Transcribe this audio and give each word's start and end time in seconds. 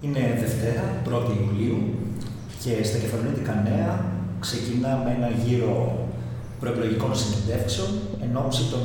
Είναι 0.00 0.22
Δευτέρα, 0.44 0.84
1η 1.06 1.32
Ιουλίου 1.42 1.78
και 2.62 2.72
στα 2.88 2.98
Κεφαλονίτικα 3.02 3.54
Νέα 3.68 3.92
ξεκινάμε 4.44 5.08
ένα 5.18 5.28
γύρο 5.42 5.76
προεκλογικών 6.60 7.12
συνεντεύξεων 7.20 7.88
εν 8.24 8.32
ώψη 8.42 8.62
των 8.72 8.84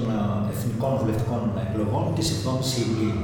εθνικών 0.54 0.91
βουλευτικών 0.99 1.41
εκλογών 1.65 2.05
της 2.15 2.28
7ης 2.39 2.71
Ιουλίου. 2.81 3.20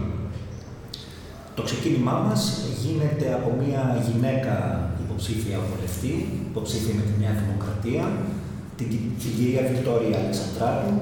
Το 1.55 1.61
ξεκίνημά 1.67 2.15
μας 2.25 2.41
γίνεται 2.81 3.27
από 3.37 3.49
μια 3.61 3.83
γυναίκα 4.07 4.55
υποψήφια 5.03 5.57
βουλευτή, 5.69 6.13
υποψήφια 6.49 6.93
με 6.99 7.03
τη 7.07 7.13
Νέα 7.21 7.33
Δημοκρατία, 7.41 8.03
την, 8.77 8.89
την 9.21 9.31
κυρία 9.37 9.63
Βικτόρια 9.69 10.15
Αλεξανδράτου, 10.21 10.93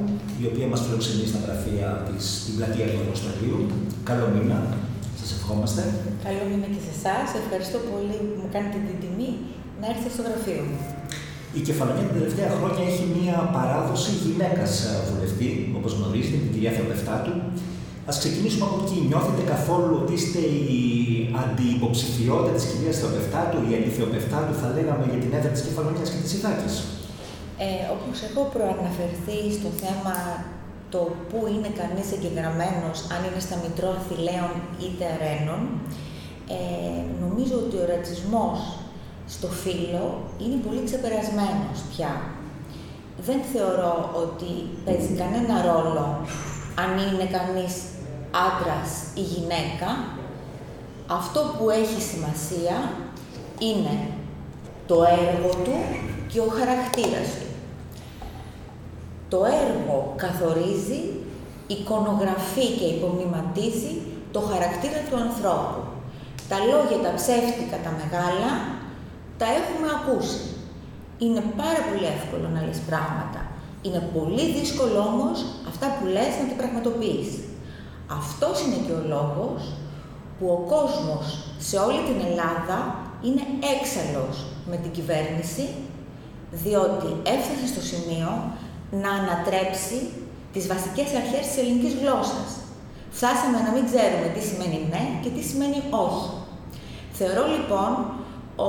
η 0.41 0.43
οποία 0.51 0.67
μας 0.71 0.81
φιλοξενεί 0.83 1.25
στα 1.31 1.39
γραφεία 1.45 1.89
της 2.07 2.23
στην 2.41 2.53
πλατεία 2.57 2.87
του 2.89 2.99
Αεροστολίου. 3.01 3.59
Καλό 4.09 4.27
μήνα, 4.35 4.59
σας 5.27 5.37
ευχόμαστε. 5.39 5.81
Καλό 6.27 6.43
μήνα 6.49 6.67
και 6.73 6.81
σε 6.87 6.93
εσάς. 6.97 7.27
Ευχαριστώ 7.43 7.77
πολύ 7.91 8.17
που 8.27 8.35
μου 8.41 8.49
κάνετε 8.55 8.79
την 8.87 8.97
τιμή 9.03 9.31
να 9.79 9.85
έρθετε 9.91 10.11
στο 10.15 10.23
γραφείο 10.27 10.61
μου. 10.67 10.77
Η 11.59 11.61
Κεφαλονία 11.67 12.05
τα 12.09 12.13
τελευταία 12.17 12.49
χρόνια 12.57 12.83
έχει 12.91 13.05
μία 13.17 13.37
παράδοση 13.57 14.11
γυναίκας 14.23 14.71
βουλευτή, 15.07 15.49
όπως 15.79 15.91
γνωρίζετε, 15.97 16.37
την 16.43 16.51
κυρία 16.53 16.73
Θεοπεφτάτου. 16.77 17.33
Α 18.09 18.11
ξεκινήσουμε 18.21 18.65
από 18.69 18.77
εκεί. 18.83 18.97
Νιώθετε 19.09 19.43
καθόλου 19.53 19.93
ότι 20.01 20.13
είστε 20.17 20.41
η 20.77 20.81
αντιυποψηφιότητα 21.43 22.51
της 22.57 22.65
κυρίας 22.71 22.95
Θεοπεφτάτου, 23.01 23.57
η 23.69 23.71
αντιθεοπεφτάτου, 23.79 24.53
θα 24.61 24.67
λέγαμε, 24.77 25.03
για 25.11 25.19
την 25.23 25.31
έδρα 25.37 25.51
της 25.55 25.63
Κεφαλονία 25.67 26.05
και 26.13 26.21
της 26.25 26.33
Ιθάκης; 26.37 26.75
Ε, 27.65 27.83
όπως 27.95 28.17
έχω 28.27 28.41
προαναφερθεί 28.55 29.39
στο 29.57 29.69
θέμα 29.83 30.15
το 30.89 31.01
πού 31.29 31.37
είναι 31.53 31.71
κανείς 31.79 32.07
εγγεγραμμένος, 32.15 32.97
αν 33.13 33.19
είναι 33.25 33.41
στα 33.47 33.55
Μητρώα 33.63 33.97
Θηλαίων 34.07 34.53
είτε 34.83 35.05
Αρένων, 35.15 35.61
ε, 36.57 36.99
νομίζω 37.23 37.55
ότι 37.63 37.75
ο 37.77 37.85
ρατσισμός 37.93 38.59
στο 39.27 39.47
φύλλο 39.47 40.05
είναι 40.43 40.57
πολύ 40.65 40.81
ξεπερασμένος 40.85 41.77
πια. 41.91 42.11
Δεν 43.27 43.39
θεωρώ 43.53 43.95
ότι 44.23 44.51
παίζει 44.85 45.13
κανένα 45.21 45.55
ρόλο 45.69 46.05
αν 46.83 46.91
είναι 47.05 47.27
κανείς 47.37 47.73
άντρας 48.47 48.89
ή 49.15 49.21
γυναίκα. 49.21 49.89
Αυτό 51.07 51.55
που 51.57 51.69
έχει 51.69 52.01
σημασία 52.01 52.77
είναι 53.59 53.95
το 54.87 55.03
έργο 55.03 55.49
του 55.63 55.77
και 56.27 56.39
ο 56.39 56.47
χαρακτήρας 56.57 57.27
του. 57.39 57.46
Το 59.29 59.39
έργο 59.63 60.13
καθορίζει, 60.23 61.01
εικονογραφεί 61.67 62.67
και 62.79 62.87
υπομνηματίζει 62.95 63.93
το 64.31 64.39
χαρακτήρα 64.39 64.99
του 65.09 65.17
ανθρώπου. 65.25 65.81
Τα 66.49 66.57
λόγια, 66.71 66.99
τα 67.05 67.11
ψεύτικα, 67.19 67.77
τα 67.85 67.91
μεγάλα, 67.99 68.51
τα 69.39 69.47
έχουμε 69.59 69.87
ακούσει. 69.97 70.43
Είναι 71.23 71.43
πάρα 71.61 71.81
πολύ 71.87 72.07
εύκολο 72.17 72.47
να 72.55 72.61
λες 72.67 72.79
πράγματα. 72.89 73.41
Είναι 73.85 74.01
πολύ 74.15 74.45
δύσκολο 74.57 74.99
όμως 75.11 75.37
αυτά 75.71 75.87
που 75.95 76.05
λες 76.15 76.31
να 76.39 76.45
τα 76.49 76.55
πραγματοποιείς. 76.61 77.29
Αυτός 78.19 78.55
είναι 78.61 78.79
και 78.85 78.95
ο 78.99 79.01
λόγος 79.15 79.61
που 80.37 80.45
ο 80.57 80.59
κόσμος 80.73 81.25
σε 81.67 81.77
όλη 81.85 82.01
την 82.09 82.19
Ελλάδα 82.29 82.77
είναι 83.25 83.43
έξαλλος 83.75 84.35
με 84.69 84.75
την 84.83 84.91
κυβέρνηση, 84.97 85.65
διότι 86.63 87.09
έφτασε 87.35 87.65
στο 87.73 87.81
σημείο 87.91 88.29
να 88.91 89.11
ανατρέψει 89.19 89.99
τις 90.53 90.67
βασικές 90.67 91.09
αρχές 91.21 91.43
της 91.47 91.57
ελληνικής 91.57 91.93
γλώσσας. 92.01 92.49
Φτάσαμε 93.17 93.57
να 93.65 93.71
μην 93.75 93.85
ξέρουμε 93.89 94.27
τι 94.35 94.41
σημαίνει 94.49 94.79
ναι 94.91 95.03
και 95.21 95.29
τι 95.35 95.41
σημαίνει 95.49 95.79
όχι. 96.05 96.29
Θεωρώ 97.19 97.43
λοιπόν 97.55 97.91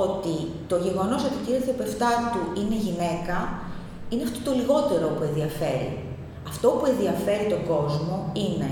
ότι 0.05 0.35
το 0.67 0.75
γεγονός 0.85 1.21
ότι 1.27 1.37
η 1.39 1.43
κυρία 1.45 1.63
Θεοπεφτάτου 1.67 2.41
είναι 2.59 2.77
γυναίκα 2.85 3.37
είναι 4.09 4.23
αυτό 4.23 4.39
το 4.47 4.51
λιγότερο 4.59 5.07
που 5.15 5.23
ενδιαφέρει. 5.23 5.91
Αυτό 6.47 6.67
που 6.69 6.85
ενδιαφέρει 6.85 7.45
τον 7.53 7.63
κόσμο 7.73 8.15
είναι 8.33 8.71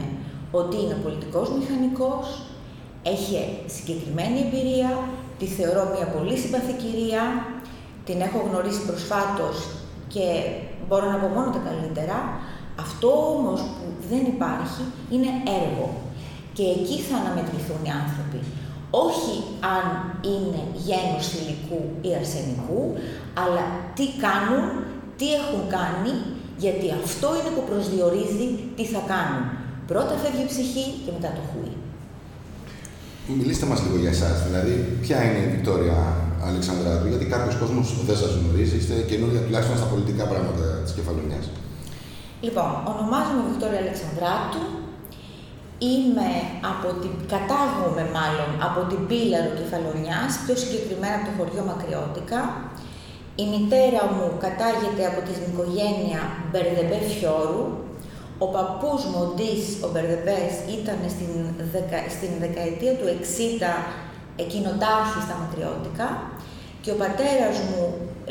ότι 0.52 0.76
είναι 0.82 0.98
πολιτικός 1.06 1.48
μηχανικός, 1.58 2.26
έχει 3.04 3.36
συγκεκριμένη 3.66 4.38
εμπειρία, 4.46 4.92
τη 5.40 5.46
θεωρώ 5.46 5.84
μια 5.96 6.08
πολύ 6.16 6.38
συμπαθή 6.38 6.74
κυρία, 6.84 7.24
την 8.06 8.22
έχω 8.22 8.40
γνωρίσει 8.50 8.86
προσφάτως 8.86 9.56
και 10.14 10.26
μπορώ 10.88 11.12
να 11.12 11.18
πω 11.18 11.28
μόνο 11.28 11.50
τα 11.52 11.62
καλύτερα. 11.70 12.18
Αυτό 12.80 13.10
όμως 13.36 13.60
που 13.62 13.86
δεν 14.10 14.24
υπάρχει 14.34 14.84
είναι 15.14 15.32
έργο. 15.60 15.88
Και 16.54 16.66
εκεί 16.78 16.98
θα 17.08 17.16
αναμετρηθούν 17.22 17.82
οι 17.86 17.92
άνθρωποι. 18.04 18.40
Όχι 19.08 19.36
αν 19.76 19.86
είναι 20.32 20.62
γένους 20.88 21.26
θηλυκού 21.32 21.82
ή 22.08 22.10
αρσενικού, 22.20 22.82
αλλά 23.44 23.64
τι 23.96 24.06
κάνουν, 24.26 24.66
τι 25.18 25.28
έχουν 25.40 25.62
κάνει, 25.78 26.14
γιατί 26.64 26.88
αυτό 27.04 27.28
είναι 27.38 27.52
που 27.56 27.64
προσδιορίζει 27.70 28.48
τι 28.76 28.86
θα 28.94 29.02
κάνουν. 29.14 29.44
Πρώτα 29.90 30.14
φεύγει 30.22 30.44
η 30.48 30.52
ψυχή 30.54 30.86
και 31.04 31.12
μετά 31.16 31.30
το 31.38 31.44
χούι. 31.50 31.77
Μιλήστε 33.36 33.66
μας 33.66 33.80
λίγο 33.84 33.98
για 34.04 34.14
εσάς, 34.18 34.38
δηλαδή 34.48 34.74
ποια 35.04 35.18
είναι 35.26 35.40
η 35.46 35.50
Βικτόρια 35.54 36.00
Αλεξανδράτου, 36.50 37.08
γιατί 37.12 37.26
κάποιος 37.34 37.56
κόσμος 37.62 37.88
δεν 38.10 38.18
σας 38.22 38.32
γνωρίζει, 38.38 38.76
είστε 38.78 38.96
καινούργια 39.12 39.42
τουλάχιστον 39.46 39.78
στα 39.82 39.88
πολιτικά 39.94 40.24
πράγματα 40.32 40.66
της 40.84 40.94
Κεφαλονιάς. 40.98 41.46
Λοιπόν, 42.46 42.70
ονομάζομαι 42.92 43.42
Βικτόρια 43.50 43.82
Αλεξανδράτου. 43.86 44.64
Είμαι 45.92 46.30
από 46.72 46.88
την, 47.02 47.14
κατάγομαι 47.34 48.04
μάλλον 48.18 48.50
από 48.68 48.80
την 48.90 49.02
Πύλαρο 49.10 49.52
Κεφαλονιάς, 49.60 50.32
πιο 50.44 50.56
συγκεκριμένα 50.62 51.16
από 51.18 51.26
το 51.28 51.34
χωριό 51.38 51.64
Μακριώτικα. 51.70 52.42
Η 53.44 53.46
μητέρα 53.54 54.02
μου 54.16 54.26
κατάγεται 54.46 55.04
από 55.12 55.20
την 55.28 55.38
οικογένεια 55.48 56.22
Μπερδεμπέ 56.50 57.00
Φιόρου. 57.12 57.64
Ο 58.44 58.48
παππούς 58.56 59.02
μου, 59.10 59.20
ο 59.26 59.28
Ντίς, 59.36 59.64
ο 59.86 59.88
Μπερδεμπές, 59.92 60.54
ήταν 60.78 61.00
στην, 61.14 61.32
δεκα, 61.74 62.00
στην 62.16 62.32
δεκαετία 62.44 62.94
του 63.00 63.08
60 63.10 63.72
εκεινοτάρχη 64.44 65.20
στα 65.26 65.36
Μακριώτικα 65.42 66.08
και 66.84 66.92
ο 66.96 66.98
πατέρας 67.04 67.56
μου 67.68 67.82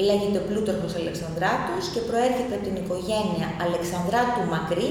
λέγεται 0.09 0.39
Πλούταρχος 0.49 0.95
Αλεξανδράτος 1.01 1.83
και 1.93 2.01
προέρχεται 2.09 2.55
από 2.57 2.65
την 2.69 2.77
οικογένεια 2.83 3.47
Αλεξανδράτου 3.67 4.43
Μακρύ 4.53 4.91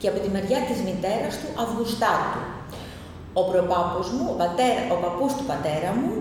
και 0.00 0.08
από 0.10 0.18
τη 0.24 0.28
μεριά 0.34 0.60
της 0.68 0.78
μητέρας 0.86 1.34
του 1.40 1.50
Αυγουστάτου. 1.64 2.42
Ο 3.40 3.42
προπάπος 3.50 4.06
μου, 4.14 4.24
ο, 4.32 4.34
πατέρα, 4.42 4.80
ο 4.94 4.96
παππούς 5.04 5.32
του 5.36 5.46
πατέρα 5.50 5.90
μου, 5.98 6.12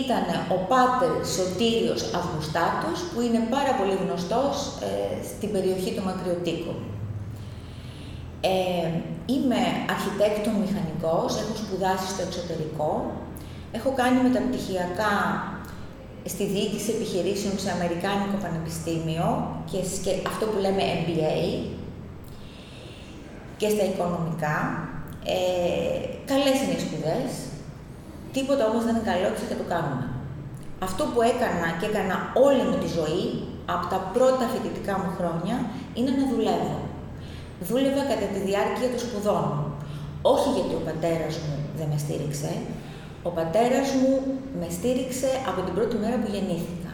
ήταν 0.00 0.24
ο 0.54 0.56
πάτερ 0.70 1.12
Σωτήριος 1.36 2.02
Αυγουστάτος, 2.18 2.98
που 3.10 3.18
είναι 3.26 3.40
πάρα 3.54 3.72
πολύ 3.78 3.96
γνωστός 4.02 4.54
ε, 4.86 4.90
στην 5.30 5.48
περιοχή 5.54 5.90
του 5.94 6.04
Μακριωτίκου. 6.08 6.74
Ε, 8.40 8.88
είμαι 9.26 9.60
αρχιτέκτον 9.94 10.54
μηχανικός, 10.64 11.30
έχω 11.42 11.54
σπουδάσει 11.62 12.06
στο 12.12 12.22
εξωτερικό, 12.28 12.90
έχω 13.72 13.90
κάνει 14.00 14.18
μεταπτυχιακά 14.28 15.14
στη 16.32 16.44
διοίκηση 16.52 16.90
επιχειρήσεων 16.96 17.58
σε 17.58 17.70
Αμερικάνικο 17.76 18.36
Πανεπιστήμιο 18.44 19.28
και 20.04 20.10
αυτό 20.26 20.44
που 20.46 20.58
λέμε 20.64 20.82
MBA 21.00 21.36
και 23.56 23.68
στα 23.68 23.84
οικονομικά. 23.90 24.56
Ε, 25.24 25.98
καλές 26.30 26.56
είναι 26.62 26.76
οι 26.76 26.84
σπουδές, 26.86 27.30
τίποτα 28.32 28.62
όμως 28.70 28.82
δεν 28.84 28.94
είναι 28.94 29.10
καλό 29.12 29.28
και 29.34 29.46
θα 29.50 29.56
το 29.60 29.66
κάνουμε. 29.74 30.06
Αυτό 30.86 31.02
που 31.12 31.20
έκανα 31.32 31.68
και 31.78 31.86
έκανα 31.90 32.16
όλη 32.46 32.62
μου 32.68 32.78
τη 32.82 32.88
ζωή, 32.98 33.26
από 33.74 33.86
τα 33.92 33.98
πρώτα 34.14 34.44
φοιτητικά 34.52 34.94
μου 35.02 35.10
χρόνια, 35.18 35.56
είναι 35.96 36.12
να 36.18 36.24
δουλεύω. 36.32 36.76
Δούλευα 37.68 38.02
κατά 38.12 38.26
τη 38.34 38.40
διάρκεια 38.48 38.88
των 38.92 39.00
σπουδών 39.04 39.44
μου. 39.54 39.66
Όχι 40.32 40.48
γιατί 40.56 40.74
ο 40.80 40.82
πατέρας 40.88 41.34
μου 41.42 41.54
δεν 41.78 41.86
με 41.92 41.98
στήριξε, 42.04 42.52
ο 43.28 43.30
πατέρας 43.38 43.88
μου 43.98 44.12
με 44.60 44.68
στήριξε 44.76 45.30
από 45.50 45.60
την 45.66 45.74
πρώτη 45.76 45.96
μέρα 46.02 46.16
που 46.20 46.28
γεννήθηκα. 46.34 46.90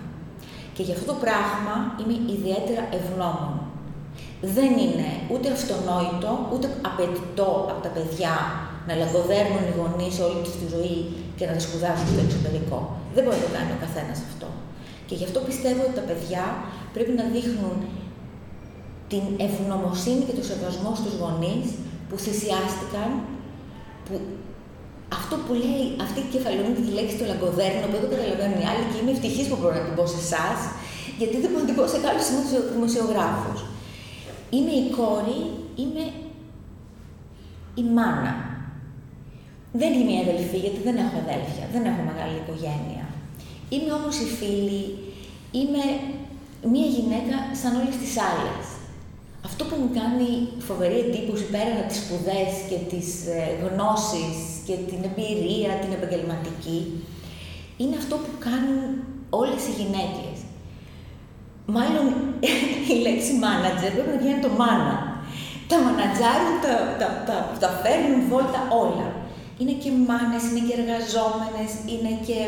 Και 0.74 0.82
για 0.86 0.94
αυτό 0.96 1.06
το 1.12 1.16
πράγμα 1.24 1.74
είμαι 2.00 2.16
ιδιαίτερα 2.36 2.82
ευγνώμων. 2.98 3.54
Δεν 4.56 4.70
είναι 4.84 5.08
ούτε 5.32 5.46
αυτονόητο, 5.56 6.30
ούτε 6.52 6.66
απαιτητό 6.88 7.50
από 7.72 7.80
τα 7.86 7.90
παιδιά 7.96 8.34
να 8.88 8.92
λαγκοδέρνουν 9.00 9.64
οι 9.68 9.74
γονείς 9.78 10.14
όλη 10.26 10.38
τους 10.44 10.56
τη 10.60 10.66
ζωή 10.74 10.98
και 11.36 11.44
να 11.48 11.52
τα 11.56 11.62
σπουδάσουν 11.66 12.08
στο 12.12 12.20
εξωτερικό. 12.26 12.78
Δεν 13.14 13.22
μπορεί 13.22 13.36
να 13.40 13.44
το 13.46 13.50
κάνει 13.56 13.70
ο 13.76 13.78
καθένας 13.84 14.18
αυτό. 14.30 14.48
Και 15.06 15.14
γι' 15.18 15.26
αυτό 15.28 15.38
πιστεύω 15.48 15.80
ότι 15.86 15.96
τα 16.00 16.04
παιδιά 16.08 16.44
πρέπει 16.94 17.12
να 17.20 17.24
δείχνουν 17.34 17.76
την 19.12 19.24
ευγνωμοσύνη 19.46 20.22
και 20.28 20.36
το 20.38 20.44
σεβασμό 20.50 20.90
στους 21.00 21.14
γονείς 21.20 21.66
που 22.08 22.16
θυσιάστηκαν, 22.24 23.08
που 24.06 24.14
αυτό 25.20 25.34
που 25.44 25.52
λέει 25.62 25.82
αυτή 26.04 26.18
η 26.26 26.28
κεφαλαιονή 26.34 26.72
τη 26.78 26.92
λέξη 26.98 27.14
του 27.18 27.26
λαγκοδέρνο, 27.30 27.84
που 27.88 27.96
δεν 27.96 28.02
το 28.04 28.10
καταλαβαίνουν 28.14 28.58
οι 28.60 28.66
άλλοι 28.70 28.84
και 28.90 28.98
είμαι 29.00 29.12
ευτυχής 29.16 29.46
που 29.48 29.56
μπορώ 29.58 29.74
να 29.78 29.84
την 29.86 29.94
πω 29.98 30.04
σε 30.14 30.20
εσάς, 30.24 30.58
γιατί 31.20 31.36
δεν 31.42 31.48
μπορώ 31.50 31.62
να 31.64 31.68
την 31.70 31.78
πω 31.78 31.84
σε 31.94 31.98
κάποιους 32.04 32.28
δημοσιογράφους. 32.74 33.60
Είμαι 34.54 34.74
η 34.82 34.84
κόρη, 34.96 35.40
είμαι 35.82 36.04
η 37.82 37.84
μάνα. 37.96 38.34
Δεν 39.80 39.90
είμαι 39.98 40.12
η 40.18 40.20
αδελφή, 40.24 40.58
γιατί 40.64 40.80
δεν 40.86 40.96
έχω 41.04 41.16
αδέλφια, 41.24 41.64
δεν 41.74 41.82
έχω 41.90 42.02
μεγάλη 42.10 42.36
οικογένεια. 42.42 43.04
Είμαι 43.72 43.92
όμως 43.98 44.14
η 44.24 44.28
φίλη, 44.38 44.84
είμαι 45.58 45.84
μία 46.72 46.88
γυναίκα 46.96 47.36
σαν 47.60 47.72
όλες 47.80 47.96
τις 48.02 48.14
άλλες. 48.30 48.64
Αυτό 49.52 49.64
που 49.68 49.76
μου 49.82 49.90
κάνει 50.00 50.28
φοβερή 50.68 50.98
εντύπωση 51.06 51.46
πέρα 51.54 51.72
από 51.76 51.88
τις 51.90 52.00
σπουδές 52.02 52.50
και 52.70 52.78
τις 52.90 53.08
ε, 53.36 53.40
γνώσεις 53.62 54.36
και 54.66 54.76
την 54.90 55.00
εμπειρία, 55.08 55.70
την 55.82 55.92
επαγγελματική, 55.98 56.80
είναι 57.80 57.96
αυτό 58.02 58.14
που 58.22 58.32
κάνουν 58.46 58.80
όλες 59.40 59.62
οι 59.66 59.74
γυναίκες. 59.80 60.36
Μάλλον 61.76 62.06
η 62.94 62.96
λέξη 63.06 63.32
manager 63.44 63.90
πρέπει 63.94 64.12
να 64.16 64.22
γίνει 64.24 64.40
το 64.46 64.52
μάνα. 64.60 64.96
Τα 65.70 65.76
μανατζάρουν, 65.84 66.54
τα, 66.64 66.74
τα, 67.00 67.08
τα, 67.28 67.36
τα 67.62 67.70
φέρνουν 67.82 68.20
βόλτα 68.30 68.60
όλα. 68.82 69.08
Είναι 69.58 69.74
και 69.82 69.90
μάνες, 70.08 70.42
είναι 70.48 70.62
και 70.66 70.76
εργαζόμενες, 70.80 71.70
είναι 71.92 72.12
και 72.26 72.38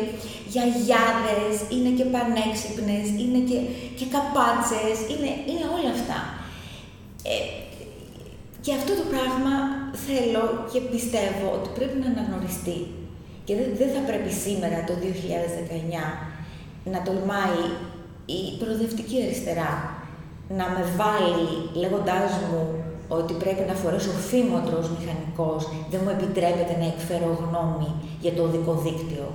γιαγιάδες, 0.53 1.53
είναι 1.73 1.91
και 1.97 2.05
πανέξυπνες, 2.13 3.05
είναι 3.21 3.41
και, 3.49 3.57
και 3.97 4.05
καπάτσες, 4.13 4.97
είναι, 5.11 5.31
είναι 5.49 5.65
όλα 5.77 5.91
αυτά. 5.97 6.19
Ε, 7.33 7.37
και 8.65 8.71
αυτό 8.79 8.91
το 8.99 9.05
πράγμα 9.13 9.53
θέλω 10.07 10.43
και 10.71 10.79
πιστεύω 10.93 11.47
ότι 11.57 11.69
πρέπει 11.77 11.97
να 12.03 12.07
αναγνωριστεί. 12.13 12.79
Και 13.45 13.53
δεν, 13.59 13.67
δεν 13.81 13.89
θα 13.95 14.01
πρέπει 14.09 14.31
σήμερα, 14.45 14.77
το 14.89 14.93
2019, 15.01 15.05
να 16.93 16.99
τολμάει 17.07 17.63
η 18.39 18.41
προοδευτική 18.59 19.17
αριστερά 19.25 19.71
να 20.59 20.65
με 20.75 20.83
βάλει 20.99 21.47
λέγοντάς 21.81 22.31
μου 22.45 22.61
ότι 23.17 23.33
πρέπει 23.43 23.63
να 23.69 23.75
φορέσω 23.81 24.13
φήμοτρος 24.29 24.83
ως 24.85 24.89
μηχανικός, 24.95 25.61
δεν 25.91 25.99
μου 26.03 26.11
επιτρέπεται 26.17 26.75
να 26.81 26.87
εκφέρω 26.93 27.29
γνώμη 27.41 27.89
για 28.23 28.33
το 28.35 28.41
οδικό 28.47 28.73
δίκτυο. 28.85 29.27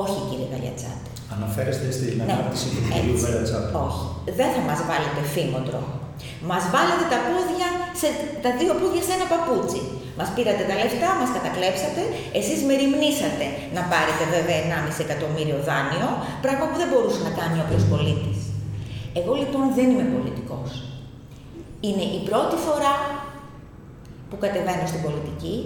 Όχι, 0.00 0.18
κύριε 0.28 0.48
Γαλιατσάτη. 0.52 1.10
Αναφέρεστε 1.36 1.86
στην 1.96 2.12
ναι, 2.16 2.22
ανάπτυξη 2.24 2.66
του 2.74 2.82
κυρίου 2.92 3.16
Βελατσάτη. 3.24 3.68
Όχι. 3.86 4.04
Δεν 4.38 4.48
θα 4.54 4.60
μας 4.68 4.80
βάλετε 4.88 5.20
φήμοτρο. 5.34 5.80
Μας 6.50 6.64
βάλετε 6.74 7.04
τα 7.12 7.18
πόδια, 7.28 7.68
σε, 8.00 8.08
τα 8.44 8.50
δύο 8.58 8.72
πόδια 8.80 9.02
σε 9.06 9.12
ένα 9.16 9.26
παπούτσι. 9.32 9.80
Μας 10.18 10.28
πήρατε 10.34 10.62
τα 10.70 10.74
λεφτά, 10.82 11.08
μας 11.20 11.30
κατακλέψατε, 11.36 12.02
εσείς 12.38 12.58
με 12.66 12.74
ρημνήσατε 12.80 13.46
να 13.76 13.82
πάρετε 13.92 14.24
βέβαια 14.34 14.58
1,5 14.64 15.06
εκατομμύριο 15.06 15.58
δάνειο, 15.68 16.08
πράγμα 16.44 16.64
που 16.68 16.76
δεν 16.80 16.88
μπορούσε 16.90 17.20
να 17.28 17.32
κάνει 17.40 17.56
ο 17.62 17.66
πολίτης. 17.92 18.38
Εγώ 19.18 19.32
λοιπόν 19.42 19.64
δεν 19.76 19.86
είμαι 19.90 20.06
πολιτικός. 20.14 20.70
Είναι 21.86 22.04
η 22.18 22.20
πρώτη 22.28 22.56
φορά 22.66 22.94
που 24.28 24.36
κατεβαίνω 24.44 24.86
στην 24.90 25.02
πολιτική 25.06 25.56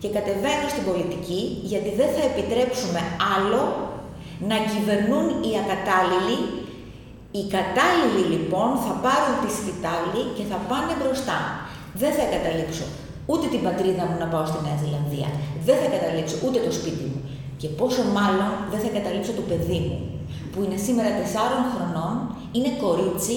και 0.00 0.08
κατεβαίνω 0.16 0.66
στην 0.74 0.84
πολιτική 0.90 1.40
γιατί 1.70 1.90
δεν 2.00 2.08
θα 2.14 2.22
επιτρέψουμε 2.30 3.00
άλλο 3.34 3.62
να 4.50 4.56
κυβερνούν 4.72 5.26
οι 5.46 5.52
ακατάλληλοι. 5.62 6.38
Οι 7.36 7.42
κατάλληλοι 7.56 8.24
λοιπόν 8.34 8.70
θα 8.84 8.92
πάρουν 9.04 9.34
τη 9.42 9.50
σκητάλη 9.58 10.22
και 10.36 10.44
θα 10.50 10.58
πάνε 10.70 10.92
μπροστά. 11.00 11.38
Δεν 12.02 12.12
θα 12.18 12.24
καταλήξω 12.34 12.86
ούτε 13.30 13.46
την 13.52 13.62
πατρίδα 13.66 14.04
μου 14.08 14.16
να 14.22 14.26
πάω 14.32 14.44
στη 14.50 14.58
Νέα 14.66 14.78
Ζηλανδία. 14.82 15.30
Δεν 15.66 15.76
θα 15.80 15.88
καταλήξω 15.94 16.36
ούτε 16.44 16.58
το 16.66 16.72
σπίτι 16.78 17.04
μου. 17.10 17.20
Και 17.60 17.68
πόσο 17.78 18.02
μάλλον 18.18 18.50
δεν 18.72 18.80
θα 18.84 18.90
καταλήξω 18.96 19.32
το 19.40 19.44
παιδί 19.48 19.80
μου, 19.86 19.98
που 20.52 20.58
είναι 20.64 20.78
σήμερα 20.86 21.10
4 21.20 21.58
χρονών, 21.72 22.14
είναι 22.56 22.70
κορίτσι 22.84 23.36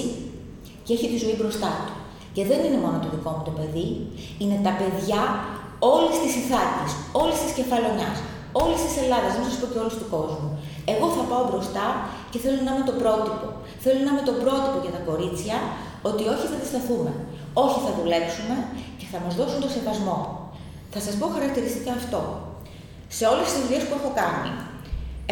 και 0.84 0.92
έχει 0.96 1.06
τη 1.12 1.18
ζωή 1.24 1.34
μπροστά 1.40 1.70
του. 1.86 1.94
Και 2.34 2.42
δεν 2.50 2.60
είναι 2.66 2.80
μόνο 2.84 2.96
το 3.04 3.08
δικό 3.14 3.30
μου 3.36 3.44
το 3.48 3.54
παιδί, 3.58 3.88
είναι 4.42 4.58
τα 4.66 4.72
παιδιά 4.80 5.20
όλης 5.94 6.16
της 6.22 6.32
Ιθάκης, 6.42 6.92
όλης 7.20 7.38
της 7.42 7.52
Κεφαλονιάς, 7.58 8.18
όλης 8.62 8.80
της 8.84 8.94
Ελλάδας, 9.02 9.32
δεν 9.36 9.44
σας 9.48 9.56
πω 9.60 9.66
και 9.72 9.80
όλη 9.82 9.94
του 10.00 10.08
κόσμου. 10.16 10.48
Εγώ 10.92 11.06
θα 11.16 11.22
πάω 11.30 11.42
μπροστά 11.48 11.86
και 12.30 12.38
θέλω 12.42 12.58
να 12.66 12.70
είμαι 12.72 12.86
το 12.90 12.94
πρότυπο. 13.02 13.46
Θέλω 13.82 14.00
να 14.06 14.10
είμαι 14.12 14.24
το 14.30 14.34
πρότυπο 14.42 14.78
για 14.84 14.92
τα 14.96 15.02
κορίτσια 15.08 15.56
ότι 16.10 16.22
όχι 16.32 16.44
θα 16.50 16.56
αντισταθούμε, 16.58 17.12
όχι 17.64 17.78
θα 17.86 17.92
δουλέψουμε 17.98 18.56
και 19.00 19.06
θα 19.12 19.18
μας 19.24 19.34
δώσουν 19.38 19.58
το 19.64 19.70
σεβασμό. 19.76 20.18
Θα 20.94 21.00
σας 21.06 21.14
πω 21.18 21.26
χαρακτηριστικά 21.36 21.92
αυτό. 22.00 22.20
Σε 23.16 23.24
όλες 23.32 23.46
τις 23.52 23.60
δουλειές 23.62 23.82
που 23.86 23.94
έχω 23.98 24.10
κάνει, 24.22 24.52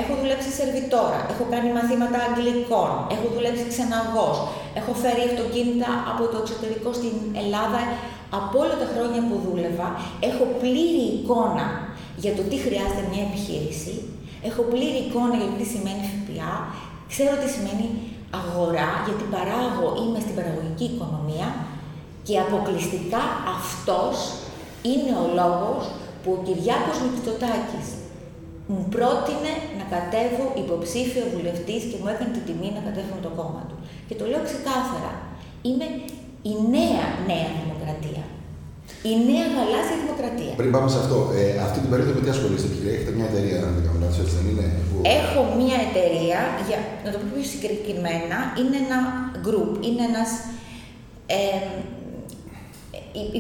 Έχω 0.03 0.13
δουλέψει 0.23 0.51
σερβιτόρα, 0.59 1.21
έχω 1.33 1.45
κάνει 1.53 1.69
μαθήματα 1.79 2.19
αγγλικών, 2.27 2.91
έχω 3.15 3.27
δουλέψει 3.37 3.65
ξεναγός, 3.73 4.37
έχω 4.81 4.93
φέρει 5.03 5.23
αυτοκίνητα 5.31 5.91
από 6.11 6.23
το 6.33 6.37
εξωτερικό 6.43 6.91
στην 6.99 7.15
Ελλάδα 7.43 7.81
από 8.39 8.55
όλα 8.63 8.77
τα 8.83 8.89
χρόνια 8.93 9.21
που 9.29 9.37
δούλευα. 9.45 9.89
Έχω 10.29 10.45
πλήρη 10.63 11.05
εικόνα 11.17 11.67
για 12.23 12.33
το 12.37 12.43
τι 12.49 12.57
χρειάζεται 12.67 13.05
μια 13.13 13.25
επιχείρηση, 13.29 13.95
έχω 14.49 14.63
πλήρη 14.73 14.99
εικόνα 15.07 15.35
για 15.41 15.49
το 15.51 15.55
τι 15.61 15.67
σημαίνει 15.75 16.03
ΦΠΑ, 16.13 16.53
ξέρω 17.13 17.35
τι 17.43 17.49
σημαίνει 17.57 17.87
αγορά, 18.41 18.89
γιατί 19.07 19.25
παράγω, 19.35 19.87
είμαι 20.01 20.21
στην 20.25 20.35
παραγωγική 20.39 20.87
οικονομία 20.93 21.49
και 22.27 22.35
αποκλειστικά 22.47 23.23
αυτός 23.57 24.17
είναι 24.91 25.13
ο 25.25 25.27
λόγος 25.41 25.83
που 26.23 26.31
ο 26.37 26.43
Κυριάκος 26.47 26.97
Μητσοτάκης 27.03 27.89
μου 28.73 28.83
πρότεινε 28.95 29.53
να 29.79 29.85
κατέβω 29.95 30.45
υποψήφιο 30.65 31.25
βουλευτής 31.35 31.83
και 31.91 31.97
μου 32.01 32.09
έκανε 32.13 32.31
την 32.37 32.45
τιμή 32.49 32.69
να 32.77 32.83
κατέβω 32.87 33.13
με 33.19 33.23
το 33.27 33.33
κόμμα 33.39 33.63
του. 33.69 33.77
Και 34.09 34.15
το 34.21 34.25
λέω 34.31 34.43
ξεκάθαρα. 34.49 35.13
Είμαι 35.67 35.89
η 36.51 36.53
νέα 36.75 37.05
νέα 37.31 37.49
δημοκρατία. 37.61 38.25
Η 39.11 39.13
νέα 39.29 39.47
γαλάζια 39.55 39.97
δημοκρατία. 40.03 40.53
Πριν 40.61 40.71
πάμε 40.75 40.89
σε 40.95 40.99
αυτό, 41.03 41.19
ε, 41.41 41.45
αυτή 41.67 41.79
την 41.83 41.91
περίοδο 41.93 42.13
με 42.17 42.23
τι 42.25 42.31
ασχολείστε, 42.37 42.69
κύριε, 42.75 42.93
έχετε 42.97 43.13
μια 43.19 43.27
εταιρεία, 43.31 43.59
αν 43.67 43.73
δεν 43.77 43.83
κάνω 43.87 43.99
λάθος, 44.03 44.19
έτσι 44.23 44.35
δεν 44.39 44.47
είναι. 44.51 44.67
Που... 44.89 44.97
Έχω 45.21 45.41
μια 45.61 45.79
εταιρεία, 45.89 46.41
για, 46.69 46.79
να 47.05 47.09
το 47.13 47.17
πω 47.21 47.27
πιο 47.35 47.45
συγκεκριμένα, 47.55 48.39
είναι 48.61 48.77
ένα 48.85 48.99
group, 49.47 49.73
είναι 49.87 50.03
ένας. 50.11 50.31
Ε, 51.37 51.61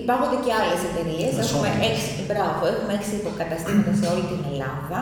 Υπάρχουν 0.02 0.32
και 0.44 0.52
άλλες 0.60 0.80
εταιρείες. 0.88 1.32
Έχουμε 1.44 1.68
έξι, 1.88 2.10
μπράβο, 2.28 2.60
έχουμε 2.72 2.92
έξι 2.98 3.12
υποκαταστήματα 3.22 3.92
σε 4.00 4.06
όλη 4.12 4.24
την 4.32 4.42
Ελλάδα. 4.50 5.00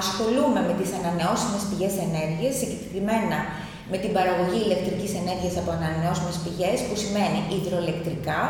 Ασχολούμαι 0.00 0.60
με 0.68 0.74
τις 0.78 0.90
ανανεώσιμες 0.98 1.62
πηγές 1.68 1.94
ενέργειας, 2.06 2.54
συγκεκριμένα 2.60 3.38
με 3.90 3.96
την 4.02 4.12
παραγωγή 4.16 4.60
ηλεκτρικής 4.66 5.12
ενέργειας 5.22 5.54
από 5.60 5.70
ανανεώσιμες 5.76 6.36
πηγές, 6.44 6.78
που 6.86 6.96
σημαίνει 7.02 7.38
υδροελεκτρικά, 7.56 8.42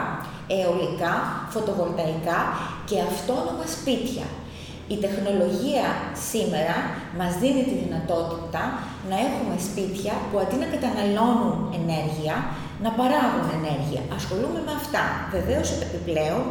αιωλικά, 0.55 1.15
φωτοβολταϊκά 1.55 2.41
και 2.89 2.97
αυτόνομα 3.11 3.65
σπίτια. 3.77 4.27
Η 4.95 4.97
τεχνολογία 5.05 5.87
σήμερα 6.31 6.77
μας 7.19 7.33
δίνει 7.43 7.63
τη 7.71 7.77
δυνατότητα 7.85 8.63
να 9.11 9.17
έχουμε 9.27 9.55
σπίτια 9.69 10.15
που 10.29 10.37
αντί 10.43 10.57
να 10.63 10.69
καταναλώνουν 10.75 11.57
ενέργεια, 11.81 12.37
να 12.85 12.91
παράγουν 12.99 13.47
ενέργεια. 13.59 14.03
Ασχολούμαι 14.19 14.61
με 14.67 14.73
αυτά. 14.81 15.05
Βεβαίως, 15.37 15.69
επιπλέον, 15.87 16.45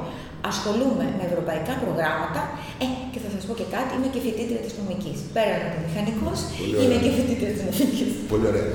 ασχολούμαι 0.52 1.06
με 1.18 1.24
ευρωπαϊκά 1.30 1.74
προγράμματα. 1.84 2.42
Ε, 2.84 2.88
και 3.12 3.20
θα 3.24 3.30
σας 3.34 3.44
πω 3.48 3.54
και 3.60 3.68
κάτι, 3.76 3.92
είμαι 3.96 4.10
και 4.14 4.22
φοιτήτρια 4.26 4.62
της 4.66 4.74
νομικής. 4.80 5.18
Πέρα 5.38 5.54
από 5.60 5.70
το 5.76 5.80
μηχανικός, 5.86 6.38
είμαι 6.82 6.98
και 7.04 7.12
φοιτήτρια 7.18 7.52
της 7.54 7.62
νομικής. 7.66 8.12
Πολύ 8.34 8.46
ωραία. 8.52 8.66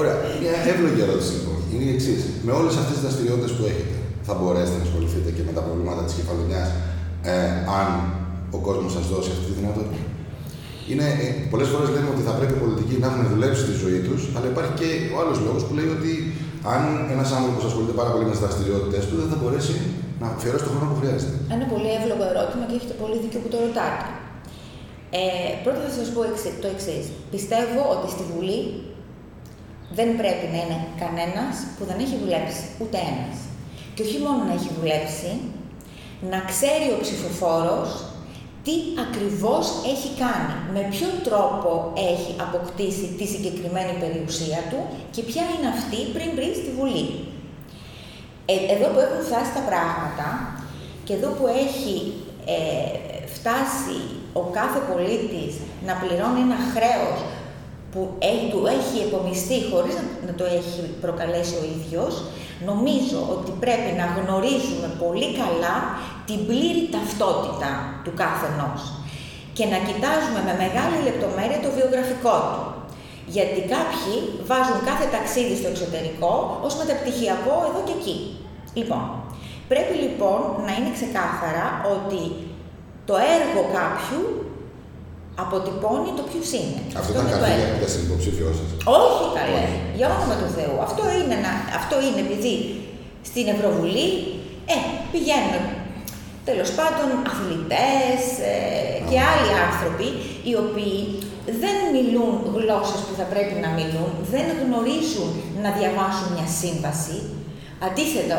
Ωραία. 0.00 0.16
Μια 0.42 0.54
εύλογη 0.72 1.00
ερώτηση 1.06 1.32
λοιπόν. 1.36 1.58
Είναι 1.72 1.84
η 1.88 1.92
εξής. 1.96 2.20
Με 2.46 2.52
όλες 2.58 2.74
αυτές 2.80 2.94
τις 2.96 3.04
δραστηριότητες 3.06 3.52
που 3.56 3.62
έχετε, 3.70 3.96
θα 4.28 4.34
μπορέσετε 4.38 4.78
να 4.80 4.86
ασχοληθείτε 4.88 5.28
και 5.36 5.42
με 5.48 5.52
τα 5.56 5.62
προβλήματα 5.66 6.00
της 6.06 6.14
κεφαλονιάς, 6.18 6.68
ε, 7.32 7.36
αν 7.80 7.88
ο 8.56 8.58
κόσμος 8.66 8.90
σας 8.96 9.04
δώσει 9.12 9.30
αυτή 9.34 9.44
τη 9.50 9.54
δυνατότητα; 9.60 10.00
Είναι, 10.90 11.06
ε, 11.24 11.26
πολλές 11.52 11.68
φορές 11.72 11.88
λέμε 11.94 12.08
ότι 12.14 12.22
θα 12.28 12.34
πρέπει 12.38 12.54
οι 12.56 12.60
πολιτικοί 12.64 12.94
να 13.02 13.06
έχουν 13.10 13.22
δουλέψει 13.32 13.62
τη 13.70 13.74
ζωή 13.84 14.00
τους, 14.06 14.20
αλλά 14.36 14.46
υπάρχει 14.52 14.74
και 14.80 14.88
ο 15.14 15.16
άλλος 15.20 15.36
λόγος 15.46 15.62
που 15.66 15.72
λέει 15.78 15.88
ότι 15.98 16.12
αν 16.74 16.82
ένας 17.14 17.28
άνθρωπος 17.38 17.62
ασχολείται 17.68 17.96
πάρα 18.00 18.10
πολύ 18.12 18.24
με 18.28 18.32
τις 18.34 18.42
δραστηριότητες 18.44 19.02
του, 19.08 19.14
δεν 19.20 19.28
θα 19.32 19.36
μπορέσει 19.40 19.74
να 20.20 20.26
αφιερώσει 20.34 20.64
τον 20.66 20.72
χρόνο 20.74 20.86
που 20.90 20.98
χρειάζεται. 21.00 21.36
Ένα 21.56 21.66
πολύ 21.72 21.88
εύλογο 21.98 22.24
ερώτημα 22.32 22.64
και 22.68 22.76
έχετε 22.78 22.94
πολύ 23.02 23.16
δίκιο 23.22 23.38
που 23.42 23.50
το 23.52 23.58
ρωτάτε. 23.64 24.06
Ε, 25.20 25.24
πρώτα 25.64 25.80
θα 25.86 25.92
σας 25.98 26.08
πω 26.14 26.20
το 26.62 26.68
εξής. 26.74 27.04
Πιστεύω 27.34 27.80
ότι 27.94 28.06
στη 28.14 28.24
Βουλή 28.32 28.60
δεν 29.98 30.08
πρέπει 30.20 30.46
να 30.52 30.58
είναι 30.62 30.78
κανένας 31.02 31.54
που 31.76 31.82
δεν 31.88 31.98
έχει 32.04 32.16
δουλέψει, 32.22 32.64
ούτε 32.82 32.96
ένας. 33.10 33.36
Και 33.94 34.02
όχι 34.06 34.18
μόνο 34.24 34.40
να 34.48 34.54
έχει 34.58 34.70
δουλέψει, 34.78 35.30
να 36.32 36.38
ξέρει 36.50 36.86
ο 36.96 36.98
ψηφοφόρος 37.04 37.90
τι 38.66 38.76
ακριβώς 39.06 39.66
έχει 39.92 40.10
κάνει, 40.24 40.54
με 40.74 40.82
ποιον 40.92 41.14
τρόπο 41.28 41.70
έχει 42.12 42.32
αποκτήσει 42.46 43.06
τη 43.18 43.26
συγκεκριμένη 43.32 43.94
περιουσία 44.02 44.60
του 44.70 44.80
και 45.14 45.22
ποια 45.28 45.44
είναι 45.52 45.68
αυτή 45.76 45.98
πριν 46.14 46.28
μπει 46.34 46.48
στη 46.60 46.70
Βουλή. 46.78 47.06
Ε, 48.52 48.54
εδώ 48.74 48.86
που 48.92 49.00
έχουν 49.06 49.22
φτάσει 49.28 49.52
τα 49.58 49.64
πράγματα 49.70 50.28
και 51.06 51.12
εδώ 51.18 51.28
που 51.36 51.46
έχει 51.66 51.96
ε, 52.54 52.90
φτάσει 53.36 53.98
ο 54.40 54.42
κάθε 54.58 54.80
πολίτης 54.90 55.52
να 55.88 55.92
πληρώνει 56.00 56.40
ένα 56.48 56.60
χρέος 56.74 57.18
που 57.92 58.02
του 58.52 58.60
έχει 58.76 58.96
επομιστεί 59.08 59.58
χωρίς 59.70 59.94
να 60.26 60.32
το 60.38 60.44
έχει 60.58 60.80
προκαλέσει 61.04 61.54
ο 61.62 61.64
ίδιος, 61.76 62.12
νομίζω 62.68 63.18
ότι 63.34 63.50
πρέπει 63.64 63.90
να 64.00 64.06
γνωρίζουμε 64.16 64.88
πολύ 65.02 65.28
καλά 65.40 65.76
την 66.28 66.40
πλήρη 66.48 66.82
ταυτότητα 66.94 67.70
του 68.04 68.12
κάθε 68.22 68.48
και 69.56 69.66
να 69.72 69.78
κοιτάζουμε 69.88 70.40
με 70.48 70.54
μεγάλη 70.64 70.98
λεπτομέρεια 71.08 71.60
το 71.64 71.70
βιογραφικό 71.78 72.36
του. 72.52 72.62
Γιατί 73.36 73.60
κάποιοι 73.74 74.14
βάζουν 74.50 74.78
κάθε 74.90 75.06
ταξίδι 75.16 75.54
στο 75.60 75.68
εξωτερικό 75.72 76.32
ως 76.66 76.74
μεταπτυχιακό 76.80 77.54
εδώ 77.68 77.80
και 77.86 77.96
εκεί. 77.98 78.18
Λοιπόν, 78.78 79.04
πρέπει 79.70 79.94
λοιπόν 80.04 80.40
να 80.66 80.72
είναι 80.76 80.92
ξεκάθαρα 80.98 81.66
ότι 81.94 82.22
το 83.08 83.14
έργο 83.36 83.60
κάποιου 83.78 84.22
αποτυπώνει 85.44 86.10
το 86.18 86.22
ποιο 86.30 86.42
είναι. 86.58 86.80
Αυτό, 87.00 87.10
ήταν 87.12 87.26
κάτι 87.32 87.50
για 87.80 87.90
στην 87.92 88.02
υποψήφιό 88.06 88.50
σας. 88.58 88.68
Όχι 89.00 89.24
καλέ, 89.38 89.64
για 89.98 90.06
όνομα 90.14 90.34
του 90.40 90.50
Θεού. 90.56 90.76
Αυτό 90.88 91.02
είναι, 91.18 91.36
αυτό 91.80 91.94
είναι 92.06 92.20
επειδή 92.26 92.54
στην 93.30 93.44
Ευρωβουλή 93.54 94.08
ε, 94.72 94.76
πηγαίνουν 95.12 95.64
τέλος 96.48 96.70
πάντων 96.78 97.08
αθλητές 97.30 98.20
ε, 98.50 98.54
και 99.08 99.18
άλλοι 99.30 99.50
άνθρωποι 99.66 100.08
οι 100.48 100.52
οποίοι 100.64 101.00
δεν 101.62 101.76
μιλούν 101.94 102.32
γλώσσες 102.54 103.00
που 103.06 103.14
θα 103.18 103.26
πρέπει 103.32 103.56
να 103.64 103.70
μιλούν, 103.78 104.10
δεν 104.34 104.46
γνωρίζουν 104.62 105.30
να 105.64 105.70
διαβάσουν 105.78 106.28
μια 106.36 106.48
σύμβαση. 106.60 107.18
Αντίθετα, 107.86 108.36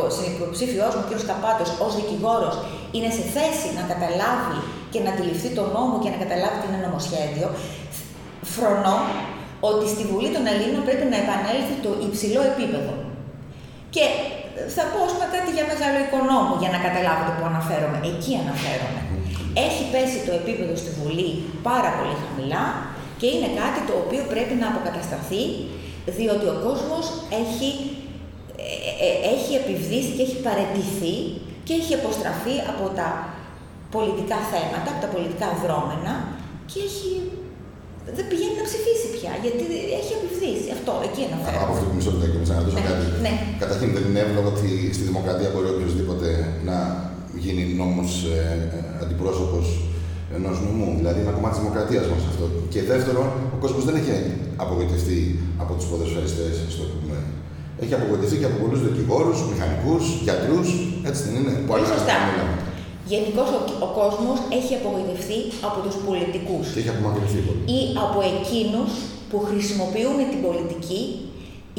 ο 0.00 0.04
συνυποψήφιό 0.16 0.86
μου, 0.94 1.02
ο 1.04 1.06
κ. 1.08 1.12
Καπάτος, 1.30 1.70
ως 1.84 1.92
δικηγόρος, 2.00 2.54
είναι 2.94 3.10
σε 3.18 3.24
θέση 3.34 3.68
να 3.78 3.82
καταλάβει 3.92 4.58
και 4.94 5.04
να 5.04 5.10
αντιληφθεί 5.14 5.50
τον 5.58 5.68
νόμο 5.76 5.94
και 6.02 6.10
να 6.14 6.18
καταλάβει 6.24 6.56
τι 6.60 6.66
είναι 6.68 6.80
νομοσχέδιο. 6.86 7.48
Φρονώ 8.54 8.96
ότι 9.70 9.84
στη 9.94 10.02
Βουλή 10.10 10.30
των 10.36 10.44
Ελλήνων 10.52 10.82
πρέπει 10.88 11.06
να 11.12 11.18
επανέλθει 11.24 11.74
το 11.84 11.90
υψηλό 12.08 12.40
επίπεδο. 12.52 12.94
Και 13.94 14.04
θα 14.76 14.84
πω 14.92 15.00
πούμε, 15.10 15.26
κάτι 15.34 15.50
για 15.56 15.64
μεγάλο 15.72 15.98
οικονόμο 16.06 16.52
για 16.62 16.70
να 16.74 16.78
καταλάβετε 16.86 17.32
που 17.36 17.44
αναφέρομαι. 17.52 17.98
Εκεί 18.10 18.32
αναφέρομαι. 18.44 19.00
Έχει 19.66 19.82
πέσει 19.92 20.18
το 20.28 20.32
επίπεδο 20.40 20.74
στη 20.82 20.90
Βουλή 20.98 21.30
πάρα 21.68 21.90
πολύ 21.96 22.14
χαμηλά 22.22 22.64
και 23.20 23.26
είναι 23.34 23.50
κάτι 23.60 23.80
το 23.88 23.94
οποίο 24.02 24.22
πρέπει 24.32 24.54
να 24.62 24.66
αποκατασταθεί 24.72 25.44
διότι 26.18 26.46
ο 26.54 26.56
κόσμος 26.66 27.06
έχει, 27.42 27.70
ε, 28.66 28.90
ε, 29.06 29.14
έχει 29.34 29.52
επιβδίσει 29.62 30.10
και 30.16 30.24
έχει 30.26 30.38
παρετηθεί 30.46 31.16
και 31.66 31.74
έχει 31.80 31.92
αποστραφεί 32.00 32.56
από 32.72 32.84
τα 32.98 33.08
πολιτικά 33.96 34.38
θέματα, 34.52 34.88
από 34.92 35.00
τα 35.04 35.10
πολιτικά 35.14 35.48
δρόμενα 35.64 36.12
και 36.70 36.78
έχει 36.88 37.10
δεν 38.16 38.24
πηγαίνει 38.30 38.56
να 38.60 38.64
ψηφίσει 38.70 39.06
πια, 39.16 39.32
γιατί 39.44 39.64
έχει 40.00 40.12
επιβδίσει. 40.18 40.68
Αυτό, 40.76 40.92
εκεί 41.08 41.20
αναφέρω. 41.28 41.56
Από 41.64 41.72
αυτό 41.74 41.84
που 41.88 41.94
μισό 41.98 42.12
λεπτό 42.22 42.38
να 42.50 42.54
ρωτήσω 42.60 42.78
ναι, 42.80 42.86
κάτι. 42.88 43.04
Ναι. 43.26 43.32
Καταρχήν, 43.62 43.88
δεν 43.96 44.04
είναι 44.08 44.20
εύλογο 44.26 44.48
ότι 44.54 44.70
στη 44.96 45.04
δημοκρατία 45.10 45.48
μπορεί 45.52 45.68
οποιοδήποτε 45.74 46.28
να 46.68 46.76
γίνει 47.44 47.62
νόμος 47.80 48.10
ε, 48.36 48.40
αντιπρόσωπος 49.02 49.66
ενός 50.36 50.56
νομού. 50.66 50.88
Δηλαδή, 51.00 51.16
είναι 51.18 51.28
ένα 51.28 51.36
κομμάτι 51.38 51.54
της 51.54 51.62
δημοκρατίας 51.62 52.04
μας 52.12 52.22
αυτό. 52.32 52.44
Και 52.72 52.80
δεύτερον, 52.92 53.28
ο 53.54 53.56
κόσμος 53.62 53.82
δεν 53.88 53.94
έχει 54.00 54.12
απογοητευτεί 54.64 55.20
από 55.62 55.72
τους 55.76 55.86
ποδοσφαιριστές, 55.90 56.54
στο 56.74 56.84
πούμε. 56.92 57.18
Έχει 57.82 57.94
απογοητευτεί 57.98 58.36
και 58.40 58.48
από 58.50 58.56
πολλούς 58.62 58.80
δικηγόρους, 58.86 59.38
μηχανικούς, 59.50 60.04
γιατρούς. 60.26 60.68
Έτσι 61.08 61.20
δεν 61.26 61.34
είναι. 61.38 61.52
Που 61.66 61.72
Σωστά. 61.94 62.16
Γενικώς 63.12 63.48
ο, 63.56 63.60
ο 63.86 63.88
κόσμος 64.00 64.38
έχει 64.58 64.72
απογοητευτεί 64.80 65.40
από 65.68 65.78
τους 65.84 65.96
πολιτικούς. 66.06 66.64
Και 66.72 66.80
έχει 66.82 66.92
απομακρυνθεί 66.94 67.38
Ή 67.78 67.80
από 68.04 68.18
εκείνους 68.32 68.90
που 69.30 69.38
χρησιμοποιούν 69.48 70.18
την 70.32 70.40
πολιτική 70.46 71.02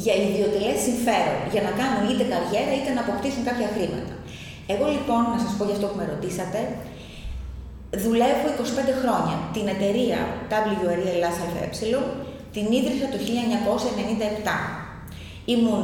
για 0.03 0.13
ιδιωτελές 0.27 0.77
συμφέρον, 0.87 1.39
για 1.53 1.61
να 1.67 1.71
κάνουν 1.79 2.03
είτε 2.09 2.25
καριέρα 2.31 2.71
είτε 2.77 2.89
να 2.97 3.01
αποκτήσουν 3.05 3.43
κάποια 3.49 3.69
χρήματα. 3.75 4.13
Εγώ 4.73 4.85
λοιπόν, 4.95 5.21
να 5.33 5.39
σας 5.43 5.51
πω 5.55 5.63
για 5.67 5.75
αυτό 5.77 5.87
που 5.89 5.97
με 6.01 6.05
ρωτήσατε, 6.13 6.59
δουλεύω 8.03 8.47
25 8.59 8.93
χρόνια. 9.01 9.35
Την 9.55 9.65
εταιρεία 9.75 10.19
WRE 10.51 11.07
Ελλάς 11.15 11.37
ΑΕ 11.43 11.67
την 12.55 12.65
ίδρυσα 12.79 13.07
το 13.13 13.17
1997. 13.25 14.49
Ήμουν 15.53 15.83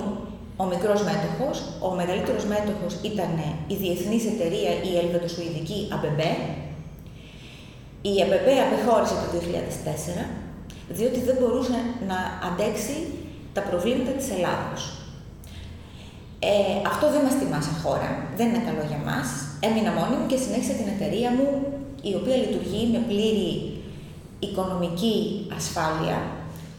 ο 0.61 0.65
μικρός 0.73 1.01
μέτοχος, 1.09 1.55
ο 1.87 1.89
μεγαλύτερος 1.99 2.45
μέτοχος 2.53 2.93
ήταν 3.11 3.31
η 3.73 3.75
διεθνής 3.83 4.23
εταιρεία 4.33 4.71
η 4.89 4.91
Ελβετοσουηδική 5.01 5.79
ΑΠΕΠ. 5.95 6.19
Η 8.11 8.13
ΑΠΕΠ 8.25 8.47
απεχώρησε 8.67 9.15
το 9.21 9.27
2004, 9.33 10.25
διότι 10.97 11.19
δεν 11.27 11.35
μπορούσε 11.39 11.77
να 12.09 12.17
αντέξει 12.47 12.95
τα 13.55 13.61
προβλήματα 13.69 14.11
της 14.19 14.27
Ελλάδος. 14.35 14.81
Ε, 16.39 16.51
αυτό 16.91 17.05
δεν 17.13 17.21
μας 17.25 17.35
τιμά 17.39 17.59
σαν 17.61 17.77
χώρα, 17.83 18.09
δεν 18.37 18.47
είναι 18.49 18.63
καλό 18.69 18.83
για 18.91 19.01
μας. 19.09 19.27
Έμεινα 19.65 19.91
μόνη 19.97 20.15
μου 20.17 20.27
και 20.31 20.37
συνέχισα 20.43 20.73
την 20.79 20.87
εταιρεία 20.93 21.29
μου, 21.37 21.47
η 22.09 22.11
οποία 22.19 22.35
λειτουργεί 22.43 22.81
με 22.93 22.99
πλήρη 23.09 23.49
οικονομική 24.47 25.15
ασφάλεια, 25.57 26.17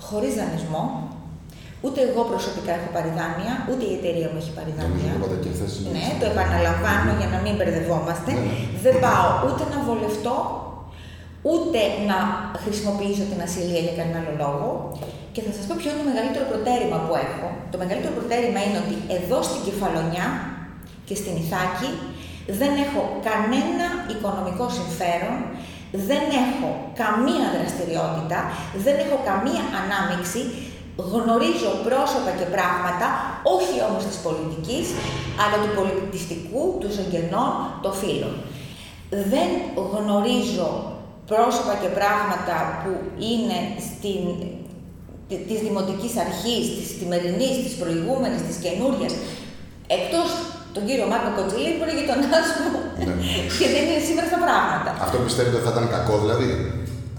χωρίς 0.06 0.34
δανεισμό, 0.38 0.84
Ούτε 1.84 1.98
εγώ 2.08 2.22
προσωπικά 2.32 2.72
έχω 2.78 2.88
πάρει 2.96 3.10
δάνεια, 3.18 3.52
ούτε 3.70 3.84
η 3.90 3.92
εταιρεία 3.98 4.28
μου 4.30 4.38
έχει 4.42 4.52
πάρει 4.58 4.72
δάνεια. 4.78 5.12
Ναι, 5.96 6.06
το 6.20 6.26
επαναλαμβάνω 6.32 7.10
για 7.20 7.28
να 7.34 7.38
μην 7.44 7.54
μπερδευόμαστε. 7.56 8.30
Ναι, 8.34 8.42
ναι. 8.46 8.58
Δεν 8.84 8.94
πάω 9.04 9.28
ούτε 9.46 9.62
να 9.72 9.78
βολευτώ, 9.86 10.36
ούτε 11.52 11.80
να 12.10 12.18
χρησιμοποιήσω 12.62 13.24
την 13.30 13.38
ασυλία 13.46 13.82
για 13.86 13.94
κανένα 13.98 14.18
άλλο 14.20 14.32
λόγο. 14.42 14.68
Και 15.34 15.42
θα 15.46 15.52
σας 15.56 15.64
πω 15.66 15.74
ποιο 15.80 15.88
είναι 15.90 16.00
το 16.02 16.08
μεγαλύτερο 16.12 16.44
προτέρημα 16.52 16.98
που 17.04 17.12
έχω. 17.26 17.46
Το 17.72 17.76
μεγαλύτερο 17.82 18.12
προτέρημα 18.18 18.60
είναι 18.66 18.78
ότι 18.84 18.96
εδώ 19.18 19.38
στην 19.48 19.60
Κεφαλονιά 19.66 20.26
και 21.08 21.16
στην 21.20 21.34
Ιθάκη 21.42 21.90
δεν 22.60 22.72
έχω 22.84 23.02
κανένα 23.28 23.86
οικονομικό 24.12 24.66
συμφέρον, 24.78 25.36
δεν 26.08 26.22
έχω 26.42 26.68
καμία 27.02 27.46
δραστηριότητα, 27.56 28.38
δεν 28.84 28.96
έχω 29.04 29.16
καμία 29.30 29.64
ανάμειξη, 29.80 30.40
γνωρίζω 30.96 31.70
πρόσωπα 31.88 32.30
και 32.38 32.48
πράγματα, 32.56 33.06
όχι 33.56 33.76
όμως 33.88 34.02
της 34.10 34.18
πολιτικής, 34.26 34.86
αλλά 35.42 35.56
του 35.62 35.72
πολιτιστικού, 35.78 36.62
του 36.80 36.90
συγγενών, 36.96 37.50
των 37.84 37.92
φίλων. 38.00 38.34
Δεν 39.32 39.48
γνωρίζω 39.94 40.70
πρόσωπα 41.30 41.74
και 41.82 41.90
πράγματα 41.98 42.56
που 42.82 42.92
είναι 43.30 43.58
στην, 43.88 44.22
της 45.48 45.58
δημοτικής 45.66 46.12
αρχής, 46.26 46.64
της 46.76 46.88
σημερινής, 46.98 47.56
της 47.64 47.74
προηγούμενης, 47.80 48.40
της 48.48 48.56
καινούριας, 48.64 49.12
εκτός 49.96 50.28
τον 50.74 50.82
κύριο 50.86 51.06
Μάρκο 51.12 51.30
Κοτζηλή 51.36 51.70
που 51.76 51.82
είναι 51.84 51.96
γειτονάς 51.98 52.48
μου 52.60 52.70
ναι. 53.06 53.14
και 53.58 53.68
δεν 53.74 53.82
είναι 53.88 54.02
σήμερα 54.08 54.26
στα 54.32 54.40
πράγματα. 54.44 54.90
Αυτό 55.06 55.16
πιστεύετε 55.26 55.56
ότι 55.58 55.66
θα 55.68 55.72
ήταν 55.74 55.86
κακό 55.96 56.14
δηλαδή; 56.24 56.48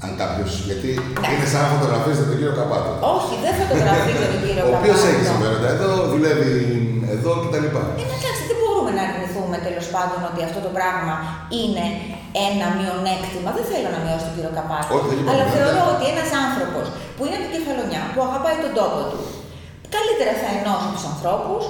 Αν 0.05 0.12
κάποιο. 0.22 0.45
Γιατί 0.69 0.89
ναι. 1.22 1.27
είναι 1.31 1.48
σαν 1.51 1.62
να 1.65 1.69
φωτογραφίζετε 1.74 2.25
τον 2.31 2.38
κύριο 2.39 2.55
Καπάτο. 2.60 2.89
Όχι, 3.15 3.33
δεν 3.43 3.53
φωτογραφίζω 3.62 4.24
τον 4.33 4.39
κύριο 4.43 4.63
Καπάτο. 4.63 4.75
Ο 4.77 4.79
οποίος 4.81 5.00
έχει 5.10 5.24
συμφέροντα 5.31 5.69
εδώ, 5.75 5.89
δουλεύει 6.13 6.53
εδώ 7.15 7.31
κτλ. 7.43 7.65
Ε, 8.01 8.03
εντάξει, 8.17 8.43
δεν 8.50 8.57
μπορούμε 8.60 8.91
να 8.98 9.03
αρνηθούμε 9.07 9.57
τέλος 9.67 9.88
πάντων 9.95 10.19
ότι 10.29 10.39
αυτό 10.48 10.60
το 10.65 10.72
πράγμα 10.77 11.15
είναι 11.60 11.86
ένα 12.48 12.67
μειονέκτημα. 12.77 13.50
Δεν 13.57 13.65
θέλω 13.72 13.89
να 13.95 14.00
μειώσω 14.03 14.25
τον 14.29 14.36
κύριο 14.38 14.53
Καπάτο. 14.57 14.89
Όχι, 14.98 15.13
αλλά 15.29 15.45
θεωρώ 15.55 15.81
ότι 15.93 16.03
ένας 16.13 16.29
άνθρωπος 16.45 16.86
που 17.15 17.22
είναι 17.25 17.36
από 17.38 17.45
την 17.48 17.53
κεφαλονιά, 17.55 18.01
που 18.13 18.19
αγαπάει 18.27 18.57
τον 18.65 18.74
τόπο 18.79 19.00
του, 19.12 19.19
καλύτερα 19.95 20.31
θα 20.41 20.48
ενώσει 20.57 20.88
τους 20.95 21.05
ανθρώπους 21.12 21.63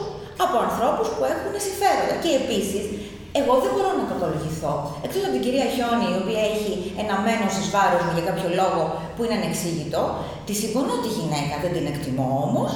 από 0.44 0.56
ανθρώπους 0.68 1.08
που 1.16 1.24
έχουν 1.34 1.54
συμφέροντα. 1.68 2.16
Και 2.24 2.32
επίσης 2.42 2.84
εγώ 3.40 3.54
δεν 3.64 3.72
μπορώ 3.74 3.92
να 4.00 4.06
κατολογηθώ. 4.12 4.74
Εκτός 5.06 5.22
από 5.26 5.34
την 5.36 5.44
κυρία 5.46 5.68
Χιόνι, 5.74 6.08
η 6.16 6.18
οποία 6.22 6.42
έχει 6.52 6.74
ένα 7.04 7.16
μένο 7.26 7.46
ει 7.60 7.64
βάρος 7.76 8.02
μου 8.06 8.14
για 8.18 8.26
κάποιο 8.30 8.50
λόγο 8.62 8.82
που 9.14 9.22
είναι 9.24 9.38
ανεξήγητο, 9.40 10.02
τη 10.48 10.54
συμφωνώ 10.62 10.94
τη 11.04 11.10
γυναίκα, 11.18 11.56
δεν 11.64 11.72
την 11.76 11.86
εκτιμώ 11.92 12.30
όμως, 12.48 12.72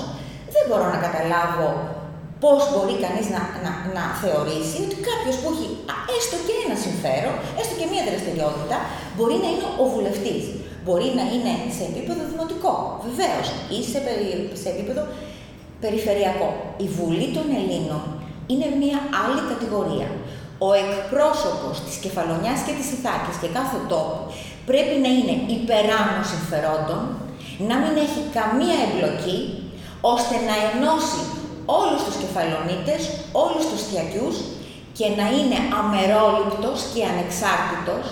δεν 0.53 0.63
μπορώ 0.67 0.85
να 0.93 0.99
καταλάβω 1.05 1.67
πώς 2.43 2.61
μπορεί 2.71 2.95
κανείς 3.05 3.27
να, 3.35 3.41
να, 3.65 3.71
να 3.97 4.03
θεωρήσει 4.21 4.77
ότι 4.85 4.97
κάποιος 5.09 5.35
που 5.41 5.47
έχει 5.53 5.67
έστω 6.15 6.37
και 6.45 6.53
ένα 6.65 6.75
συμφέρον, 6.85 7.35
έστω 7.59 7.73
και 7.79 7.87
μία 7.91 8.03
δραστηριότητα, 8.09 8.77
μπορεί 9.15 9.35
να 9.43 9.49
είναι 9.53 9.67
ο 9.81 9.85
βουλευτής. 9.93 10.43
Μπορεί 10.85 11.07
να 11.19 11.23
είναι 11.33 11.53
σε 11.77 11.83
επίπεδο 11.91 12.21
δημοτικό, 12.31 12.75
βεβαίως, 13.07 13.47
ή 13.75 13.77
σε, 13.91 13.99
σε 14.61 14.67
επίπεδο 14.73 15.03
περιφερειακό. 15.83 16.49
Η 16.85 16.87
Βουλή 16.97 17.27
των 17.37 17.45
Ελλήνων 17.59 18.03
είναι 18.51 18.67
μία 18.81 18.99
άλλη 19.23 19.41
κατηγορία 19.51 20.07
ο 20.67 20.69
εκπρόσωπος 20.83 21.75
της 21.85 21.95
Κεφαλονιάς 22.03 22.59
και 22.65 22.73
της 22.79 22.87
Ιθάκης 22.95 23.37
και 23.41 23.49
κάθε 23.57 23.79
τόπου 23.91 24.21
πρέπει 24.69 24.95
να 25.03 25.09
είναι 25.17 25.35
υπεράνω 25.57 26.21
συμφερόντων, 26.31 27.01
να 27.69 27.75
μην 27.81 27.93
έχει 28.05 28.21
καμία 28.37 28.77
εμπλοκή, 28.85 29.39
ώστε 30.13 30.35
να 30.49 30.55
ενώσει 30.67 31.21
όλους 31.79 32.01
τους 32.05 32.17
κεφαλονίτες, 32.23 33.01
όλους 33.43 33.63
τους 33.69 33.81
θιακιούς 33.89 34.37
και 34.97 35.07
να 35.19 35.25
είναι 35.37 35.59
αμερόληπτος 35.81 36.79
και 36.91 37.01
ανεξάρτητος, 37.11 38.05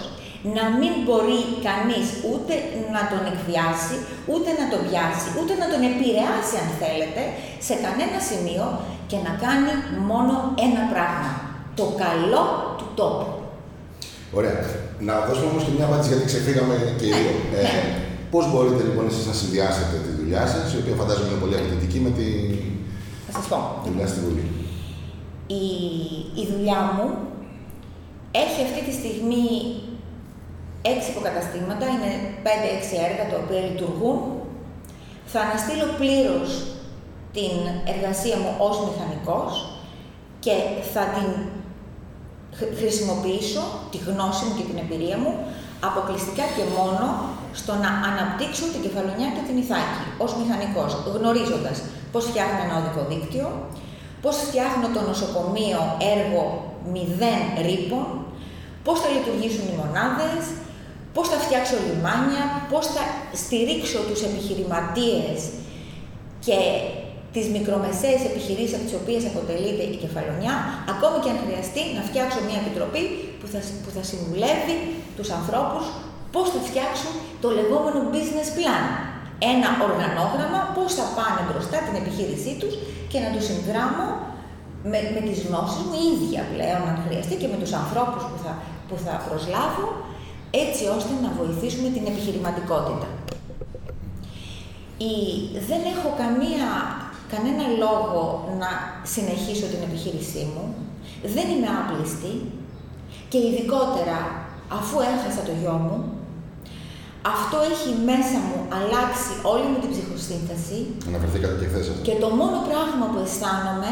να 0.58 0.64
μην 0.80 0.94
μπορεί 1.04 1.42
κανείς 1.68 2.08
ούτε 2.32 2.54
να 2.96 3.02
τον 3.12 3.22
εκβιάσει, 3.32 3.98
ούτε 4.32 4.50
να 4.60 4.66
τον 4.72 4.82
πιάσει, 4.88 5.28
ούτε 5.38 5.54
να 5.62 5.66
τον 5.72 5.82
επηρεάσει 5.92 6.56
αν 6.64 6.70
θέλετε, 6.82 7.22
σε 7.68 7.76
κανένα 7.84 8.20
σημείο 8.30 8.66
και 9.10 9.18
να 9.26 9.32
κάνει 9.44 9.72
μόνο 10.12 10.34
ένα 10.68 10.84
πράγμα, 10.94 11.32
το 11.80 11.86
καλό 12.04 12.44
του 12.78 12.88
τόπου. 13.00 13.28
Ωραία. 14.40 14.58
Να 15.08 15.14
δώσουμε 15.28 15.50
όμως 15.52 15.64
και 15.66 15.74
μια 15.78 15.86
απάντηση 15.90 16.10
γιατί 16.12 16.26
ξεφύγαμε 16.32 16.76
και 17.00 17.06
οι 17.06 17.10
Ναι, 17.10 17.18
δύο. 17.18 17.34
ναι. 17.52 17.60
Ε, 17.60 17.70
πώς 18.34 18.44
μπορείτε 18.52 18.82
λοιπόν 18.88 19.06
εσείς 19.12 19.26
να 19.32 19.36
συνδυάσετε 19.42 19.96
τη 20.06 20.12
δουλειά 20.20 20.44
σας, 20.54 20.66
η 20.74 20.78
οποία 20.82 20.96
φαντάζομαι 21.02 21.30
είναι 21.32 21.42
πολύ 21.44 21.56
απαιτητική, 21.60 22.00
με 22.06 22.12
τη 22.18 22.26
Θα 23.28 23.32
σας 23.38 23.46
πω. 23.52 23.58
δουλειά 23.88 24.08
στη 24.12 24.20
Βουλή; 24.26 24.46
Η, 25.62 25.64
η 26.42 26.44
δουλειά 26.52 26.80
μου 26.94 27.08
έχει 28.44 28.60
αυτή 28.68 28.82
τη 28.88 28.94
στιγμή 29.00 29.46
έξι 30.94 31.08
υποκαταστήματα, 31.14 31.86
είναι 31.94 32.12
5-6 32.46 33.08
έργα 33.10 33.24
τα 33.32 33.38
οποία 33.44 33.62
λειτουργούν. 33.70 34.20
Θα 35.34 35.40
αναστείλω 35.48 35.86
πλήρως 36.00 36.50
την 37.38 37.54
εργασία 37.94 38.38
μου 38.44 38.52
ως 38.68 38.76
μηχανικός 38.86 39.52
και 40.46 40.56
θα 40.94 41.04
την 41.16 41.30
χρ- 41.44 41.64
χρησιμοποιήσω, 42.80 43.64
τη 43.92 43.98
γνώση 44.08 44.42
μου 44.46 44.54
και 44.58 44.66
την 44.70 44.78
εμπειρία 44.84 45.18
μου, 45.24 45.34
αποκλειστικά 45.90 46.46
και 46.56 46.66
μόνο 46.78 47.06
στο 47.60 47.74
να 47.84 47.90
αναπτύξω 48.10 48.66
την 48.74 48.82
κεφαλονιά 48.86 49.28
και 49.36 49.44
την 49.48 49.56
Ιθάκη 49.64 50.04
ως 50.24 50.32
μηχανικός, 50.40 50.92
γνωρίζοντας 51.16 51.78
πώς 52.14 52.24
φτιάχνω 52.30 52.60
ένα 52.66 52.76
οδικό 52.82 53.02
δίκτυο, 53.12 53.48
πώς 54.24 54.36
φτιάχνω 54.46 54.88
το 54.96 55.02
νοσοκομείο 55.10 55.82
έργο 56.16 56.44
μηδέν 56.94 57.42
ρήπων, 57.68 58.06
πώς 58.86 58.98
θα 59.02 59.10
λειτουργήσουν 59.16 59.66
οι 59.70 59.76
μονάδες, 59.82 60.44
πώς 61.16 61.26
θα 61.32 61.38
φτιάξω 61.46 61.76
λιμάνια, 61.88 62.44
πώς 62.72 62.86
θα 62.96 63.04
στηρίξω 63.42 64.00
τους 64.08 64.22
επιχειρηματίες 64.30 65.40
και 66.46 66.58
τις 67.36 67.48
μικρομεσαίες 67.58 68.22
επιχειρήσεις 68.30 68.76
από 68.78 68.86
τις 68.88 68.98
οποίες 69.02 69.24
αποτελείται 69.32 69.84
η 69.94 69.96
κεφαλονιά, 70.04 70.54
ακόμη 70.94 71.18
και 71.24 71.32
αν 71.34 71.40
χρειαστεί 71.46 71.82
να 71.98 72.02
φτιάξω 72.10 72.40
μια 72.48 72.60
επιτροπή 72.64 73.04
που 73.40 73.48
θα, 73.54 73.60
που 73.84 73.92
θα 73.96 74.04
συμβουλεύει 74.12 74.76
τους 75.18 75.30
ανθρώπους 75.38 75.84
πώς 76.36 76.48
θα 76.54 76.62
φτιάξουν 76.68 77.14
το 77.44 77.48
λεγόμενο 77.58 78.00
business 78.14 78.50
plan. 78.58 78.86
Ένα 79.54 79.70
οργανόγραμμα, 79.88 80.60
πώς 80.76 80.90
θα 80.98 81.06
πάνε 81.18 81.42
μπροστά 81.48 81.78
την 81.86 81.96
επιχείρησή 82.02 82.54
τους 82.62 82.74
και 83.12 83.20
να 83.24 83.30
τους 83.34 83.44
συνδράμω 83.50 84.06
με, 84.92 85.00
με 85.16 85.22
τις 85.28 85.38
γνώσεις 85.46 85.82
μου 85.88 85.96
ίδια 86.12 86.42
πλέον, 86.54 86.82
αν 86.92 86.98
χρειαστεί, 87.06 87.36
και 87.42 87.50
με 87.54 87.58
τους 87.62 87.74
ανθρώπους 87.82 88.24
που 88.30 88.38
θα, 88.44 88.52
που 88.88 88.96
θα 89.06 89.14
προσλάβω, 89.28 89.86
έτσι 90.64 90.84
ώστε 90.98 91.14
να 91.26 91.30
βοηθήσουμε 91.40 91.88
την 91.96 92.04
επιχειρηματικότητα. 92.12 93.08
Η, 95.12 95.16
δεν 95.70 95.82
έχω 95.94 96.10
καμία, 96.22 96.68
κανένα 97.32 97.66
λόγο 97.84 98.24
να 98.62 98.72
συνεχίσω 99.14 99.66
την 99.74 99.82
επιχείρησή 99.88 100.44
μου. 100.54 100.66
Δεν 101.36 101.46
είμαι 101.52 101.70
άπληστη 101.80 102.34
και 103.32 103.40
ειδικότερα 103.46 104.20
αφού 104.80 104.96
έχασα 105.14 105.42
το 105.48 105.54
γιο 105.60 105.78
μου, 105.86 105.98
αυτό 107.36 107.58
έχει 107.72 107.90
μέσα 108.10 108.38
μου 108.48 108.60
αλλάξει 108.78 109.32
όλη 109.52 109.66
μου 109.70 109.80
την 109.84 109.92
ψυχοσύνθεση 109.94 110.78
Αναφερθήκατε 111.10 111.56
και 111.62 111.68
χθες 111.72 111.86
αυτό. 111.92 112.02
και 112.08 112.16
το 112.24 112.30
μόνο 112.42 112.58
πράγμα 112.70 113.06
που 113.12 113.20
αισθάνομαι 113.26 113.92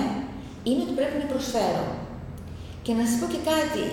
είναι 0.68 0.82
ότι 0.86 0.94
πρέπει 1.00 1.18
να 1.22 1.28
προσφέρω. 1.32 1.86
Και 2.86 2.94
να 2.98 3.04
σας 3.10 3.16
πω 3.20 3.26
και 3.34 3.42
κάτι, 3.54 3.84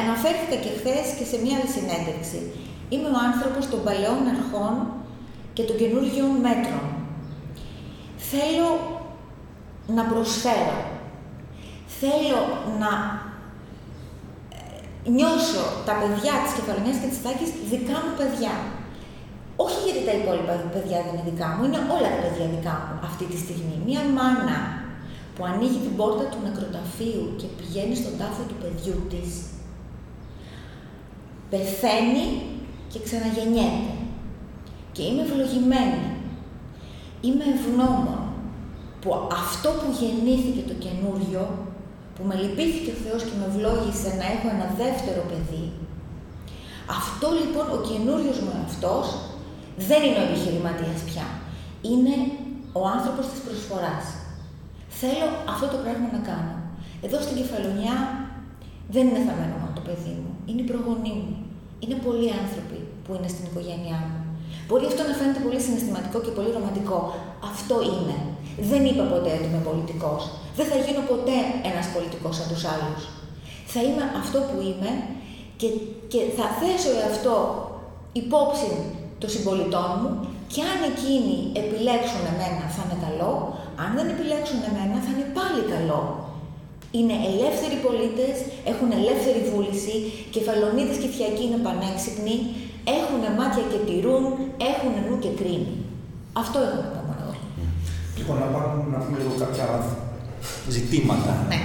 αναφέρθηκα 0.00 0.56
και 0.64 0.72
χθες 0.78 1.06
και 1.18 1.26
σε 1.30 1.36
μια 1.42 1.54
άλλη 1.56 1.70
συνέντευξη. 1.76 2.40
Είμαι 2.92 3.08
ο 3.16 3.18
άνθρωπος 3.28 3.64
των 3.72 3.80
παλαιών 3.86 4.20
αρχών 4.34 4.74
και 5.56 5.62
των 5.68 5.76
καινούργιων 5.80 6.30
μέτρων. 6.46 6.87
Θέλω 8.30 8.70
να 9.96 10.02
προσφέρω. 10.04 10.78
Θέλω 12.00 12.42
να 12.82 12.92
ε, 15.06 15.10
νιώσω 15.10 15.64
τα 15.88 15.94
παιδιά 16.00 16.34
της 16.42 16.52
Κεφαλονιάς 16.56 16.96
και 17.00 17.10
της 17.12 17.22
Τάκης 17.24 17.50
δικά 17.72 17.96
μου 18.04 18.14
παιδιά. 18.18 18.54
Όχι 19.64 19.78
γιατί 19.84 20.02
τα 20.08 20.14
υπόλοιπα 20.20 20.54
παιδιά 20.74 20.98
δεν 21.04 21.12
είναι 21.12 21.26
δικά 21.30 21.48
μου, 21.54 21.62
είναι 21.66 21.80
όλα 21.94 22.08
τα 22.14 22.20
παιδιά 22.22 22.46
δικά 22.56 22.74
μου 22.84 22.94
αυτή 23.08 23.24
τη 23.30 23.38
στιγμή. 23.44 23.76
Μία 23.86 24.02
μάνα 24.16 24.58
που 25.34 25.42
ανοίγει 25.50 25.80
την 25.86 25.94
πόρτα 25.98 26.24
του 26.30 26.40
νεκροταφείου 26.46 27.24
και 27.40 27.48
πηγαίνει 27.58 27.96
στον 28.00 28.14
τάφο 28.20 28.42
του 28.48 28.58
παιδιού 28.62 28.96
της, 29.12 29.30
πεθαίνει 31.50 32.26
και 32.92 32.98
ξαναγεννιέται. 33.06 33.92
Και 34.94 35.02
είμαι 35.08 35.22
ευλογημένη. 35.26 36.02
Είμαι 37.20 37.44
ευγνώμων 37.54 38.17
που 39.00 39.08
αυτό 39.42 39.68
που 39.78 39.88
γεννήθηκε 40.00 40.62
το 40.70 40.76
καινούριο, 40.84 41.42
που 42.14 42.22
με 42.28 42.34
λυπήθηκε 42.42 42.90
ο 42.94 42.98
Θεός 43.04 43.20
και 43.26 43.36
με 43.38 43.44
ευλόγησε 43.50 44.10
να 44.20 44.26
έχω 44.34 44.46
ένα 44.56 44.68
δεύτερο 44.82 45.22
παιδί, 45.30 45.66
αυτό 46.98 47.26
λοιπόν 47.40 47.66
ο 47.76 47.78
καινούριος 47.88 48.38
μου 48.44 48.54
αυτός 48.66 49.06
δεν 49.88 50.00
είναι 50.06 50.20
ο 50.22 50.26
επιχειρηματίας 50.28 51.00
πια. 51.08 51.26
Είναι 51.90 52.16
ο 52.80 52.82
άνθρωπος 52.96 53.24
της 53.30 53.40
προσφοράς. 53.46 54.06
Θέλω 55.00 55.28
αυτό 55.52 55.66
το 55.72 55.78
πράγμα 55.84 56.08
να 56.16 56.20
κάνω. 56.30 56.54
Εδώ 57.06 57.16
στην 57.24 57.36
Κεφαλονιά 57.40 57.96
δεν 58.94 59.04
είναι 59.08 59.22
θαμένο 59.26 59.54
μόνο 59.60 59.72
το 59.78 59.82
παιδί 59.88 60.14
μου. 60.20 60.30
Είναι 60.48 60.62
η 60.66 60.68
προγονή 60.72 61.14
μου. 61.20 61.36
Είναι 61.82 61.96
πολλοί 62.06 62.28
άνθρωποι 62.42 62.78
που 63.04 63.10
είναι 63.16 63.30
στην 63.34 63.44
οικογένειά 63.48 63.98
μου. 64.06 64.18
Μπορεί 64.66 64.84
αυτό 64.90 65.02
να 65.08 65.14
φαίνεται 65.18 65.40
πολύ 65.46 65.60
συναισθηματικό 65.64 66.18
και 66.24 66.32
πολύ 66.36 66.50
ρομαντικό. 66.56 66.98
Αυτό 67.50 67.76
είναι. 67.92 68.18
Δεν 68.70 68.82
είπα 68.88 69.04
ποτέ 69.14 69.30
ότι 69.38 69.46
είμαι 69.48 69.62
πολιτικός. 69.70 70.20
Δεν 70.58 70.66
θα 70.70 70.76
γίνω 70.84 71.02
ποτέ 71.12 71.38
ένας 71.70 71.86
πολιτικός 71.94 72.34
σαν 72.36 72.48
τους 72.52 72.64
άλλους. 72.72 73.02
Θα 73.72 73.80
είμαι 73.86 74.04
αυτό 74.22 74.38
που 74.48 74.56
είμαι 74.68 74.90
και, 75.60 75.68
και 76.12 76.20
θα 76.36 76.46
θέσω 76.60 76.90
αυτό 77.12 77.34
υπόψη 78.22 78.70
των 79.20 79.28
συμπολιτών 79.34 79.90
μου 80.00 80.10
και 80.52 80.60
αν 80.72 80.78
εκείνοι 80.92 81.36
επιλέξουν 81.62 82.22
εμένα 82.32 82.64
θα 82.74 82.82
είναι 82.84 82.98
καλό, 83.06 83.32
αν 83.82 83.90
δεν 83.96 84.06
επιλέξουν 84.14 84.60
εμένα 84.70 84.96
θα 85.04 85.10
είναι 85.12 85.28
πάλι 85.38 85.62
καλό. 85.74 86.00
Είναι 86.98 87.16
ελεύθεροι 87.30 87.76
πολίτες, 87.86 88.36
έχουν 88.70 88.88
ελεύθερη 89.00 89.40
βούληση, 89.50 89.94
κεφαλονίδες 90.34 90.96
και 91.02 91.10
φιακοί 91.16 91.42
είναι 91.46 91.64
πανέξυπνοι, 91.66 92.36
έχουν 92.98 93.22
μάτια 93.38 93.64
και 93.70 93.80
τηρούν, 93.88 94.24
έχουν 94.72 94.92
νου 95.06 95.16
και 95.24 95.32
κρίνει. 95.38 95.74
Αυτό 96.42 96.56
έχω 96.66 96.76
να 96.82 96.88
πω 96.92 96.97
μόνο 96.97 96.97
εγώ. 96.97 96.97
Λοιπόν, 98.18 98.36
να, 98.42 98.46
πάρουμε, 98.54 98.82
να 98.94 98.98
πούμε 99.04 99.16
λίγο 99.22 99.34
κάποια 99.44 99.66
ζητήματα 100.76 101.32
Ναι. 101.52 101.60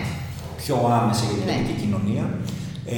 πιο 0.62 0.76
άμεσα 1.00 1.24
για 1.30 1.38
την 1.40 1.46
Ναι. 1.48 1.54
ελληνική 1.54 1.76
κοινωνία. 1.84 2.26
Ε, 2.96 2.98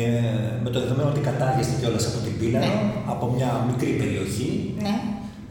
με 0.63 0.69
το 0.73 0.77
δεδομένο 0.83 1.07
ότι 1.13 1.21
κατάγεστε 1.29 1.73
κιόλας 1.79 2.03
από 2.09 2.19
την 2.25 2.33
Πύλαρο, 2.39 2.65
Ναι. 2.65 2.91
από 3.13 3.25
μια 3.35 3.49
μικρή 3.69 3.91
περιοχή, 4.01 4.49
Ναι. 4.85 4.95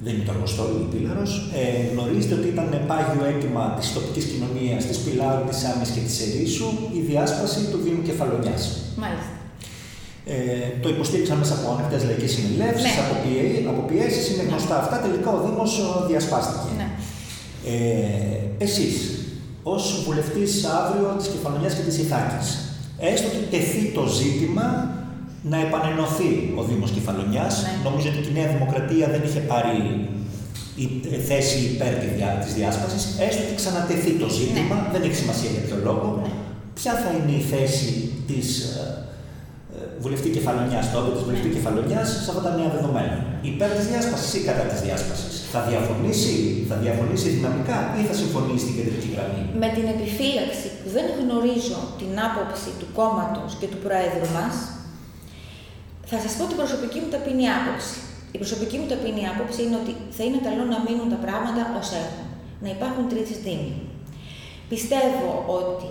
δεν 0.05 0.13
είναι 0.15 0.27
το 0.29 0.33
Αργοστόλι 0.37 0.77
η 0.87 0.89
Πύλαρος, 0.93 1.31
ε, 1.61 1.65
γνωρίζετε 1.93 2.35
ότι 2.39 2.49
ήταν 2.55 2.69
πάγιο 2.91 3.23
αίτημα 3.29 3.65
της 3.79 3.87
τοπικής 3.97 4.25
κοινωνίας, 4.33 4.81
της 4.91 4.99
Πυλάρου, 5.05 5.45
της 5.51 5.61
Άμης 5.71 5.89
και 5.95 6.03
της 6.07 6.17
Ερήσου, 6.25 6.69
η 6.99 7.01
διάσπαση 7.09 7.61
του 7.71 7.79
Δήμου 7.85 8.03
Κεφαλονιάς. 8.09 8.63
Μάλιστα. 9.05 9.33
Ε, 10.35 10.37
το 10.83 10.89
υποστήριξαν 10.95 11.37
μέσα 11.43 11.55
από 11.59 11.67
ανοιχτές 11.75 12.01
λαϊκές 12.09 12.31
συνελεύσεις, 12.37 12.93
Ναι. 12.97 13.03
από, 13.05 13.15
πιέ- 13.23 13.63
από 13.73 13.81
πιέσεις, 13.89 14.25
είναι 14.31 14.45
γνωστά 14.49 14.75
αυτά. 14.83 14.97
Τελικά 15.07 15.29
ο 15.37 15.41
Δήμος 15.47 15.73
διασπάστηκε. 16.11 16.69
Ναι. 16.81 16.84
Ε, 17.73 18.65
Εσείς, 18.65 18.95
ως 19.63 20.03
βουλευτής 20.07 20.51
αύριο 20.79 21.07
της 21.19 21.27
Κεφαλονιάς 21.35 21.75
και 21.75 21.83
της 21.89 21.99
Ιθάκης, 22.05 22.49
έστω 23.11 23.27
ότι 23.33 23.41
τεθεί 23.57 23.83
το 23.99 24.05
ζήτημα 24.21 24.67
να 25.53 25.59
επανενωθεί 25.67 26.31
ο 26.59 26.63
Δήμος 26.69 26.91
Κεφαλονιάς. 26.97 27.55
Ναι. 27.63 27.73
Νομίζω 27.89 28.07
ότι 28.13 28.29
η 28.31 28.35
Νέα 28.39 28.49
Δημοκρατία 28.55 29.07
δεν 29.15 29.23
είχε 29.27 29.41
πάρει 29.53 29.77
η 30.83 30.85
ε, 31.15 31.19
θέση 31.29 31.59
υπέρ 31.73 31.93
τη 32.03 32.09
διά- 32.17 32.39
της 32.45 32.53
διάσπασης. 32.59 33.03
Έστω 33.27 33.41
ότι 33.47 33.55
ξανατεθεί 33.61 34.13
το 34.23 34.29
ζήτημα, 34.39 34.77
δεν 34.93 35.03
έχει 35.07 35.17
σημασία 35.23 35.51
για 35.55 35.63
ποιο 35.67 35.77
λόγο. 35.89 36.07
Ναι. 36.23 36.31
Ποια 36.79 36.93
θα 37.03 37.11
είναι 37.17 37.35
η 37.43 37.45
θέση 37.53 37.91
της 38.31 38.47
ε, 38.71 38.83
ε, 39.77 39.79
βουλευτή 40.03 40.29
κεφαλονιάς 40.37 40.85
τότε, 40.95 41.09
της 41.15 41.23
βουλευτή 41.27 41.49
Ναι. 41.51 41.55
κεφαλονιάς 41.57 42.07
σε 42.25 42.29
αυτά 42.33 42.43
τα 42.47 42.53
νέα 42.59 42.71
δεδομένα. 42.77 43.17
Υπέρ 43.51 43.71
της 43.77 43.85
διάσπασης 43.91 44.31
ή 44.39 44.41
κατά 44.49 44.65
της 44.71 44.81
διάσπασης. 44.87 45.34
Θα 45.55 45.63
διαφωνήσει, 45.71 46.35
θα 46.71 46.77
διαφωνήσει 46.85 47.29
δυναμικά 47.37 47.79
ή 48.01 48.03
θα 48.11 48.15
συμφωνήσει 48.23 48.63
στην 48.65 48.75
κεντρική 48.77 49.09
γραμμή; 49.15 49.43
Με 49.63 49.69
την 49.77 49.87
επιφύλαξη 49.95 50.69
που 50.79 50.89
δεν 50.97 51.07
γνωρίζω 51.21 51.79
την 52.01 52.13
άποψη 52.29 52.71
του 52.79 52.89
κόμματος 52.99 53.51
και 53.61 53.69
του 53.73 53.81
Προέδρου 53.85 54.29
μας, 54.39 54.55
θα 56.11 56.17
σας 56.23 56.33
πω 56.37 56.43
την 56.51 56.59
προσωπική 56.61 56.99
μου 57.03 57.11
ταπεινή 57.15 57.47
άποψη. 57.59 57.97
Η 58.35 58.39
προσωπική 58.43 58.77
μου 58.81 58.89
ταπεινή 58.93 59.25
άποψη 59.33 59.59
είναι 59.65 59.79
ότι 59.83 59.93
θα 60.17 60.23
είναι 60.27 60.41
καλό 60.49 60.65
να 60.73 60.79
μείνουν 60.85 61.09
τα 61.15 61.21
πράγματα 61.25 61.63
ως 61.81 61.89
έχουν. 62.03 62.27
Να 62.65 62.69
υπάρχουν 62.77 63.05
τρεις 63.13 63.29
δήμοι. 63.45 63.77
Πιστεύω 64.73 65.29
ότι 65.61 65.89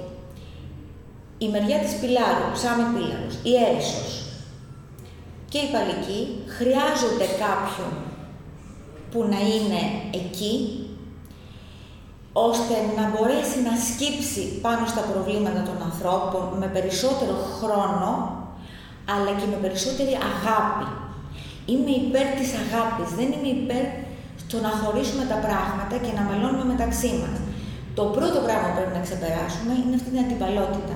η 1.45 1.47
μεριά 1.53 1.77
της 1.83 1.93
Πυλάρου, 1.99 2.49
Σάμι 2.61 2.85
Πύλαρος, 2.93 3.33
η 3.49 3.51
Έρισος 3.67 4.11
και 5.51 5.59
οι 5.63 5.69
παλικοί 5.75 6.21
χρειάζονται 6.57 7.27
κάποιον 7.45 7.93
που 9.13 9.21
να 9.33 9.39
είναι 9.53 9.81
εκεί, 10.21 10.55
ώστε 12.49 12.75
να 12.97 13.03
μπορέσει 13.11 13.57
να 13.67 13.73
σκύψει 13.87 14.43
πάνω 14.65 14.83
στα 14.93 15.03
προβλήματα 15.11 15.61
των 15.69 15.77
ανθρώπων 15.89 16.43
με 16.61 16.67
περισσότερο 16.75 17.35
χρόνο, 17.57 18.09
αλλά 19.13 19.31
και 19.39 19.47
με 19.53 19.57
περισσότερη 19.63 20.13
αγάπη. 20.31 20.87
Είμαι 21.71 21.93
υπέρ 22.03 22.27
της 22.39 22.49
αγάπης, 22.63 23.09
δεν 23.19 23.27
είμαι 23.33 23.51
υπέρ 23.59 23.85
στο 24.43 24.57
να 24.65 24.71
χωρίσουμε 24.79 25.23
τα 25.31 25.37
πράγματα 25.45 25.95
και 26.03 26.13
να 26.17 26.23
μελώνουμε 26.29 26.65
μεταξύ 26.73 27.11
μας. 27.21 27.35
Το 27.97 28.03
πρώτο 28.15 28.37
πράγμα 28.45 28.67
που 28.69 28.77
πρέπει 28.77 28.95
να 28.97 29.03
ξεπεράσουμε 29.07 29.73
είναι 29.81 29.95
αυτή 29.99 30.09
την 30.13 30.21
αντιπαλότητα. 30.25 30.95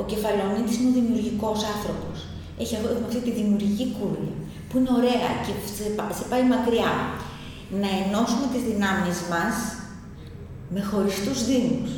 Ο 0.00 0.02
κεφαλονίτης 0.10 0.74
είναι 0.76 0.90
ο 0.92 0.96
δημιουργικός 1.00 1.58
άνθρωπος. 1.74 2.16
Έχει 2.62 2.74
αυτή 3.08 3.18
τη 3.26 3.32
δημιουργική 3.38 3.86
κούρια, 3.96 4.34
που 4.68 4.74
είναι 4.78 4.92
ωραία 4.98 5.28
και 5.44 5.52
σε 5.78 6.24
πάει 6.30 6.44
μακριά. 6.54 6.92
Να 7.82 7.88
ενώσουμε 8.02 8.46
τις 8.52 8.62
δυνάμεις 8.70 9.18
μας 9.32 9.56
με 10.74 10.80
χωριστούς 10.90 11.38
δήμους. 11.48 11.90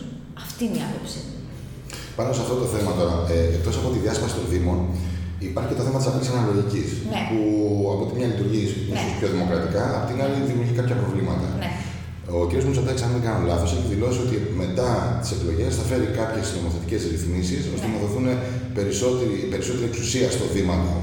Αυτή 0.45 0.61
είναι 0.65 0.79
η 0.81 0.85
άποψη. 0.89 1.21
Πάνω 2.19 2.31
σε 2.37 2.41
αυτό 2.45 2.55
το 2.63 2.67
θέμα 2.75 2.91
τώρα, 2.99 3.15
ε, 3.35 3.39
εκτός 3.57 3.75
από 3.81 3.89
τη 3.93 3.99
διάσπαση 4.05 4.35
των 4.39 4.47
δήμων, 4.53 4.79
Υπάρχει 5.47 5.69
και 5.71 5.79
το 5.81 5.87
θέμα 5.87 5.99
της 6.01 6.09
απλή 6.11 6.25
αναλογικής. 6.41 6.89
Ναι. 7.13 7.23
Που 7.31 7.41
από 7.95 8.03
τη 8.07 8.13
μία 8.17 8.29
λειτουργεί 8.33 8.65
ναι. 8.95 9.03
πιο 9.19 9.29
δημοκρατικά, 9.35 9.85
από 9.97 10.07
την 10.11 10.19
άλλη 10.25 10.37
δημιουργεί 10.51 10.75
κάποια 10.81 10.97
προβλήματα. 11.03 11.49
Ναι. 11.63 11.71
Ο 12.39 12.41
κ. 12.51 12.53
Μητσοτάκης, 12.67 13.03
αν 13.07 13.13
δεν 13.17 13.23
κάνω 13.27 13.41
λάθος, 13.51 13.71
έχει 13.77 13.89
δηλώσει 13.95 14.19
ότι 14.27 14.37
μετά 14.63 14.91
τις 15.21 15.31
εκλογές 15.37 15.71
θα 15.79 15.85
φέρει 15.91 16.07
κάποιες 16.21 16.47
νομοθετικές 16.57 17.01
ρυθμίσεις 17.13 17.63
ώστε 17.75 17.87
ναι. 17.87 17.93
να 17.95 17.99
δοθούν 18.03 18.27
περισσότερη, 18.77 19.37
περισσότερη 19.53 19.85
εξουσία 19.91 20.29
στο 20.37 20.45
δήμαρχο. 20.55 20.99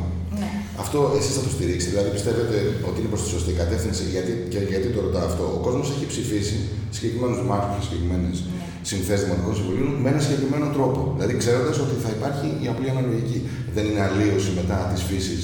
Ναι. 0.86 0.92
Αυτό 0.92 1.00
εσείς 1.20 1.34
θα 1.38 1.44
το 1.48 1.52
στηρίξετε, 1.56 1.92
δηλαδή 1.94 2.12
πιστεύετε 2.18 2.58
ότι 2.90 2.98
είναι 3.00 3.12
προς 3.14 3.22
τη 3.24 3.30
σωστή 3.36 3.52
κατεύθυνση, 3.62 4.04
γιατί, 4.16 4.32
και 4.52 4.60
γιατί 4.74 4.88
το 4.96 5.00
ρωτάω 5.06 5.26
αυτό; 5.32 5.44
Ο 5.58 5.60
κόσμος 5.66 5.86
έχει 5.94 6.06
ψηφίσει 6.14 6.58
συγκεκριμένους 6.96 7.38
δημάρχου 7.42 7.70
και 7.76 7.84
συγκεκριμένες 7.86 8.36
ναι. 8.42 8.60
συνθέσεις 8.92 9.24
δημοτικών 9.26 9.54
συμβουλίων 9.60 9.94
με 10.04 10.08
ένα 10.14 10.22
συγκεκριμένο 10.26 10.68
τρόπο. 10.76 11.00
Δηλαδή 11.16 11.34
ξέροντας 11.44 11.76
ότι 11.86 11.96
θα 12.04 12.10
υπάρχει 12.18 12.48
η 12.64 12.66
απλή 12.74 12.88
αναλογική. 12.94 13.40
Δεν 13.76 13.84
είναι 13.90 14.02
αλλίωση 14.08 14.50
μετά 14.60 14.78
της 14.92 15.02
φύσης 15.10 15.42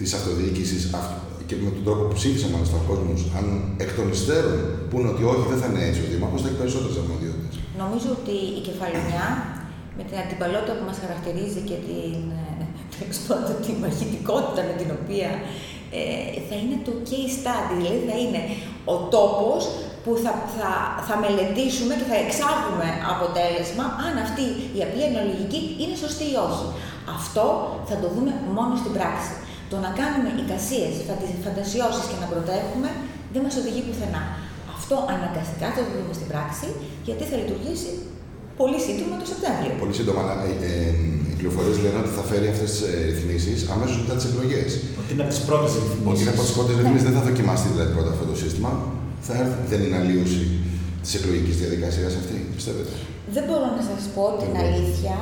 της 0.00 0.10
αυτοδιοίκησης 0.18 0.82
και 1.48 1.56
με 1.64 1.70
τον 1.76 1.84
τρόπο 1.86 2.02
που 2.08 2.16
ψήφισε 2.20 2.46
μάλιστα 2.54 2.76
ο 2.82 2.84
κόσμος, 2.90 3.20
αν 3.38 3.44
εκ 3.84 3.90
των 3.98 4.06
υστέρων 4.16 4.58
πούνε 4.90 5.06
ότι 5.12 5.22
όχι, 5.32 5.44
δεν 5.52 5.58
θα 5.62 5.66
είναι 5.70 5.82
έτσι, 5.88 6.00
ο 6.04 6.08
Δήμαρχος 6.12 6.40
θα 6.42 6.48
έχει 6.48 6.58
περισσότερες 6.62 6.96
αρμοδιότητες. 7.02 7.54
Νομίζω 7.82 8.08
ότι 8.18 8.36
η 8.58 8.60
κεφαλονιά 8.68 9.26
με 9.98 10.02
την 10.08 10.16
αντιπαλότητα 10.22 10.72
που 10.78 10.84
μας 10.90 10.98
χαρακτηρίζει 11.04 11.60
και 11.68 11.78
την, 11.86 12.18
ε, 13.02 13.54
τη 13.64 13.72
μαχητικότητα 13.82 14.60
με 14.68 14.74
την 14.80 14.88
οποία 14.98 15.30
ε, 15.98 16.38
θα 16.48 16.56
είναι 16.60 16.76
το 16.86 16.92
case 17.08 17.34
study, 17.40 17.72
δηλαδή 17.78 18.00
θα 18.10 18.16
είναι 18.22 18.42
ο 18.94 18.96
τόπος 19.14 19.60
που 20.02 20.10
θα, 20.24 20.32
θα, 20.56 20.70
θα 21.06 21.14
μελετήσουμε 21.24 21.92
και 21.98 22.06
θα 22.12 22.16
εξάγουμε 22.24 22.88
αποτέλεσμα 23.12 23.84
αν 24.06 24.12
αυτή 24.26 24.44
η 24.78 24.80
απλή 24.86 25.04
αναλογική 25.12 25.60
είναι 25.80 25.96
σωστή 26.04 26.26
ή 26.34 26.36
όχι. 26.48 26.66
Αυτό 27.16 27.44
θα 27.88 27.96
το 28.02 28.06
δούμε 28.14 28.32
μόνο 28.56 28.72
στην 28.82 28.92
πράξη. 28.96 29.32
Το 29.72 29.76
να 29.84 29.90
κάνουμε 30.00 30.28
εικασίες, 30.42 30.92
φαντασιώσεις 31.46 32.04
και 32.10 32.18
να 32.22 32.26
προτρέχουμε 32.32 32.90
δεν 33.32 33.40
μας 33.44 33.54
οδηγεί 33.60 33.82
πουθενά. 33.86 34.24
Αυτό 34.76 34.96
αναγκαστικά 35.14 35.68
θα 35.76 35.82
το 35.86 35.90
δούμε 35.98 36.14
στην 36.18 36.28
πράξη, 36.32 36.68
γιατί 37.06 37.22
θα 37.30 37.36
λειτουργήσει 37.40 37.90
πολύ 38.60 38.78
σύντομα 38.86 39.14
το 39.22 39.26
Σεπτέμβριο. 39.32 39.70
Πολύ 39.82 39.94
σύντομα, 39.98 40.20
αλλά 40.24 40.34
ε, 40.48 40.52
ε, 40.68 40.72
οι 41.30 41.34
πληροφορίες 41.38 41.76
λένε 41.84 41.98
ότι 42.02 42.12
θα 42.18 42.24
φέρει 42.30 42.46
αυτές 42.54 42.68
τις 42.72 42.80
ε, 42.88 42.92
ρυθμίσεις 43.10 43.58
αμέσως 43.74 43.96
μετά 44.02 44.14
τις 44.18 44.26
εκλογές. 44.30 44.70
Ότι 45.00 45.10
είναι 45.12 45.24
από 45.26 45.32
τις 45.34 45.42
πρώτες 45.48 45.70
ρυθμίσεις. 45.80 46.10
Ότι 46.12 46.20
είναι 46.22 46.34
από 46.36 46.42
τις 46.46 46.54
πρώτες 46.56 46.74
ρυθμίσεις, 46.80 47.06
δεν 47.08 47.16
θα 47.18 47.22
δοκιμαστεί 47.28 47.68
δηλαδή 47.74 47.90
πρώτα 47.96 48.10
αυτό 48.14 48.24
το 48.32 48.36
σύστημα. 48.42 48.70
Θα 49.26 49.34
έρθει, 49.42 49.58
δεν 49.72 49.80
είναι 49.84 49.98
αλλίωση 50.02 50.42
της 51.04 51.12
εκλογικής 51.18 51.56
διαδικασίας 51.62 52.12
αυτή, 52.20 52.36
πιστεύετε; 52.58 52.92
Δεν 53.36 53.44
μπορώ 53.46 53.66
να 53.78 53.82
σας 53.90 54.00
πω 54.14 54.24
την 54.42 54.52
αλήθεια, 54.64 55.16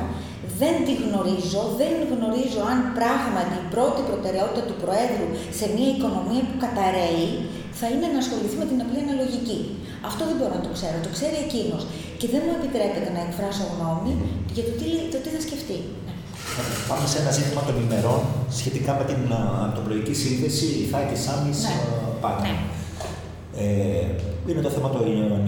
δεν 0.61 0.75
τη 0.85 0.93
γνωρίζω, 1.03 1.63
δεν 1.81 1.93
γνωρίζω 2.13 2.61
αν 2.71 2.79
πράγματι 2.99 3.55
η 3.63 3.65
πρώτη 3.73 4.01
προτεραιότητα 4.09 4.61
του 4.67 4.77
Προέδρου 4.83 5.27
σε 5.59 5.65
μια 5.75 5.89
οικονομία 5.95 6.43
που 6.47 6.57
καταραίει 6.65 7.29
θα 7.79 7.87
είναι 7.93 8.07
να 8.13 8.19
ασχοληθεί 8.23 8.55
με 8.61 8.67
την 8.71 8.79
απλή 8.83 8.99
αναλογική. 9.05 9.59
Αυτό 10.09 10.21
δεν 10.29 10.35
μπορώ 10.37 10.53
να 10.59 10.63
το 10.67 10.71
ξέρω, 10.77 10.97
το 11.05 11.11
ξέρει 11.17 11.37
εκείνος. 11.47 11.81
Και 12.19 12.27
δεν 12.33 12.41
μου 12.45 12.53
επιτρέπεται 12.59 13.09
να 13.15 13.21
εκφράσω 13.27 13.65
γνώμη 13.73 14.13
για 14.55 14.63
το 14.67 14.73
τι, 14.79 14.87
το 15.13 15.17
τι 15.23 15.29
θα 15.35 15.41
σκεφτεί. 15.47 15.77
Πάμε 16.89 17.05
σε 17.11 17.17
ένα 17.21 17.31
ζήτημα 17.37 17.61
των 17.67 17.75
ημερών 17.85 18.21
σχετικά 18.59 18.91
με 18.99 19.05
την 19.11 19.21
αντοπλοϊκή 19.65 20.15
σύνδεση 20.23 20.65
Ιθάκη 20.85 21.17
Σάμι 21.25 21.51
ναι. 21.63 21.75
ναι. 22.43 22.53
Ε, 23.63 24.07
είναι 24.47 24.61
το 24.61 24.69
θέμα 24.75 24.89
των 24.89 25.03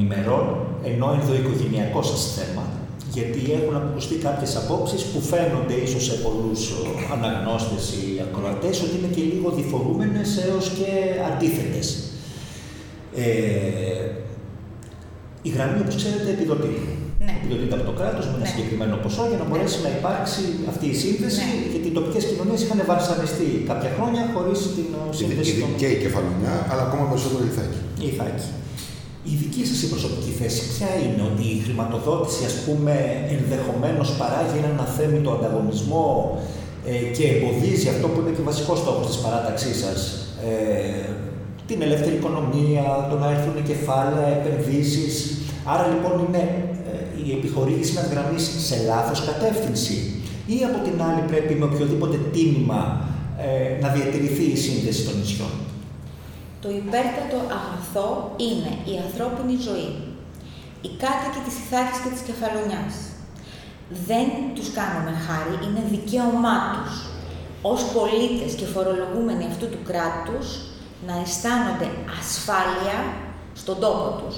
ημερών, 0.05 0.45
ενώ 0.83 1.07
ενδοοικογενειακό 1.17 2.01
σας 2.11 2.21
θέμα, 2.37 2.63
γιατί 3.13 3.39
έχουν 3.57 3.75
ακουστεί 3.75 4.15
κάποιες 4.15 4.55
απόψεις 4.55 5.01
που 5.03 5.19
φαίνονται 5.21 5.75
ίσως 5.85 6.03
σε 6.05 6.15
πολλούς 6.25 6.61
αναγνώστες 7.13 7.83
ή 7.99 8.03
ακροατές 8.25 8.81
ότι 8.81 8.93
είναι 8.97 9.11
και 9.15 9.21
λίγο 9.21 9.49
διφορούμενες 9.49 10.29
έως 10.45 10.65
και 10.77 10.89
αντίθετες. 11.29 11.87
Ε, 13.15 13.23
η 15.47 15.49
γραμμή, 15.55 15.79
όπως 15.83 15.95
ξέρετε, 16.01 16.29
επιδοτείται. 16.35 16.91
Ναι. 17.25 17.33
Επιδοτείται 17.39 17.75
από 17.77 17.85
το 17.89 17.95
κράτος 17.99 18.25
με 18.29 18.35
ένα 18.37 18.45
ναι. 18.45 18.51
συγκεκριμένο 18.51 18.95
ποσό 19.03 19.23
για 19.31 19.37
να 19.41 19.45
ναι. 19.45 19.49
μπορέσει 19.49 19.77
να 19.85 19.91
υπάρξει 19.97 20.41
αυτή 20.71 20.85
η 20.93 20.95
σύνδεση. 21.03 21.43
Ναι. 21.47 21.55
Γιατί 21.73 21.87
οι 21.91 21.95
τοπικές 21.97 22.23
κοινωνίες 22.29 22.59
είχαν 22.63 22.79
βασανιστεί 22.91 23.47
κάποια 23.71 23.91
χρόνια 23.95 24.21
χωρίς 24.33 24.59
την 24.75 24.89
σύνδεση. 25.19 25.51
Και, 25.53 25.61
των... 25.63 25.71
και 25.81 25.87
η 25.95 25.97
κεφαλονιά, 26.03 26.53
αλλά 26.71 26.83
ακόμα 26.87 27.03
περισσότερο 27.11 27.41
η 27.47 27.49
Ιθάκη. 27.53 27.79
Η 28.05 28.07
Ιθάκη. 28.13 28.47
Η 29.31 29.33
δική 29.43 29.63
σας 29.69 29.79
η 29.85 29.87
προσωπική 29.93 30.31
θέση 30.39 30.61
ποια 30.71 30.89
είναι, 31.03 31.23
ότι 31.31 31.45
η 31.55 31.57
χρηματοδότηση 31.65 32.41
ας 32.51 32.55
πούμε 32.65 32.93
ενδεχομένως 33.35 34.07
παράγει 34.21 34.57
έναν 34.63 34.75
αθέμητο 34.85 35.29
ανταγωνισμό 35.37 36.07
ε, 36.91 36.95
και 37.15 37.23
εμποδίζει 37.33 37.87
αυτό 37.93 38.05
που 38.07 38.19
είναι 38.21 38.33
και 38.35 38.43
βασικό 38.51 38.73
στόχος 38.81 39.05
της 39.09 39.17
παράταξής 39.23 39.77
σας, 39.83 39.99
ε, 40.47 41.09
την 41.67 41.81
ελεύθερη 41.81 42.15
οικονομία, 42.15 43.07
το 43.09 43.15
να 43.17 43.27
έρθουν 43.35 43.55
κεφάλαια, 43.71 44.27
επενδύσεις. 44.37 45.36
Άρα 45.71 45.85
λοιπόν 45.93 46.13
είναι 46.25 46.43
ε, 46.91 47.25
η 47.25 47.31
επιχορήγηση 47.37 47.91
μιας 47.91 48.07
γραμμής 48.11 48.43
σε 48.67 48.75
λάθος 48.89 49.19
κατεύθυνση 49.29 49.95
ή 50.45 50.57
από 50.69 50.79
την 50.85 51.01
άλλη 51.07 51.21
πρέπει 51.31 51.53
με 51.53 51.65
οποιοδήποτε 51.65 52.17
τίμημα 52.33 52.81
ε, 53.45 53.81
να 53.81 53.89
διατηρηθεί 53.89 54.43
η 54.43 54.55
σύνδεση 54.65 55.01
των 55.05 55.15
νησιών. 55.19 55.53
Το 56.61 56.69
υπέρτατο 56.81 57.37
αγαθό 57.57 58.09
είναι 58.47 58.71
η 58.91 58.93
ανθρώπινη 59.05 59.55
ζωή. 59.67 59.91
Οι 60.85 60.91
κάτοικοι 61.03 61.41
της 61.45 61.55
Ιθάκης 61.63 61.99
και 62.03 62.11
της 62.15 62.23
Κεφαλονιάς. 62.27 62.93
Δεν 64.09 64.27
τους 64.55 64.67
κάνουμε 64.77 65.13
χάρη, 65.25 65.55
είναι 65.65 65.83
δικαίωμά 65.93 66.57
τους 66.73 66.93
ως 67.71 67.81
πολίτες 67.95 68.51
και 68.59 68.67
φορολογούμενοι 68.73 69.45
αυτού 69.51 69.65
του 69.73 69.81
κράτους 69.89 70.45
να 71.07 71.13
αισθάνονται 71.21 71.89
ασφάλεια 72.19 72.97
στον 73.61 73.77
τόπο 73.83 74.07
τους. 74.21 74.37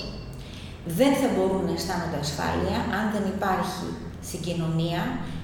Δεν 0.97 1.11
θα 1.19 1.27
μπορούν 1.33 1.63
να 1.67 1.73
αισθάνονται 1.77 2.19
ασφάλεια 2.25 2.77
αν 2.97 3.05
δεν 3.15 3.25
υπάρχει 3.35 3.87
συγκοινωνία 4.31 5.03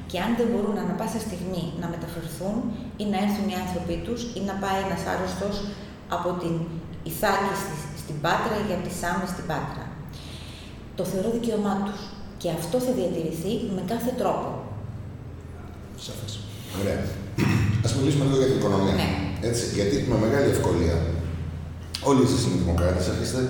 και 0.09 0.17
αν 0.25 0.31
δεν 0.39 0.47
μπορούν 0.51 0.75
ανα 0.81 0.95
πάσα 0.99 1.19
στιγμή 1.27 1.63
να 1.81 1.87
μεταφερθούν 1.93 2.57
ή 3.01 3.03
να 3.11 3.17
έρθουν 3.25 3.45
οι 3.51 3.55
άνθρωποι 3.63 3.95
τους 4.05 4.19
ή 4.37 4.39
να 4.49 4.55
πάει 4.63 4.79
ένας 4.85 5.01
άρρωστος 5.11 5.55
από 6.15 6.29
την 6.41 6.55
Ιθάκη 7.11 7.55
στην 8.01 8.15
Πάτρα 8.23 8.55
ή 8.67 8.71
από 8.75 8.83
τη 8.87 8.93
Σάμι 8.99 9.27
στην 9.33 9.45
Πάτρα. 9.49 9.85
Το 10.97 11.03
θεωρώ 11.11 11.29
δικαίωμά 11.37 11.73
τους 11.85 11.99
και 12.41 12.49
αυτό 12.59 12.77
θα 12.85 12.91
διατηρηθεί 12.99 13.53
με 13.75 13.81
κάθε 13.91 14.11
τρόπο. 14.21 14.49
Σαφές. 16.05 16.33
Ωραία. 16.81 16.99
Ας 17.85 17.91
μιλήσουμε 17.95 18.23
λίγο 18.27 18.37
για 18.41 18.49
την 18.51 18.57
οικονομία. 18.59 18.95
Ναι. 19.01 19.09
Έτσι, 19.49 19.63
γιατί 19.77 19.95
με 20.11 20.15
μεγάλη 20.25 20.49
ευκολία 20.55 20.97
όλοι 22.09 22.21
εσείς 22.27 22.41
οι 22.45 22.49
δημοκράτες 22.61 23.05
έρχεστε 23.11 23.41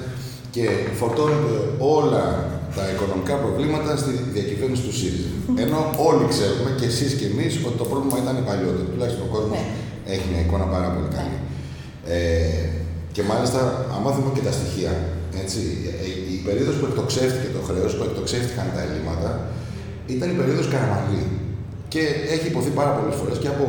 και 0.55 0.65
φορτώνετε 0.99 1.53
όλα 1.97 2.25
τα 2.77 2.83
οικονομικά 2.91 3.35
προβλήματα 3.43 3.91
στη 4.01 4.13
διακυβέρνηση 4.35 4.83
του 4.87 4.95
ΣΥΡΙΖΑ. 4.99 5.31
Ενώ 5.63 5.79
όλοι 6.09 6.23
ξέρουμε 6.33 6.69
και 6.79 6.87
εσείς 6.91 7.11
και 7.19 7.27
εμείς 7.31 7.51
ότι 7.67 7.77
το 7.81 7.87
πρόβλημα 7.91 8.17
ήταν 8.23 8.35
παλιότερο. 8.49 8.85
Τουλάχιστον 8.93 9.23
ο 9.27 9.31
κόσμος 9.35 9.59
ναι. 9.61 10.13
έχει 10.13 10.25
μια 10.31 10.41
εικόνα 10.45 10.67
πάρα 10.75 10.89
πολύ 10.93 11.09
καλή. 11.17 11.37
Ε, 12.15 12.19
και 13.15 13.21
μάλιστα, 13.31 13.59
άμα 13.95 14.09
δούμε 14.15 14.29
και 14.35 14.43
τα 14.47 14.53
στοιχεία, 14.57 14.93
έτσι, 15.41 15.59
ε, 16.03 16.07
η 16.35 16.37
περίοδος 16.47 16.75
που 16.79 16.85
εκτοξεύτηκε 16.89 17.49
το 17.57 17.61
χρέος, 17.67 17.91
που 17.95 18.03
εκτοξεύτηκαν 18.07 18.65
τα 18.75 18.81
ελλείμματα, 18.85 19.29
ήταν 20.15 20.27
η 20.33 20.35
περίοδος 20.39 20.67
Καραμαλή. 20.73 21.23
Και 21.93 22.03
έχει 22.35 22.47
υποθεί 22.53 22.71
πάρα 22.79 22.91
πολλές 22.97 23.15
φορές 23.19 23.37
και 23.41 23.49
από 23.53 23.65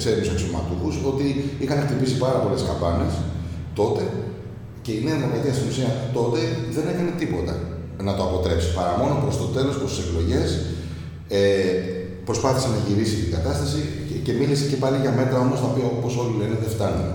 ξένους 0.00 0.28
αξιωματούχους 0.34 0.94
ότι 1.10 1.26
είχαν 1.62 1.78
χτυπήσει 1.84 2.16
πάρα 2.24 2.38
πολλές 2.42 2.62
καμπάνες 2.68 3.12
τότε 3.80 4.02
και 4.84 4.92
η 4.98 5.00
Νέα 5.06 5.16
Δημοκρατία 5.18 5.54
στην 5.58 5.66
ουσία 5.70 5.90
τότε 6.18 6.40
δεν 6.76 6.84
έκανε 6.92 7.10
τίποτα 7.22 7.54
να 8.06 8.12
το 8.16 8.22
αποτρέψει. 8.28 8.68
Παρά 8.78 8.92
μόνο 9.00 9.14
προς 9.24 9.36
το 9.42 9.46
τέλος, 9.56 9.74
προς 9.80 9.90
τις 9.94 10.00
εκλογές, 10.04 10.48
ε, 11.38 11.42
προσπάθησε 12.28 12.68
να 12.74 12.78
γυρίσει 12.86 13.16
την 13.22 13.30
κατάσταση 13.36 13.80
και 14.08 14.16
και 14.26 14.32
μίλησε 14.38 14.64
και 14.70 14.78
πάλι 14.82 14.96
για 15.04 15.12
μέτρα 15.18 15.38
όμως 15.44 15.58
τα 15.62 15.66
οποία 15.70 15.86
όπως 15.96 16.12
όλοι 16.22 16.34
λένε 16.40 16.56
δεν 16.62 16.70
φτάνουν. 16.76 17.08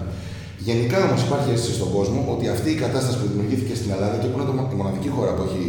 Γενικά 0.70 0.98
όμως 1.08 1.22
υπάρχει 1.28 1.50
αίσθηση 1.54 1.76
στον 1.80 1.90
κόσμο 1.98 2.20
ότι 2.34 2.46
αυτή 2.56 2.70
η 2.76 2.78
κατάσταση 2.86 3.18
που 3.20 3.28
δημιουργήθηκε 3.32 3.74
στην 3.80 3.90
Ελλάδα 3.96 4.16
και 4.22 4.28
που 4.30 4.36
είναι 4.38 4.46
η 4.76 4.78
μοναδική 4.82 5.10
χώρα 5.16 5.32
που 5.36 5.44
έχει 5.48 5.64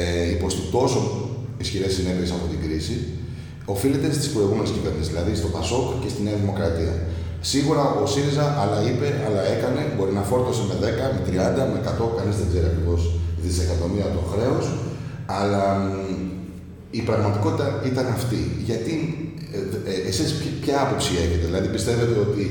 ε, 0.00 0.30
υποστεί 0.36 0.62
τόσο 0.76 1.00
ισχυρές 1.62 1.92
συνέπειες 1.96 2.30
από 2.36 2.44
την 2.52 2.58
κρίση, 2.64 2.96
οφείλεται 3.74 4.08
στις 4.16 4.28
προηγούμενες 4.34 4.70
κυβερνήσεις, 4.76 5.08
δηλαδή 5.12 5.32
στο 5.40 5.48
Πασόκ 5.56 5.86
και 6.02 6.08
στη 6.12 6.20
Νέα 6.26 6.36
Δημοκρατία. 6.42 6.94
Σίγουρα 7.40 7.84
ο 8.02 8.06
ΣΥΡΙΖΑ 8.06 8.46
άλλα 8.62 8.78
είπε, 8.88 9.08
άλλα 9.26 9.42
έκανε, 9.54 9.80
μπορεί 9.96 10.12
να 10.12 10.24
φόρτωσε 10.30 10.62
με 10.70 10.76
10, 10.80 10.84
με 11.14 11.20
30, 11.26 11.62
με 11.72 11.78
100, 12.04 12.16
κανείς 12.18 12.36
δεν 12.40 12.48
ξέρει 12.50 12.66
ακριβώς 12.72 13.00
δισεκατομμύρια 13.44 14.08
το 14.16 14.22
χρέος, 14.32 14.64
αλλά 15.38 15.64
η 16.90 17.00
πραγματικότητα 17.08 17.66
ήταν 17.90 18.06
αυτή. 18.18 18.40
Γιατί 18.68 18.94
ε, 19.56 19.60
ε, 19.90 20.08
εσείς 20.10 20.28
ποια 20.62 20.76
άποψη 20.84 21.12
έχετε, 21.24 21.46
δηλαδή 21.48 21.68
πιστεύετε 21.76 22.16
ότι 22.26 22.44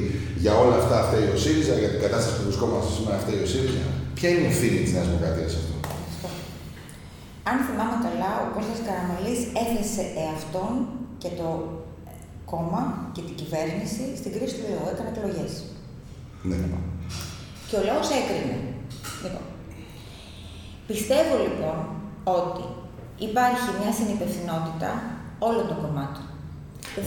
για 0.43 0.53
όλα 0.63 0.75
αυτά 0.81 0.97
φταίει 1.07 1.27
ο 1.35 1.37
ΣΥΡΙΖΑ, 1.43 1.75
για 1.81 1.91
την 1.93 2.01
κατάσταση 2.05 2.33
που 2.37 2.43
βρισκόμαστε 2.47 2.89
σήμερα 2.97 3.17
φταίει 3.23 3.39
ο 3.45 3.47
ΣΥΡΙΖΑ; 3.53 3.83
Ποια 4.17 4.27
είναι 4.29 4.43
η 4.47 4.49
ευθύνη 4.53 4.77
της 4.83 4.91
Νέας 4.95 5.07
Δημοκρατίας 5.09 5.51
αυτό; 5.59 5.75
Αν 7.49 7.57
θυμάμαι 7.67 7.97
καλά, 8.07 8.31
ο 8.43 8.45
Κώστας 8.55 8.79
Καραμαλής 8.87 9.41
έθεσε 9.63 10.03
εαυτόν 10.23 10.73
και 11.21 11.31
το 11.39 11.47
κόμμα 12.51 12.81
και 13.15 13.21
την 13.27 13.35
κυβέρνηση 13.41 14.03
στην 14.19 14.31
κρίση 14.35 14.53
του 14.55 14.65
λαού. 14.73 14.87
Έκανε 14.93 15.09
εκλογές. 15.13 15.51
Ναι. 16.49 16.59
Και 17.67 17.75
ο 17.79 17.83
λαός 17.89 18.07
έκρινε. 18.19 18.57
Λοιπόν, 19.23 19.45
πιστεύω 20.89 21.33
λοιπόν 21.45 21.77
ότι 22.39 22.63
υπάρχει 23.27 23.67
μια 23.79 23.91
συνυπευθυνότητα 23.99 24.89
όλων 25.47 25.65
των 25.69 25.77
κομμάτων. 25.83 26.23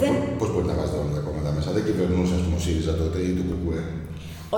Δεν... 0.01 0.13
Πώ 0.41 0.47
μπορεί 0.53 0.67
να 0.73 0.77
βάζετε 0.79 0.99
όλα 1.03 1.13
τα 1.19 1.23
κόμματα 1.27 1.51
μέσα, 1.57 1.71
δεν 1.77 1.85
κυβερνούσε 1.89 2.35
πούμε, 2.43 2.57
ο 2.61 2.63
ΣΥΡΙΖΑ 2.65 2.93
τότε 3.01 3.19
ή 3.29 3.31
το 3.39 3.45
ΚΚΕ. 3.51 3.81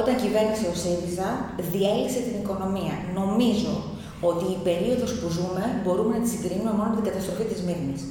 Όταν 0.00 0.14
κυβέρνησε 0.22 0.66
ο 0.72 0.76
ΣΥΡΙΖΑ, 0.82 1.28
διέλυσε 1.72 2.20
την 2.26 2.36
οικονομία. 2.40 2.94
Νομίζω 3.20 3.74
ότι 4.30 4.44
η 4.56 4.58
περίοδος 4.68 5.10
που 5.18 5.26
ζούμε 5.36 5.64
μπορούμε 5.82 6.12
να 6.16 6.20
τη 6.22 6.28
συγκρίνουμε 6.34 6.72
μόνο 6.78 6.88
με 6.90 6.96
την 6.98 7.06
καταστροφή 7.10 7.44
της 7.50 7.60
Μύρνης. 7.66 8.02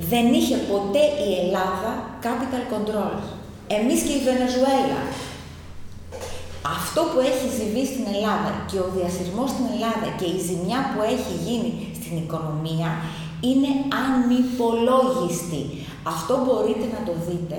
Δεν 0.00 0.32
είχε 0.32 0.56
ποτέ 0.56 1.04
η 1.28 1.30
Ελλάδα 1.42 1.92
capital 2.24 2.64
control. 2.72 3.14
Εμείς 3.66 4.00
και 4.02 4.12
η 4.18 4.22
Βενεζουέλα. 4.28 5.00
Αυτό 6.76 7.00
που 7.10 7.18
έχει 7.30 7.48
συμβεί 7.58 7.84
στην 7.92 8.06
Ελλάδα 8.14 8.52
και 8.70 8.78
ο 8.84 8.88
διασυρμός 8.96 9.50
στην 9.54 9.66
Ελλάδα 9.74 10.08
και 10.18 10.28
η 10.36 10.38
ζημιά 10.48 10.80
που 10.90 10.98
έχει 11.14 11.34
γίνει 11.46 11.70
στην 11.98 12.14
οικονομία 12.22 12.90
είναι 13.48 13.70
ανυπολόγιστη. 14.04 15.62
Αυτό 16.14 16.34
μπορείτε 16.44 16.86
να 16.94 17.00
το 17.08 17.14
δείτε. 17.26 17.58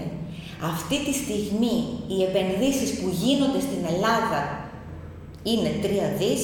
Αυτή 0.71 0.97
τη 1.06 1.13
στιγμή 1.21 1.78
οι 2.13 2.17
επενδύσεις 2.30 2.89
που 2.99 3.08
γίνονται 3.21 3.62
στην 3.67 3.82
Ελλάδα 3.93 4.41
είναι 5.43 5.71
3 5.84 5.88
δις, 6.19 6.41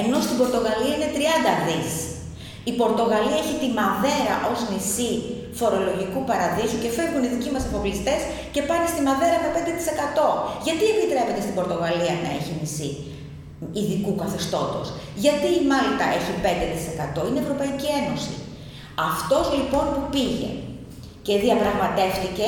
ενώ 0.00 0.16
στην 0.24 0.36
Πορτογαλία 0.40 0.94
είναι 0.96 1.10
30 1.16 1.52
δις. 1.66 2.11
Η 2.70 2.72
Πορτογαλία 2.80 3.38
έχει 3.42 3.56
τη 3.62 3.68
Μαδέρα 3.78 4.34
ως 4.52 4.60
νησί 4.70 5.12
φορολογικού 5.60 6.20
παραδείσου 6.30 6.78
και 6.82 6.90
φεύγουν 6.96 7.22
οι 7.24 7.30
δικοί 7.34 7.50
μας 7.54 7.64
εφοπλιστές 7.68 8.20
και 8.54 8.62
πάνε 8.68 8.86
στη 8.92 9.00
Μαδέρα 9.08 9.36
με 9.42 9.48
5%. 9.56 10.26
Γιατί 10.66 10.84
επιτρέπεται 10.94 11.40
στην 11.44 11.54
Πορτογαλία 11.58 12.14
να 12.24 12.30
έχει 12.38 12.52
νησί 12.60 12.90
ειδικού 13.78 14.12
καθεστώτος; 14.22 14.86
Γιατί 15.24 15.48
η 15.58 15.62
Μάλτα 15.70 16.06
έχει 16.18 16.32
5%. 16.44 17.28
Είναι 17.28 17.40
Ευρωπαϊκή 17.44 17.88
Ένωση. 18.00 18.34
Αυτός 19.10 19.44
λοιπόν 19.58 19.84
που 19.94 20.02
πήγε 20.14 20.50
και 21.26 21.34
διαπραγματεύτηκε 21.44 22.46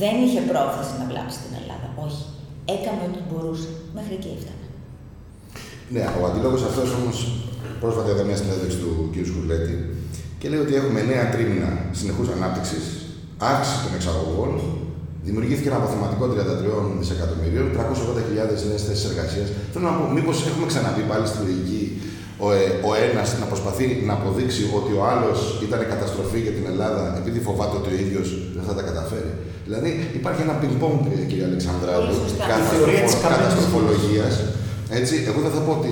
δεν 0.00 0.14
είχε 0.24 0.40
πρόθεση 0.50 0.92
να 1.00 1.04
βλάψει 1.10 1.38
την 1.44 1.52
Ελλάδα. 1.60 1.88
Όχι. 2.06 2.24
Έκανε 2.76 3.00
ό,τι 3.08 3.20
μπορούσε. 3.28 3.68
Μέχρι 3.96 4.14
εκεί 4.18 4.30
έφτανε. 4.36 4.66
Ναι, 5.94 6.04
ο 6.20 6.22
αντίλογο 6.28 6.56
αυτός 6.70 6.88
όμως 7.00 7.16
πρόσφατα 7.82 8.08
είδα 8.12 8.24
μια 8.28 8.38
συνέντευξη 8.40 8.78
του 8.82 8.92
κ. 9.12 9.14
Σκουρλέτη 9.28 9.76
και 10.40 10.46
λέει 10.50 10.60
ότι 10.66 10.74
έχουμε 10.80 11.00
νέα 11.12 11.24
τρίμηνα 11.32 11.70
συνεχούς 11.98 12.28
ανάπτυξης, 12.36 12.84
αύξηση 13.52 13.78
των 13.84 13.92
εξαγωγών, 13.98 14.50
δημιουργήθηκε 15.26 15.68
ένα 15.70 15.78
αποθεματικό 15.82 16.24
33 16.32 17.00
δισεκατομμυρίων, 17.00 17.66
380.000 17.76 18.68
νέες 18.70 18.82
θέσεις 18.86 19.04
εργασίας. 19.10 19.48
Θέλω 19.72 19.84
να 19.90 19.94
πω, 19.98 20.04
μήπως 20.16 20.36
έχουμε 20.50 20.66
ξαναπεί 20.72 21.02
πάλι 21.10 21.26
στη 21.30 21.38
λογική 21.46 21.82
ο, 22.44 22.46
ε, 22.58 22.64
ο 22.88 22.90
ένας 23.06 23.28
να 23.42 23.46
προσπαθεί 23.52 23.86
να 24.08 24.12
αποδείξει 24.18 24.62
ότι 24.78 24.92
ο 25.00 25.02
άλλος 25.12 25.38
ήταν 25.66 25.80
καταστροφή 25.92 26.38
για 26.46 26.54
την 26.56 26.64
Ελλάδα 26.72 27.02
επειδή 27.20 27.38
φοβάται 27.46 27.76
ότι 27.80 27.88
ο 27.92 27.96
ίδιος 28.04 28.26
δεν 28.56 28.64
θα 28.68 28.74
τα 28.78 28.82
καταφέρει. 28.88 29.32
Δηλαδή 29.66 29.90
υπάρχει 30.20 30.40
ένα 30.46 30.54
πινκ-πονγκ, 30.60 31.00
κύριε 31.30 31.46
Αλεξανδράτου, 31.50 32.16
καταστροφολογίας. 33.32 34.34
Έτσι, 34.98 35.14
εγώ 35.30 35.40
δεν 35.46 35.52
θα 35.56 35.60
πω 35.66 35.72
ότι 35.80 35.90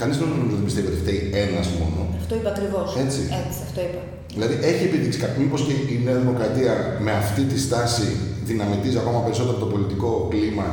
κανείς 0.00 0.16
δεν 0.20 0.28
νομίζω 0.42 0.62
πιστεύει 0.68 0.88
ότι 0.92 1.00
φταίει 1.02 1.20
ένας 1.44 1.66
μόνο. 1.78 2.00
Αυτό 2.20 2.32
είπα 2.38 2.50
ακριβώς. 2.54 2.88
Έτσι. 3.04 3.20
Έτσι, 3.40 3.58
αυτό 3.68 3.80
είπα. 3.86 4.00
Δηλαδή 4.36 4.54
έχει 4.70 4.82
επιδείξει 4.88 5.18
κάτι. 5.24 5.34
Μήπως 5.42 5.60
και 5.66 5.74
η 5.94 5.96
Νέα 6.06 6.16
Δημοκρατία 6.22 6.72
με 7.06 7.12
αυτή 7.22 7.42
τη 7.50 7.56
στάση 7.66 8.06
δυναμητίζει 8.50 8.98
ακόμα 9.02 9.20
περισσότερο 9.26 9.56
το 9.64 9.68
πολιτικό 9.74 10.10
κλίμα 10.32 10.68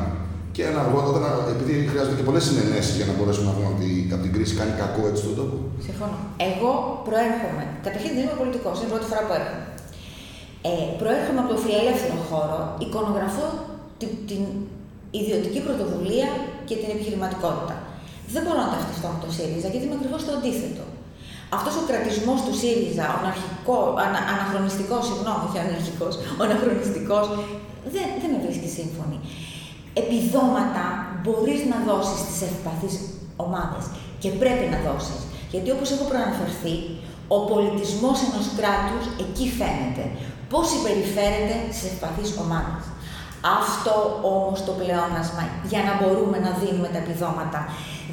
και 0.55 0.63
ένα 0.69 0.79
αργότερα, 0.85 1.29
επειδή 1.55 1.73
χρειάζονται 1.91 2.17
και 2.19 2.27
πολλές 2.29 2.43
συνενέσεις 2.47 2.95
για 2.99 3.07
να 3.09 3.13
μπορέσουμε 3.15 3.47
να 3.49 3.53
πούμε 3.55 3.69
ότι 3.75 3.87
από 4.15 4.21
την 4.25 4.31
κρίση 4.35 4.53
κάνει 4.59 4.73
κακό 4.81 5.01
έτσι 5.09 5.21
στον 5.23 5.35
τόπο. 5.39 5.55
Συμφωνώ. 5.87 6.17
Εγώ 6.49 6.71
προέρχομαι. 7.07 7.63
Καταρχήν 7.85 8.11
δεν 8.15 8.23
είμαι 8.25 8.37
πολιτικός, 8.41 8.75
είναι 8.77 8.89
η 8.89 8.93
πρώτη 8.93 9.07
φορά 9.11 9.21
που 9.27 9.33
έρχομαι. 9.39 9.65
Ε, 10.69 10.71
προέρχομαι 11.01 11.39
από 11.43 11.49
το 11.53 11.57
φιλελεύθερο 11.63 12.17
χώρο, 12.29 12.59
εικονογραφώ 12.85 13.45
την, 13.99 14.11
την 14.29 14.41
ιδιωτική 15.19 15.59
πρωτοβουλία 15.65 16.29
και 16.67 16.75
την 16.81 16.89
επιχειρηματικότητα. 16.95 17.75
Δεν 18.33 18.41
μπορώ 18.43 18.59
να 18.65 18.71
ταυτιστώ 18.73 19.07
με 19.13 19.19
το 19.25 19.29
ΣΥΡΙΖΑ 19.35 19.67
γιατί 19.73 19.85
είμαι 19.85 19.97
ακριβώς 19.99 20.21
το 20.27 20.31
αντίθετο. 20.37 20.85
Αυτός 21.57 21.73
ο 21.81 21.83
κρατισμός 21.89 22.39
του 22.45 22.53
ΣΥΡΙΖΑ, 22.61 23.05
ο 23.13 23.15
αναρχικό, 23.21 23.79
ανα, 24.03 24.19
αναχρονιστικός, 24.33 25.01
συγγνώμη, 25.09 25.41
όχι 25.47 25.59
αναρχικός, 25.65 26.13
ο 26.39 26.41
αναχρονιστικός, 26.47 27.25
δεν, 27.93 28.07
δεν 28.21 28.29
με 28.33 28.39
βρίσκει 28.45 28.69
σύμφωνη. 28.79 29.17
Επιδόματα 30.01 30.83
μπορείς 31.21 31.61
να 31.71 31.77
δώσεις 31.87 32.19
στις 32.25 32.37
ευπαθείς 32.47 32.95
ομάδες 33.45 33.83
και 34.21 34.29
πρέπει 34.41 34.65
να 34.73 34.79
δώσεις. 34.87 35.19
Γιατί 35.51 35.69
όπως 35.75 35.87
έχω 35.93 36.05
προαναφερθεί, 36.11 36.75
ο 37.35 37.37
πολιτισμός 37.51 38.17
ενός 38.27 38.47
κράτους 38.57 39.03
εκεί 39.23 39.45
φαίνεται. 39.57 40.03
Πώς 40.51 40.65
συμπεριφέρεται 40.71 41.55
στις 41.75 41.85
ευπαθείς 41.91 42.29
ομάδες. 42.43 42.83
Αυτό 43.59 43.95
όμως 44.35 44.57
το 44.67 44.73
πλεόνασμα 44.79 45.43
για 45.71 45.81
να 45.87 45.93
μπορούμε 45.99 46.37
να 46.45 46.51
δίνουμε 46.61 46.89
τα 46.93 46.99
επιδόματα 47.03 47.59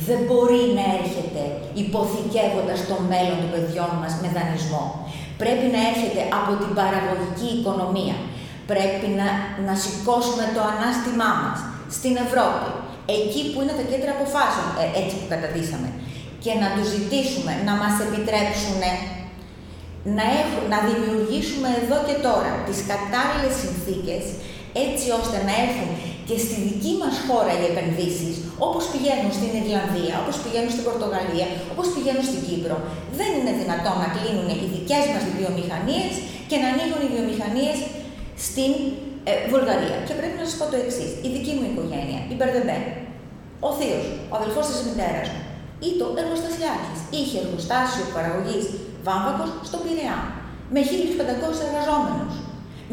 δεν 0.07 0.21
μπορεί 0.27 0.63
να 0.79 0.85
έρχεται 0.99 1.43
υποθηκεύοντας 1.85 2.79
το 2.91 2.97
μέλλον 3.11 3.39
των 3.43 3.51
παιδιών 3.55 3.93
μας 4.03 4.13
με 4.23 4.29
δανεισμό. 4.37 4.85
Πρέπει 5.43 5.67
να 5.75 5.81
έρχεται 5.91 6.23
από 6.39 6.53
την 6.61 6.71
παραγωγική 6.79 7.49
οικονομία. 7.57 8.17
Πρέπει 8.73 9.09
να, 9.21 9.29
να 9.69 9.75
σηκώσουμε 9.83 10.45
το 10.57 10.61
ανάστημά 10.73 11.31
μας 11.43 11.59
στην 11.97 12.15
Ευρώπη, 12.27 12.69
εκεί 13.19 13.43
που 13.51 13.59
είναι 13.61 13.75
τα 13.79 13.85
κέντρα 13.91 14.11
αποφάσεων, 14.17 14.69
ε, 14.83 14.85
έτσι 15.01 15.15
που 15.19 15.29
καταδύσαμε, 15.33 15.89
και 16.45 16.53
να 16.63 16.69
τους 16.75 16.87
ζητήσουμε 16.95 17.53
να 17.69 17.75
μας 17.83 17.95
επιτρέψουν 18.07 18.81
να, 20.19 20.27
να 20.73 20.79
δημιουργήσουμε 20.89 21.69
εδώ 21.81 21.99
και 22.07 22.17
τώρα 22.27 22.53
τις 22.67 22.79
κατάλληλες 22.93 23.55
συνθήκες 23.63 24.25
έτσι 24.85 25.07
ώστε 25.21 25.37
να 25.49 25.53
έρθουν 25.65 25.91
και 26.29 26.37
στη 26.45 26.57
δική 26.69 26.93
μας 27.03 27.15
χώρα 27.27 27.53
οι 27.59 27.65
επενδύσεις, 27.73 28.35
όπως 28.67 28.83
πηγαίνουν 28.93 29.31
στην 29.39 29.51
Ιρλανδία, 29.61 30.15
όπως 30.23 30.37
πηγαίνουν 30.43 30.71
στην 30.75 30.85
Πορτογαλία, 30.89 31.47
όπως 31.73 31.87
πηγαίνουν 31.95 32.25
στην 32.31 32.41
Κύπρο. 32.47 32.77
Δεν 33.19 33.31
είναι 33.37 33.53
δυνατόν 33.61 33.97
να 34.03 34.09
κλείνουν 34.17 34.49
οι 34.63 34.69
δικές 34.75 35.05
μας 35.13 35.25
βιομηχανίες 35.39 36.13
και 36.51 36.57
να 36.63 36.67
ανοίγουν 36.73 37.01
οι 37.05 37.09
βιομηχανίες 37.15 37.79
στην 38.47 38.73
ε, 39.31 39.33
Βουλγαρία. 39.53 39.99
Και 40.07 40.15
πρέπει 40.19 40.37
να 40.41 40.45
σας 40.49 40.57
πω 40.59 40.65
το 40.73 40.77
εξής. 40.85 41.11
Η 41.27 41.29
δική 41.35 41.53
μου 41.57 41.67
οικογένεια, 41.71 42.21
η 42.33 42.35
Μπερδεμπέ, 42.37 42.79
ο 43.67 43.71
θείος, 43.79 44.07
ο 44.33 44.35
αδελφός 44.41 44.65
της 44.71 44.79
μητέρας 44.87 45.29
μου, 45.33 45.43
ή 45.89 45.91
το 46.01 46.07
εργοστασιάρχης, 46.21 46.99
είχε 47.19 47.37
εργοστάσιο 47.45 48.05
παραγωγής 48.17 48.65
βάμβακος 49.07 49.51
στον 49.69 49.81
Πειραιά, 49.85 50.19
με 50.75 50.81
1.500 50.89 51.59
εργαζόμενους. 51.69 52.35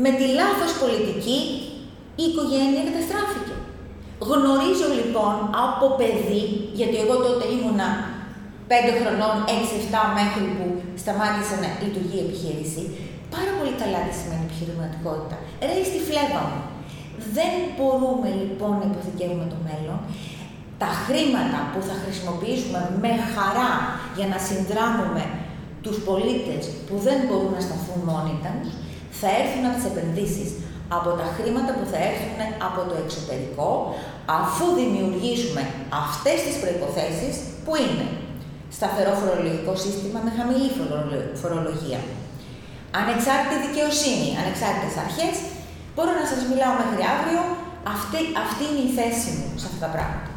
Με 0.03 0.09
τη 0.17 0.25
λάθος 0.39 0.71
πολιτική 0.81 1.39
η 2.21 2.23
οικογένεια 2.29 2.83
καταστράφηκε. 2.89 3.55
Γνωρίζω 4.29 4.87
λοιπόν 4.99 5.35
από 5.65 5.85
παιδί, 5.99 6.43
γιατί 6.79 6.95
εγώ 7.03 7.15
τότε 7.25 7.43
ήμουνα 7.55 7.87
5 8.69 8.73
χρονών, 8.99 9.35
6-7 9.47 10.17
μέχρι 10.19 10.45
που 10.55 10.65
σταμάτησε 11.01 11.55
να 11.63 11.69
λειτουργεί 11.81 12.17
η 12.19 12.25
επιχείρηση, 12.27 12.83
πάρα 13.35 13.51
πολύ 13.57 13.73
καλά 13.81 13.99
τι 14.05 14.13
σημαίνει 14.19 14.45
επιχειρηματικότητα. 14.47 15.35
Ρέει 15.67 15.83
στη 15.89 15.99
φλέβα 16.07 16.41
μου. 16.49 16.61
Δεν 17.37 17.53
μπορούμε 17.75 18.29
λοιπόν 18.41 18.71
να 18.79 18.85
υποθηκεύουμε 18.91 19.45
το 19.53 19.59
μέλλον. 19.67 19.99
Τα 20.83 20.91
χρήματα 21.05 21.59
που 21.71 21.79
θα 21.89 21.95
χρησιμοποιήσουμε 22.03 22.81
με 23.03 23.11
χαρά 23.33 23.71
για 24.17 24.27
να 24.31 24.37
συνδράμουμε 24.47 25.23
τους 25.83 25.97
πολίτες 26.07 26.63
που 26.87 26.95
δεν 27.05 27.17
μπορούν 27.25 27.53
να 27.57 27.63
σταθούν 27.67 27.99
μόνοι 28.09 28.35
τους, 28.43 28.73
θα 29.19 29.27
έρθουν 29.39 29.63
από 29.67 29.75
τις 29.77 29.87
επενδύσεις 29.91 30.49
από 30.97 31.09
τα 31.19 31.27
χρήματα 31.35 31.71
που 31.77 31.85
θα 31.91 31.99
έρθουν 32.09 32.39
από 32.67 32.81
το 32.89 32.95
εξωτερικό, 33.03 33.69
αφού 34.39 34.65
δημιουργήσουμε 34.81 35.63
αυτές 36.05 36.37
τις 36.45 36.55
προϋποθέσεις 36.61 37.33
που 37.65 37.73
είναι 37.83 38.07
σταθερό 38.77 39.13
φορολογικό 39.21 39.73
σύστημα 39.83 40.19
με 40.25 40.31
χαμηλή 40.37 40.69
φορολογία, 41.41 42.01
ανεξάρτητη 43.01 43.57
δικαιοσύνη, 43.65 44.29
ανεξάρτητες 44.41 44.95
αρχές, 45.05 45.35
μπορώ 45.93 46.11
να 46.21 46.25
σας 46.31 46.41
μιλάω 46.49 46.73
μέχρι 46.81 47.01
αύριο, 47.15 47.41
αυτή, 47.95 48.19
αυτή 48.45 48.63
είναι 48.69 48.83
η 48.89 48.91
θέση 48.99 49.29
μου 49.37 49.47
σε 49.61 49.65
αυτά 49.69 49.79
τα 49.85 49.91
πράγματα. 49.95 50.28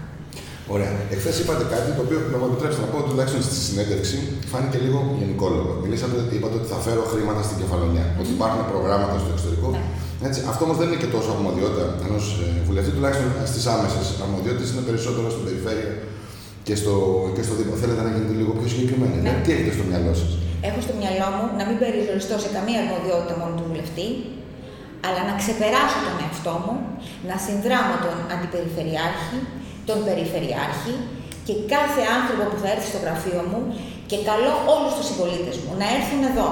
Ωραία. 0.75 0.93
Εχθές 1.15 1.37
είπατε 1.41 1.65
κάτι 1.75 1.89
το 1.97 2.03
οποίο 2.07 2.19
να 2.33 2.37
μου 2.41 2.47
επιτρέψετε 2.51 2.83
να 2.87 2.91
πω 2.93 2.99
τουλάχιστον 3.11 3.41
στη 3.49 3.57
συνέντευξη 3.67 4.17
φάνηκε 4.53 4.79
λίγο 4.87 4.99
γενικόλογο. 5.21 5.71
Μιλήσατε, 5.85 6.17
είπατε 6.37 6.55
ότι 6.61 6.69
θα 6.73 6.79
φέρω 6.87 7.03
χρήματα 7.13 7.41
στην 7.47 7.57
κεφαλονιά, 7.63 8.05
ότι 8.21 8.31
υπάρχουν 8.37 8.63
προγράμματα 8.73 9.15
στο 9.23 9.31
εξωτερικό. 9.35 9.69
Ναι. 9.75 9.83
Έτσι. 10.29 10.41
Αυτό 10.51 10.63
όμως 10.67 10.77
δεν 10.81 10.87
είναι 10.89 11.01
και 11.03 11.11
τόσο 11.17 11.29
αρμοδιότητα 11.37 11.85
ενός 12.07 12.25
ε, 12.45 12.47
βουλευτή, 12.69 12.91
τουλάχιστον 12.97 13.29
στις 13.53 13.65
άμεσες 13.75 14.07
αρμοδιότητες 14.25 14.69
είναι 14.73 14.85
περισσότερο 14.91 15.27
στην 15.35 15.45
περιφέρεια 15.47 15.91
και 16.67 16.75
στο, 16.81 16.95
και 17.35 17.43
στο 17.47 17.55
Δήμο. 17.59 17.73
Θέλετε 17.83 18.03
να 18.07 18.11
γίνετε 18.15 18.35
λίγο 18.41 18.53
πιο 18.59 18.69
συγκεκριμένοι. 18.73 19.17
Ναι. 19.27 19.33
Τι 19.45 19.49
έχετε 19.55 19.73
στο 19.79 19.85
μυαλό 19.91 20.13
σας; 20.21 20.31
Έχω 20.69 20.81
στο 20.87 20.95
μυαλό 21.01 21.29
μου 21.35 21.45
να 21.59 21.65
μην 21.69 21.77
περιοριστώ 21.83 22.35
σε 22.45 22.49
καμία 22.57 22.79
αρμοδιότητα 22.83 23.35
μόνο 23.41 23.53
του 23.59 23.65
βουλευτή, 23.71 24.09
αλλά 25.07 25.21
να 25.29 25.35
ξεπεράσω 25.41 25.99
τον 26.07 26.17
εαυτό 26.25 26.55
μου, 26.65 26.75
να 27.31 27.37
συνδράμω 27.47 27.95
τον 28.05 28.17
αντιπεριφερειάρχη, 28.35 29.39
τον 29.89 29.99
Περιφερειάρχη 30.07 30.95
και 31.47 31.55
κάθε 31.75 32.03
άνθρωπο 32.17 32.45
που 32.51 32.59
θα 32.63 32.69
έρθει 32.75 32.89
στο 32.93 33.01
γραφείο 33.05 33.41
μου 33.51 33.61
και 34.11 34.19
καλώ 34.29 34.53
όλους 34.75 34.93
τους 34.97 35.07
συμπολίτες 35.11 35.57
μου 35.63 35.73
να 35.81 35.87
έρθουν 35.97 36.23
εδώ. 36.31 36.49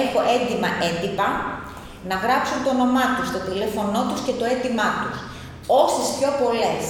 Έχω 0.00 0.18
έντοιμα 0.36 0.70
έντυπα 0.88 1.28
να 2.10 2.16
γράψουν 2.24 2.58
το 2.64 2.70
όνομά 2.76 3.04
τους, 3.16 3.28
το 3.34 3.40
τηλέφωνό 3.48 4.00
τους 4.08 4.20
και 4.26 4.34
το 4.40 4.44
έντυμά 4.52 4.88
τους. 5.00 5.16
Όσες 5.82 6.06
πιο 6.16 6.30
πολλές 6.42 6.82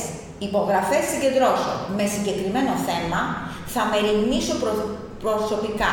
υπογραφές 0.46 1.02
συγκεντρώσω 1.12 1.74
με 1.96 2.04
συγκεκριμένο 2.14 2.72
θέμα, 2.88 3.20
θα 3.74 3.82
με 3.90 3.98
προσωπικά, 5.24 5.92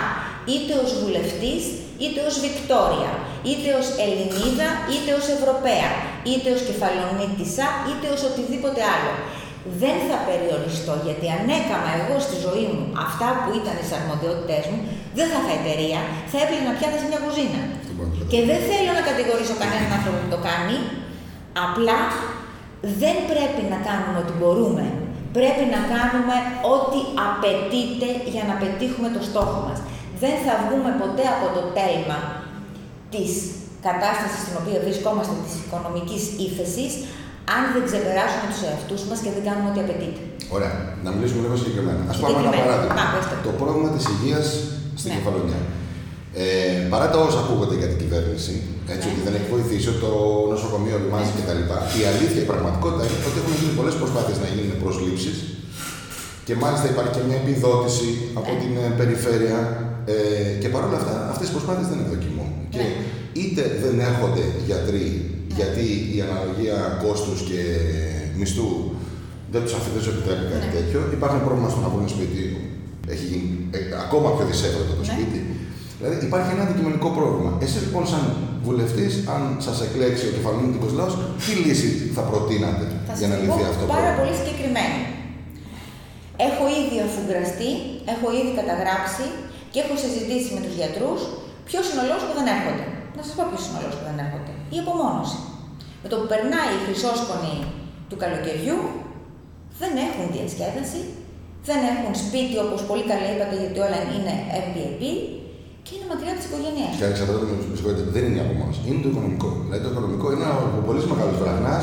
είτε 0.51 0.73
ως 0.84 0.91
βουλευτής, 1.01 1.63
είτε 2.04 2.19
ως 2.30 2.36
Βικτόρια, 2.43 3.12
είτε 3.49 3.69
ως 3.80 3.88
Ελληνίδα, 4.04 4.69
είτε 4.93 5.12
ως 5.19 5.25
Ευρωπαία, 5.38 5.89
είτε 6.32 6.47
ως 6.56 6.62
Κεφαλονίτισσα, 6.67 7.65
είτε 7.89 8.06
ως 8.15 8.21
οτιδήποτε 8.30 8.82
άλλο 8.95 9.13
δεν 9.82 9.95
θα 10.08 10.17
περιοριστώ, 10.30 10.93
γιατί 11.08 11.26
αν 11.38 11.45
έκανα 11.60 11.89
εγώ 12.02 12.15
στη 12.28 12.36
ζωή 12.45 12.65
μου 12.74 12.84
αυτά 13.06 13.28
που 13.41 13.50
ήταν 13.60 13.76
οι 13.82 13.86
αρμοδιότητές 14.00 14.63
μου, 14.69 14.80
δεν 15.17 15.26
θα 15.32 15.38
είχα 15.39 15.54
εταιρεία, 15.62 16.00
θα 16.32 16.38
έπαιρνα 16.43 16.71
πιάτα 16.78 16.97
σε 17.02 17.08
μια 17.12 17.21
κουζίνα. 17.26 17.62
Και 18.32 18.39
δεν 18.50 18.60
θέλω 18.69 18.91
να 19.00 19.04
κατηγορήσω 19.10 19.56
κανέναν 19.62 19.89
άνθρωπο 19.97 20.17
που 20.24 20.32
το 20.36 20.39
κάνει, 20.50 20.78
απλά 21.65 22.00
δεν 23.02 23.15
πρέπει 23.32 23.63
να 23.74 23.78
κάνουμε 23.88 24.17
ό,τι 24.24 24.34
μπορούμε. 24.39 24.86
Πρέπει 25.38 25.65
να 25.76 25.82
κάνουμε 25.93 26.36
ό,τι 26.76 27.00
απαιτείται 27.28 28.10
για 28.34 28.43
να 28.50 28.54
πετύχουμε 28.62 29.10
το 29.15 29.21
στόχο 29.30 29.58
μας. 29.67 29.80
Δεν 30.24 30.36
θα 30.45 30.54
βγούμε 30.63 30.91
ποτέ 31.02 31.26
από 31.36 31.47
το 31.58 31.63
τέλμα 31.80 32.19
της 33.13 33.32
κατάστασης 33.88 34.41
στην 34.43 34.56
οποία 34.62 34.80
βρισκόμαστε, 34.86 35.34
της 35.45 35.56
οικονομικής 35.62 36.24
ύφεσης, 36.47 36.93
αν 37.56 37.62
δεν 37.73 37.84
ξεπεράσουμε 37.88 38.45
τους 38.51 38.62
εαυτούς 38.67 39.01
μας 39.10 39.19
και 39.23 39.32
δεν 39.36 39.43
κάνουμε 39.47 39.67
ό,τι 39.71 39.80
απαιτείται. 39.86 40.21
Ωραία. 40.56 40.73
Να 41.06 41.10
μιλήσουμε 41.13 41.41
λίγο 41.45 41.56
συγκεκριμένα. 41.62 42.01
Α 42.12 42.13
πούμε 42.19 42.39
ένα 42.43 42.54
παράδειγμα. 42.62 42.95
το 43.47 43.51
πρόβλημα 43.62 43.89
της 43.95 44.04
υγείας 44.13 44.47
στην 44.99 45.10
ναι. 45.12 45.17
κεφαλονιά. 45.17 45.60
Ε, 46.43 46.45
παρά 46.93 47.08
τα 47.13 47.17
όσα 47.27 47.39
ακούγονται 47.43 47.75
για 47.82 47.89
την 47.91 47.97
κυβέρνηση, 48.04 48.54
έτσι 48.93 49.06
ναι. 49.08 49.12
ότι 49.13 49.21
δεν 49.25 49.34
έχει 49.38 49.47
βοηθήσει 49.56 49.89
το 50.06 50.12
νοσοκομείο 50.54 50.95
οριμάζει 50.99 51.32
κτλ. 51.38 51.62
Η 51.99 52.01
αλήθεια, 52.12 52.41
η 52.45 52.47
πραγματικότητα 52.51 53.04
είναι 53.06 53.19
ότι 53.30 53.38
έχουν 53.41 53.54
γίνει 53.60 53.73
πολλές 53.80 53.95
προσπάθειες 54.01 54.38
να 54.43 54.47
γίνουν 54.54 54.75
προσλήψεις 54.84 55.38
και 56.47 56.56
μάλιστα 56.63 56.88
υπάρχει 56.93 57.13
και 57.17 57.23
μια 57.27 57.39
επιδότηση 57.43 58.10
από 58.39 58.51
ναι. 58.54 58.60
την 58.62 58.71
ε, 58.84 58.86
περιφέρεια. 58.99 59.60
Ε, 60.06 60.13
και 60.62 60.69
παρόλα 60.75 60.97
αυτά, 61.01 61.15
αυτές 61.34 61.47
οι 61.49 61.54
προσπάθειες 61.56 61.88
δεν 61.91 61.99
ευδοκιμούν. 62.04 62.49
Και 62.73 62.82
ναι. 62.82 62.89
είτε 63.41 63.63
δεν 63.84 63.95
έρχονται 64.10 64.43
γιατροί 64.67 65.06
γιατί 65.60 65.86
η 66.16 66.18
αναλογία 66.28 66.78
κόστους 67.04 67.40
και 67.50 67.62
μισθού 68.40 68.70
δεν 69.54 69.62
τους 69.64 69.74
αφήνει, 69.78 69.94
δεν 69.98 70.14
επιτρέπει 70.14 70.46
κάτι 70.54 70.68
ναι. 70.68 70.76
τέτοιο. 70.78 71.00
Υπάρχει 71.18 71.36
ένα 71.38 71.46
πρόβλημα 71.48 71.70
στο 71.74 71.80
να 71.86 71.90
βρουν 71.94 72.08
σπίτι. 72.16 72.44
Έχει 73.14 73.26
γίνει 73.32 73.50
ε, 73.78 73.80
ακόμα 74.06 74.28
πιο 74.36 74.44
δυσέβρετο 74.50 74.94
το 75.00 75.04
ναι. 75.06 75.12
σπίτι. 75.12 75.40
Δηλαδή 75.98 76.16
υπάρχει 76.30 76.50
ένα 76.56 76.64
αντικειμενικό 76.66 77.10
πρόβλημα. 77.18 77.52
Εσεί 77.66 77.78
λοιπόν, 77.86 78.04
σαν 78.12 78.24
βουλευτής, 78.68 79.14
αν 79.34 79.42
σας 79.66 79.78
εκλέξει 79.86 80.24
ο 80.30 80.32
κεφαλαιονίτικο 80.36 80.88
λαός, 81.00 81.14
τι 81.46 81.54
λύση 81.64 81.90
θα 82.16 82.24
προτείνατε 82.30 82.86
θα 83.08 83.14
για 83.20 83.28
να 83.32 83.36
λυθεί 83.42 83.64
αυτό 83.70 83.82
το 83.82 83.86
πρόβλημα; 83.86 83.98
Πάρα 83.98 84.12
πολύ 84.20 84.34
συγκεκριμένη. 84.40 85.00
Έχω 86.48 86.64
ήδη 86.80 86.98
αφουγκραστεί, 87.08 87.72
έχω 88.14 88.28
ήδη 88.40 88.52
καταγράψει 88.60 89.26
και 89.72 89.80
έχω 89.84 89.96
συζητήσει 90.04 90.50
με 90.56 90.62
τους 90.66 90.74
γιατρούς 90.80 91.20
ποιος 91.68 91.86
είναι 91.88 92.02
ο 92.04 92.08
λόγο 92.12 92.24
που 92.28 92.36
δεν 92.40 92.48
έρχονται. 92.56 92.86
Να 93.18 93.22
σας 93.26 93.34
πω 93.38 93.44
ποιος 93.50 93.64
είναι 93.66 93.78
ο 93.80 93.82
λόγο 93.84 93.96
που 94.00 94.06
δεν 94.10 94.18
έρχονται. 94.26 94.40
Η 94.75 94.77
απομόνωση. 94.84 95.39
Με 96.01 96.07
το 96.12 96.15
που 96.19 96.27
περνάει 96.31 96.71
η 96.77 96.79
χρυσόσκονη 96.86 97.55
του 98.10 98.17
καλοκαιριού, 98.23 98.79
δεν 99.81 99.91
έχουν 100.07 100.25
διασκέδαση, 100.36 101.01
δεν 101.67 101.79
έχουν 101.91 102.12
σπίτι 102.23 102.55
όπως 102.65 102.79
πολύ 102.89 103.03
καλά 103.10 103.25
είπατε, 103.31 103.55
γιατί 103.63 103.79
όλα 103.86 103.99
είναι 104.15 104.34
Airbnb 104.55 105.03
και 105.86 105.91
είναι 105.95 106.07
μακριά 106.12 106.34
της 106.38 106.45
οικογένειας. 106.47 106.91
Και 106.99 107.07
εξαρτάται 107.12 107.45
με 107.49 107.75
συγχωρείτε, 107.77 108.03
δεν 108.15 108.23
είναι 108.27 108.39
η 108.41 108.43
απομόνωση. 108.45 108.79
Είναι 108.88 109.01
το 109.05 109.10
οικονομικό. 109.12 109.49
Δηλαδή 109.65 109.81
το 109.86 109.91
οικονομικό 109.93 110.25
είναι 110.34 110.45
ένα 110.47 110.55
πολύ 110.88 111.01
μεγάλος 111.12 111.36
βραγνά, 111.41 111.75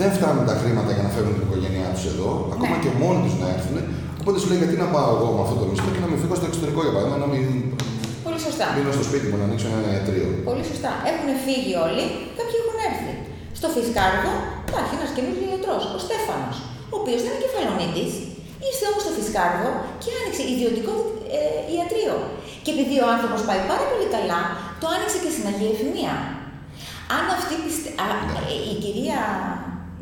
δεν 0.00 0.08
φτάνουν 0.16 0.44
τα 0.50 0.56
χρήματα 0.62 0.90
για 0.96 1.04
να 1.06 1.10
φέρουν 1.14 1.32
την 1.36 1.44
οικογένειά 1.46 1.88
τους 1.94 2.04
εδώ, 2.12 2.30
ακόμα 2.54 2.74
ναι. 2.76 2.82
και 2.82 2.90
μόνοι 3.00 3.20
τους 3.24 3.34
να 3.42 3.46
έρθουν. 3.56 3.76
Οπότε 4.22 4.36
σου 4.40 4.48
λέει 4.50 4.60
γιατί 4.62 4.76
να 4.84 4.88
πάω 4.94 5.10
εγώ 5.16 5.28
με 5.36 5.40
αυτό 5.44 5.54
το 5.60 5.64
μισθό 5.70 5.88
και 5.94 6.02
να 6.04 6.08
μην 6.10 6.18
φύγω 6.22 6.34
στο 6.40 6.46
εξωτερικό 6.50 6.80
για 6.86 6.92
παράδειγμα, 6.94 7.18
να 7.24 7.30
μην 7.32 7.44
Πολύ 7.44 7.67
σωστά. 8.58 8.76
Μείνω 8.76 8.92
στο 8.98 9.06
σπίτι 9.08 9.26
μου 9.30 9.36
να 9.40 9.44
ανοίξω 9.48 9.66
ένα 9.78 9.90
ιατρείο. 9.94 10.28
Πολύ 10.48 10.64
σωστά. 10.70 10.92
Έχουν 11.10 11.28
φύγει 11.46 11.74
όλοι, 11.86 12.04
κάποιοι 12.38 12.56
έχουν 12.62 12.76
έρθει. 12.88 13.12
Στο 13.58 13.68
Φισκάρδο 13.74 14.32
υπάρχει 14.68 14.92
ένας 14.98 15.10
καινούργιος 15.16 15.48
γιατρός, 15.52 15.82
ο 15.96 15.98
Στέφανος, 16.06 16.56
ο 16.92 16.94
οποίος 17.00 17.20
δεν 17.24 17.30
είναι 17.32 17.42
κεφαλονίτης, 17.44 18.12
ήρθε 18.68 18.84
όμως 18.90 19.02
στο 19.04 19.12
Φισκάρδο 19.16 19.68
και 20.02 20.10
άνοιξε 20.18 20.42
ιδιωτικό 20.54 20.92
ε, 21.36 21.40
ιατρείο. 21.74 22.16
Και 22.64 22.70
επειδή 22.74 22.96
ο 23.04 23.06
άνθρωπος 23.14 23.40
πάει 23.48 23.62
πάρα 23.72 23.84
πολύ 23.90 24.06
καλά, 24.16 24.40
το 24.80 24.86
άνοιξε 24.94 25.18
και 25.24 25.30
στην 25.34 25.44
Αγία 25.50 25.72
Εφημεία. 25.74 26.14
Αν 27.16 27.24
αυτή 27.36 27.54
πιστε... 27.64 27.90
Ναι. 27.98 28.40
Ε, 28.52 28.56
η 28.72 28.74
κυρία, 28.82 29.20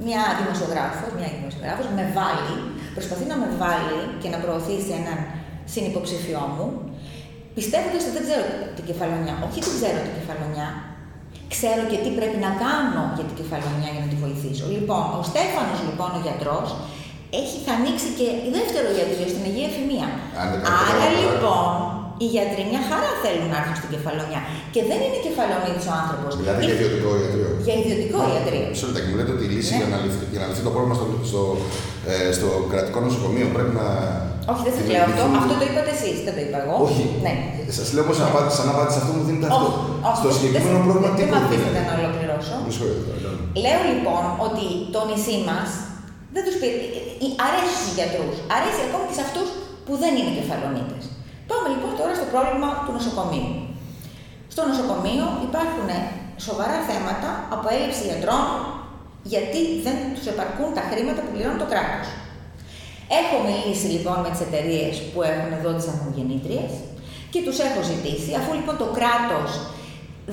μια 0.07 0.23
δημοσιογράφος, 0.41 1.11
μια 1.19 1.31
δημοσιογράφος, 1.37 1.87
με 1.99 2.05
βάλει, 2.19 2.57
προσπαθεί 2.97 3.25
να 3.33 3.37
με 3.43 3.49
βάλει 3.63 3.99
και 4.21 4.29
να 4.33 4.39
προωθήσει 4.43 4.91
έναν 5.01 5.19
συνυποψηφιό 5.73 6.45
μου, 6.55 6.69
Πιστεύοντα 7.59 7.99
ότι 8.05 8.13
δεν 8.17 8.25
ξέρω 8.29 8.45
την 8.77 8.85
κεφαλονιά. 8.91 9.35
Όχι, 9.47 9.59
δεν 9.67 9.75
ξέρω 9.79 9.99
την 10.07 10.15
κεφαλονιά. 10.19 10.69
Ξέρω 11.55 11.83
και 11.91 11.99
τι 12.05 12.11
πρέπει 12.19 12.39
να 12.47 12.51
κάνω 12.65 13.03
για 13.17 13.27
την 13.29 13.37
κεφαλονιά 13.41 13.89
για 13.95 14.03
να 14.05 14.09
τη 14.13 14.17
βοηθήσω. 14.25 14.65
Λοιπόν, 14.77 15.05
ο 15.21 15.23
Στέφανος, 15.31 15.79
λοιπόν, 15.89 16.11
ο 16.19 16.21
γιατρός, 16.27 16.69
έχει, 17.41 17.57
θα 17.67 17.73
ανοίξει 17.79 18.09
και 18.19 18.27
δεύτερο 18.57 18.89
ιατρείο 18.99 19.29
στην 19.33 19.43
Αγία 19.49 19.67
Εφημεία. 19.73 20.09
Άρα 20.91 21.07
λοιπόν, 21.23 21.69
οι 22.23 22.27
γιατροί 22.35 22.63
μια 22.73 22.83
χαρά 22.89 23.11
θέλουν 23.23 23.49
να 23.53 23.57
έρθουν 23.61 23.77
στην 23.81 23.91
κεφαλονιά. 23.95 24.41
Και 24.75 24.81
δεν 24.91 24.99
είναι 25.05 25.19
κεφαλονίδη 25.27 25.83
ο 25.93 25.95
άνθρωπος. 26.03 26.31
Δηλαδή 26.41 26.61
για 26.67 26.75
ιδιωτικό 26.79 27.11
ιατρείο. 27.23 27.51
Για 27.67 27.75
ιδιωτικό 27.83 28.19
ιατρείο. 28.35 28.67
Μισό 28.73 28.87
λεπτό, 28.95 29.09
μου 29.11 29.17
λέτε 29.19 29.33
ότι 29.37 29.45
η 29.49 29.51
λύση 29.57 29.71
ναι. 29.73 29.79
για, 29.81 29.89
να 29.93 29.99
λυθεί, 30.05 30.25
για 30.33 30.41
να 30.43 30.47
λυθεί 30.51 30.63
το 30.69 30.73
πρόβλημα 30.75 30.95
στο, 30.99 31.07
στο, 31.31 31.43
ε, 32.13 32.17
στο 32.39 32.49
κρατικό 32.73 32.99
νοσοκομείο 33.07 33.47
πρέπει 33.57 33.73
να 33.81 33.89
όχι, 34.51 34.63
δεν 34.67 34.75
σα 34.79 34.83
λέω 34.93 35.03
αυτό. 35.09 35.23
Αυτό 35.41 35.55
το 35.61 35.65
είπατε 35.69 35.93
εσείς, 35.99 36.17
δεν 36.27 36.35
το 36.37 36.41
είπα 36.47 36.59
εγώ. 36.65 36.75
Όχι. 36.87 37.05
Ναι. 37.27 37.35
Σας 37.79 37.89
λέω 37.95 38.05
πώ 38.09 38.13
να 38.23 38.27
απάντησα, 38.31 38.61
αν 38.65 38.69
απάντησα 38.75 38.99
αυτό 39.03 39.13
μου 39.17 39.25
δίνετε 39.29 39.47
αυτό. 39.51 39.67
Όχι, 40.09 40.19
Στο 40.21 40.29
συγκεκριμένο 40.37 40.79
πρόβλημα 40.87 41.09
τι 41.15 41.19
Δεν 41.21 41.29
με 41.33 41.39
αφήσετε 41.45 41.81
να 41.89 41.93
ολοκληρώσω. 42.01 42.55
Λέω 43.65 43.81
λοιπόν 43.91 44.23
ότι 44.47 44.65
το 44.95 45.01
νησί 45.09 45.37
μας 45.49 45.69
δεν 46.35 46.43
τους 46.47 46.57
πει. 46.61 46.69
Αρέσει 47.47 47.75
στους 47.81 47.93
γιατρούς. 47.99 48.37
Αρέσει 48.57 48.81
ακόμη 48.87 49.05
και 49.09 49.17
σε 49.19 49.25
αυτούς 49.29 49.49
που 49.87 49.93
δεν 50.03 50.13
είναι 50.19 50.33
κεφαλονίτες. 50.39 51.03
Πάμε 51.51 51.67
λοιπόν 51.75 51.93
τώρα 52.01 52.13
στο 52.21 52.27
πρόβλημα 52.33 52.69
του 52.85 52.93
νοσοκομείου. 52.97 53.51
Στο 54.55 54.63
νοσοκομείο 54.71 55.27
υπάρχουν 55.49 55.89
σοβαρά 56.47 56.79
θέματα 56.89 57.29
από 57.55 57.67
έλλειψη 57.75 58.03
γιατρών 58.11 58.45
γιατί 59.33 59.61
δεν 59.87 59.97
τους 60.15 60.27
επαρκούν 60.33 60.71
τα 60.79 60.83
χρήματα 60.91 61.21
που 61.23 61.31
πληρώνει 61.35 61.61
το 61.65 61.69
κράτος. 61.73 62.07
Έχω 63.21 63.37
μιλήσει 63.47 63.87
λοιπόν 63.95 64.17
με 64.25 64.31
τις 64.33 64.43
εταιρείες 64.47 64.95
που 65.11 65.19
έχουν 65.31 65.51
εδώ 65.59 65.71
τις 65.77 65.87
ανεμογεννήτριες 65.91 66.73
και 67.33 67.41
τους 67.47 67.59
έχω 67.67 67.81
ζητήσει, 67.93 68.31
αφού 68.41 68.51
λοιπόν 68.59 68.75
το 68.83 68.89
κράτος 68.99 69.51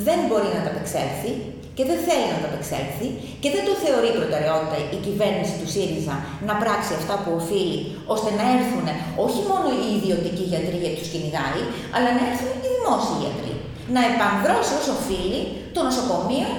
δεν 0.07 0.19
μπορεί 0.27 0.49
να 0.57 0.61
τα 0.65 0.69
απεξέλθει 0.73 1.31
και 1.77 1.83
δεν 1.89 1.99
θέλει 2.07 2.27
να 2.33 2.39
τα 2.43 2.47
απεξέλθει 2.51 3.07
και 3.41 3.49
δεν 3.55 3.63
το 3.67 3.73
θεωρεί 3.83 4.09
προτεραιότητα 4.19 4.77
η 4.95 4.97
κυβέρνηση 5.05 5.53
του 5.59 5.67
ΣΥΡΙΖΑ 5.73 6.15
να 6.49 6.53
πράξει 6.63 6.91
αυτά 6.99 7.15
που 7.23 7.31
οφείλει, 7.39 7.79
ώστε 8.13 8.29
να 8.39 8.43
έρθουν 8.55 8.87
όχι 9.25 9.41
μόνο 9.49 9.67
οι 9.79 9.87
ιδιωτικοί 9.97 10.45
γιατροί 10.51 10.77
γιατί 10.83 10.97
τους 11.01 11.11
κυνηγάει, 11.13 11.61
αλλά 11.95 12.09
να 12.17 12.21
έρθουν 12.29 12.49
οι 12.53 12.59
δημόσιοι 12.75 13.15
γιατροί. 13.23 13.53
Να 13.95 14.01
επανδρώσει 14.11 14.73
όσο 14.79 14.91
οφείλει 14.99 15.41
το 15.75 15.79
νοσοκομείο 15.87 16.51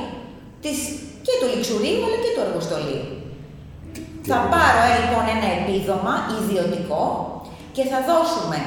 της 0.65 0.79
και 1.27 1.33
και 1.35 1.41
του 1.41 1.49
Λιξουρίου 1.53 2.01
αλλά 2.07 2.19
και 2.23 2.31
του 2.35 2.43
Αργοστολίου. 2.47 3.05
Θα 4.31 4.39
πάρω 4.53 4.81
ε, 4.91 4.95
λοιπόν 5.03 5.25
ένα 5.37 5.49
επίδομα 5.59 6.15
ιδιωτικό 6.39 7.05
και 7.77 7.85
θα 7.91 7.99
δώσουμε, 8.11 8.59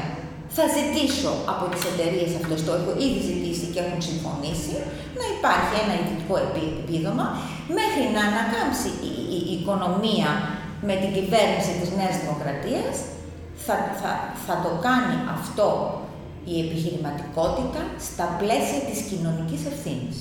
θα 0.57 0.65
ζητήσω 0.77 1.31
από 1.51 1.63
τις 1.71 1.83
εταιρείες 1.91 2.31
αυτές, 2.39 2.59
το 2.65 2.71
έχω 2.77 2.91
ήδη 3.05 3.19
ζητήσει 3.29 3.65
και 3.73 3.81
έχουν 3.85 4.01
συμφωνήσει, 4.09 4.75
να 5.19 5.25
υπάρχει 5.35 5.73
ένα 5.83 5.93
ιδιωτικό 6.01 6.35
επίδομα 6.81 7.25
μέχρι 7.79 8.05
να 8.15 8.21
ανακάμψει 8.29 8.89
η, 9.09 9.11
η, 9.35 9.39
η 9.51 9.53
οικονομία 9.57 10.29
με 10.87 10.93
την 11.01 11.11
κυβέρνηση 11.17 11.71
της 11.79 11.89
Νέας 11.99 12.15
Δημοκρατίας, 12.21 12.95
θα, 13.65 13.75
θα, 13.99 14.11
θα 14.45 14.55
το 14.63 14.71
κάνει 14.87 15.15
αυτό 15.37 15.67
η 16.51 16.55
επιχειρηματικότητα 16.65 17.81
στα 18.07 18.25
πλαίσια 18.39 18.81
της 18.87 18.99
κοινωνικής 19.09 19.61
ευθύνης. 19.71 20.17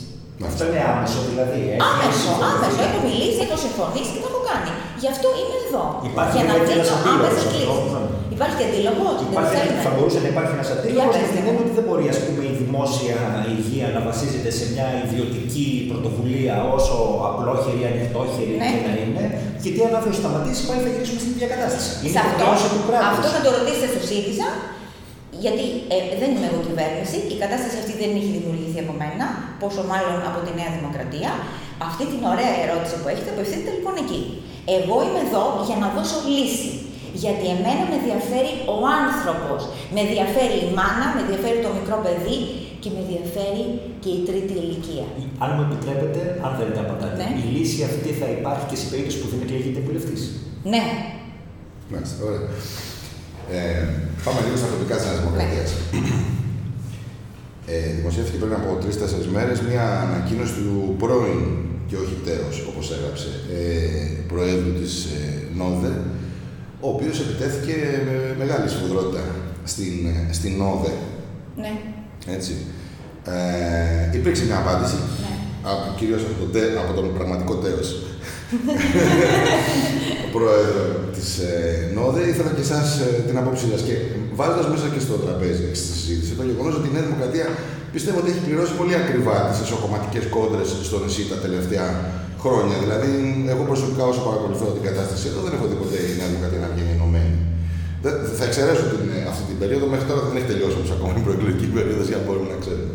Αυτό 0.48 0.62
είναι 0.68 0.80
άμεσο 0.92 1.18
δηλαδή. 1.30 1.60
Άμεσο, 1.90 2.30
άμεσο. 2.50 2.80
Έχω 2.86 2.98
μιλήσει, 3.08 3.38
έχω 3.46 3.56
συμφωνήσει 3.66 4.10
και 4.14 4.20
το 4.24 4.28
έχω 4.32 4.42
κάνει. 4.50 4.70
Γι' 5.02 5.10
αυτό 5.14 5.26
είμαι 5.40 5.56
εδώ. 5.66 5.84
Υπάρχει 6.10 6.34
για 6.38 6.44
να 6.48 6.54
δηλαδή 6.54 6.68
δίνω 6.68 6.96
άμεσα 7.12 7.42
κλήσει. 7.52 7.88
ναι. 7.94 8.02
Υπάρχει 8.36 8.56
και 8.60 8.66
αντίλογο. 8.70 9.04
Υπάρχει, 9.28 9.54
θα 9.86 9.90
μπορούσε 9.94 10.18
να 10.24 10.28
υπάρχει 10.34 10.52
ένας 10.58 10.68
αντίλογος 10.74 11.14
Για 11.16 11.24
στην 11.28 11.34
την 11.36 11.48
έννοια 11.50 11.62
ότι 11.64 11.72
δεν 11.78 11.84
μπορεί 11.88 12.04
ας 12.14 12.18
πούμε, 12.24 12.42
η 12.52 12.54
δημόσια 12.62 13.18
υγεία 13.54 13.86
να 13.96 14.00
βασίζεται 14.08 14.50
σε 14.58 14.64
μια 14.72 14.86
ιδιωτική 15.04 15.66
πρωτοβουλία 15.90 16.54
όσο 16.76 16.94
απλόχερη, 17.28 17.80
ανοιχτόχερη 17.90 18.54
Ναι. 18.62 18.68
και 18.72 18.80
να 18.86 18.92
είναι. 19.02 19.24
Γιατί 19.64 19.78
αν 19.86 19.92
αυτό 19.98 20.08
σταματήσει, 20.22 20.60
πάλι 20.68 20.80
θα 20.86 20.90
γυρίσουμε 20.92 21.20
στην 21.22 21.32
ίδια 21.36 21.48
κατάσταση. 21.54 21.90
Σε 21.92 22.04
Είναι 22.06 22.20
αυτό, 22.24 22.44
υποχρέωση 22.46 22.66
του 22.74 22.80
κράτους. 22.88 23.08
αυτό 23.14 23.28
θα 23.36 23.40
το 23.44 23.50
ρωτήσετε 23.56 23.88
στο 23.92 24.00
ΣΥΡΙΖΑ, 24.08 24.48
γιατί 25.44 25.64
ε, 25.94 25.98
δεν 26.20 26.28
είμαι 26.34 26.46
εγώ 26.50 26.60
κυβέρνηση, 26.68 27.16
η 27.34 27.36
κατάσταση 27.42 27.76
αυτή 27.82 27.92
δεν 28.02 28.10
έχει 28.18 28.30
δημιουργηθεί 28.36 28.78
από 28.84 28.94
μένα, 29.02 29.26
πόσο 29.62 29.80
μάλλον 29.92 30.16
από 30.28 30.38
τη 30.44 30.50
Νέα 30.58 30.70
Δημοκρατία. 30.78 31.30
Αυτή 31.88 32.04
την 32.12 32.20
ωραία 32.32 32.52
ερώτηση 32.64 32.94
που 33.00 33.08
έχετε 33.12 33.30
απευθύνεται 33.34 33.72
λοιπόν 33.76 33.94
εκεί. 34.04 34.20
Εγώ 34.78 34.96
είμαι 35.06 35.20
εδώ 35.26 35.44
για 35.68 35.76
να 35.82 35.86
δώσω 35.96 36.18
λύση. 36.34 36.70
Γιατί 37.24 37.44
εμένα 37.56 37.82
με 37.90 37.94
ενδιαφέρει 38.00 38.52
ο 38.74 38.76
άνθρωπος. 39.02 39.60
Με 39.94 40.00
ενδιαφέρει 40.06 40.56
η 40.66 40.68
μάνα, 40.78 41.06
με 41.14 41.20
ενδιαφέρει 41.24 41.58
το 41.66 41.70
μικρό 41.78 41.96
παιδί 42.04 42.38
και 42.82 42.88
με 42.94 42.98
ενδιαφέρει 43.04 43.64
και 44.02 44.10
η 44.18 44.20
τρίτη 44.28 44.54
ηλικία. 44.62 45.06
Αν 45.44 45.48
μου 45.54 45.62
επιτρέπετε, 45.68 46.20
αν 46.44 46.52
δεν 46.58 46.68
τα 46.76 46.80
απαντάτε, 46.86 47.16
Ναι. 47.20 47.28
η 47.44 47.46
λύση 47.56 47.78
αυτή 47.90 48.10
θα 48.20 48.26
υπάρχει 48.38 48.64
και 48.70 48.78
σε 48.82 48.86
περίπτωση 48.90 49.18
που 49.20 49.28
δεν 49.32 49.38
εκλέγεται 49.44 49.80
βουλευτής. 49.86 50.22
Ναι, 50.72 50.82
Μάλιστα, 51.92 52.18
ωραία. 52.28 52.44
Ε, 53.52 53.84
πάμε 54.24 54.38
λίγο 54.44 54.56
στα 54.60 54.68
τοπικά 54.74 54.94
της 54.96 55.04
Νέας 55.06 55.18
Δημοκρατίας. 55.20 55.70
Ε, 57.72 57.78
δημοσιεύτηκε 57.98 58.38
πριν 58.42 58.54
από 58.60 58.68
τρει-τέσσερι 58.82 59.28
μέρες 59.36 59.58
μια 59.70 59.84
ανακοίνωση 60.06 60.52
του 60.60 60.94
πρώην 61.02 61.42
και 61.88 61.96
όχι 62.02 62.14
τέο, 62.26 62.46
όπως 62.70 62.84
έγραψε, 62.96 63.28
ε, 63.58 63.64
προέδρου 64.30 64.72
της 64.80 64.94
ε, 65.16 65.20
ΝΟΔΕ, 65.58 65.92
ο 66.84 66.88
οποίος 66.94 67.16
επιτέθηκε 67.24 67.74
με 68.06 68.14
μεγάλη 68.42 68.68
σφοδρότητα 68.74 69.22
στην, 69.72 69.94
ε, 70.12 70.32
στην 70.38 70.52
ΝΟΔΕ. 70.62 70.92
ναι, 71.62 71.72
Έτσι. 72.36 72.52
Ε, 73.34 74.16
υπήρξε 74.18 74.44
μια 74.48 74.58
απάντηση, 74.64 74.98
ναι. 75.22 75.32
από, 75.70 75.84
κυρίως 75.98 76.22
από 76.28 76.34
τον, 76.42 76.50
τε- 76.54 76.76
από 76.82 76.92
τον 76.98 77.06
πραγματικό 77.18 77.54
τέος 77.64 77.88
πρόεδρο 80.36 80.84
της 81.16 81.28
ε, 81.48 81.52
ΝΟΔΕ. 81.96 82.22
Ήθελα 82.32 82.50
και 82.56 82.64
εσάς 82.68 82.86
ε, 83.06 83.08
την 83.28 83.36
απόψη 83.40 83.66
σας 83.72 83.82
και 83.88 83.94
βάζοντας 84.38 84.66
μέσα 84.72 84.86
και 84.94 85.00
στο 85.06 85.14
τραπέζι 85.24 85.62
και 85.70 85.76
στη 85.80 85.88
συζήτηση 85.96 86.32
το 86.40 86.44
γεγονός 86.50 86.74
ότι 86.78 86.86
η 86.90 86.92
Νέα 86.96 87.04
Δημοκρατία 87.08 87.46
πιστεύω 87.94 88.18
ότι 88.22 88.28
έχει 88.32 88.42
πληρώσει 88.46 88.72
πολύ 88.80 88.94
ακριβά 89.02 89.36
τις 89.50 89.58
εσωκομματικές 89.66 90.24
κόντρες 90.34 90.68
στο 90.88 90.96
νησί 91.04 91.22
τα 91.32 91.38
τελευταία 91.44 91.86
χρόνια. 92.42 92.76
Δηλαδή, 92.84 93.10
εγώ 93.52 93.62
προσωπικά 93.70 94.02
όσο 94.12 94.20
παρακολουθώ 94.28 94.66
την 94.76 94.84
κατάσταση 94.88 95.24
εδώ 95.30 95.40
δεν 95.46 95.52
έχω 95.56 95.66
δει 95.70 95.76
ποτέ 95.82 95.98
η 96.10 96.14
Νέα 96.20 96.28
Δημοκρατία 96.32 96.60
να 96.64 96.68
βγαίνει 96.74 96.92
ενωμένη. 96.98 97.36
Δεν- 98.04 98.18
Θα 98.38 98.44
εξαιρέσω 98.48 98.84
την, 98.92 99.04
ε, 99.16 99.18
αυτή 99.32 99.42
την 99.50 99.56
περίοδο, 99.62 99.84
μέχρι 99.92 100.06
τώρα 100.10 100.20
δεν 100.26 100.34
έχει 100.38 100.48
τελειώσει 100.52 100.76
όμως 100.80 100.90
ακόμα 100.96 101.10
η 101.20 101.24
προεκλογική 101.26 101.66
περίοδος 101.76 102.06
για 102.10 102.18
να 102.20 102.24
μπορούμε 102.26 102.48
να 102.54 102.58
ξέρουμε. 102.64 102.94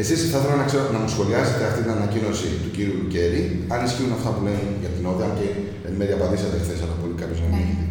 Ναι. 0.00 0.06
Εσείς 0.06 0.30
θα 0.32 0.38
ήθελα 0.38 0.56
να, 0.62 0.66
ξέρω, 0.70 0.84
να 0.96 1.00
μου 1.02 1.10
σχολιάσετε 1.14 1.62
αυτή 1.70 1.80
την 1.84 1.92
ανακοίνωση 1.98 2.48
του 2.62 2.70
κύριου 2.76 2.96
Λουκέρη, 3.00 3.42
αν 3.74 3.80
ισχύουν 3.86 4.12
αυτά 4.18 4.30
που 4.34 4.40
λένε 4.46 4.62
για 4.82 4.90
την 4.94 5.02
ΟΔΕ, 5.10 5.24
αν 5.28 5.32
και 5.38 5.46
εν 5.88 5.94
μέρει 5.98 6.12
απαντήσατε 6.18 6.56
χθες, 6.64 6.78
αλλά 6.84 6.96
πολύ 7.02 7.14
κάποιο 7.20 7.36
να 7.42 7.48
μην 7.48 7.54
Ναι. 7.56 7.62
έχει 7.64 7.74
δει 7.80 7.88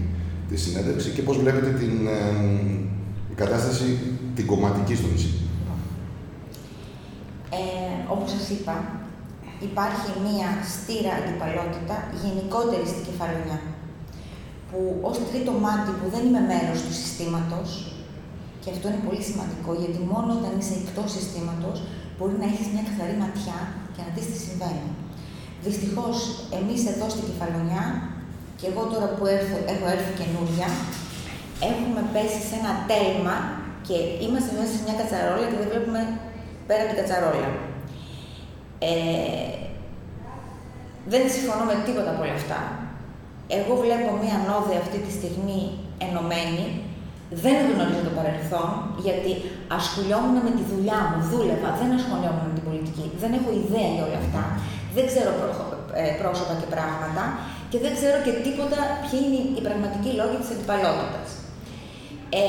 της 0.49 0.60
συνέντευξης 0.66 1.12
και 1.16 1.24
πώς 1.28 1.36
βλέπετε 1.41 1.70
την 1.82 1.93
ε, 2.18 2.22
η 3.34 3.36
κατάσταση 3.41 3.88
την 4.38 4.45
κομματική 4.51 4.95
στο 4.99 5.07
νησί. 5.14 5.32
Ε, 7.60 7.62
όπως 8.14 8.30
σας 8.36 8.45
είπα, 8.53 8.76
υπάρχει 9.70 10.10
μία 10.26 10.49
στήρα 10.74 11.12
αντιπαλότητα 11.20 11.95
γενικότερη 12.22 12.86
στην 12.91 13.03
κεφαλονιά, 13.07 13.60
που 14.70 14.80
ως 15.10 15.16
τρίτο 15.30 15.51
μάτι 15.66 15.91
που 15.99 16.07
δεν 16.14 16.22
είμαι 16.28 16.43
μέρος 16.51 16.80
του 16.86 16.93
συστήματος, 16.99 17.70
και 18.62 18.70
αυτό 18.74 18.86
είναι 18.88 19.03
πολύ 19.07 19.24
σημαντικό, 19.30 19.72
γιατί 19.82 19.99
μόνο 20.14 20.30
όταν 20.39 20.53
είσαι 20.60 20.76
εκτός 20.82 21.07
συστήματος 21.16 21.78
μπορεί 22.20 22.36
να 22.41 22.47
έχεις 22.51 22.67
μια 22.74 22.84
καθαρή 22.89 23.15
ματιά 23.24 23.59
και 23.93 24.01
να 24.05 24.09
δεις 24.15 24.28
τι 24.32 24.38
συμβαίνει. 24.45 24.89
Δυστυχώς, 25.65 26.15
εμείς 26.59 26.82
εδώ 26.91 27.05
στην 27.13 27.26
κεφαλονιά, 27.30 27.84
και 28.59 28.67
εγώ 28.72 28.82
τώρα 28.93 29.07
που 29.15 29.24
έρθω, 29.36 29.57
έχω 29.74 29.86
έρθει 29.95 30.11
καινούρια, 30.20 30.70
έχουμε 31.72 32.01
πέσει 32.13 32.41
σε 32.49 32.55
ένα 32.61 32.74
τέλμα 32.91 33.36
και 33.88 33.97
είμαστε 34.24 34.51
μέσα 34.57 34.72
σε 34.76 34.82
μια 34.86 34.95
κατσαρόλα 34.99 35.45
και 35.49 35.57
δεν 35.61 35.67
βλέπουμε 35.72 36.01
πέρα 36.67 36.82
από 36.84 36.89
την 36.91 36.99
κατσαρόλα. 37.01 37.49
Ε, 38.89 39.53
δεν 41.11 41.24
συμφωνώ 41.36 41.63
με 41.70 41.76
τίποτα 41.86 42.09
από 42.13 42.22
όλα 42.26 42.38
αυτά. 42.41 42.59
Εγώ 43.57 43.74
βλέπω 43.84 44.09
μια 44.24 44.38
νόδια 44.49 44.78
αυτή 44.84 44.97
τη 45.05 45.11
στιγμή 45.17 45.61
ενωμένη. 46.05 46.65
Δεν 47.44 47.56
γνωρίζω 47.72 48.02
το 48.10 48.14
παρελθόν, 48.20 48.70
γιατί 49.06 49.32
ασχολιόμουν 49.80 50.38
με 50.48 50.52
τη 50.58 50.64
δουλειά 50.72 51.00
μου, 51.10 51.18
δούλευα, 51.32 51.70
δεν 51.82 51.90
ασχολιόμουν 52.00 52.44
με 52.50 52.54
την 52.58 52.66
πολιτική. 52.70 53.06
Δεν 53.24 53.32
έχω 53.38 53.50
ιδέα 53.64 53.90
για 53.96 54.04
όλα 54.08 54.20
αυτά. 54.24 54.44
Δεν 54.96 55.04
ξέρω 55.12 55.32
πρό- 55.40 55.78
ε, 56.02 56.04
πρόσωπα 56.22 56.54
και 56.62 56.68
πράγματα 56.76 57.24
και 57.72 57.80
δεν 57.84 57.92
ξέρω 57.98 58.18
και 58.26 58.34
τίποτα 58.46 58.80
ποιοι 59.04 59.20
είναι 59.26 59.42
οι 59.58 59.62
πραγματικοί 59.68 60.12
λόγοι 60.20 60.38
της 60.42 60.50
αντιπαλότητας. 60.56 61.28
Ε, 62.42 62.44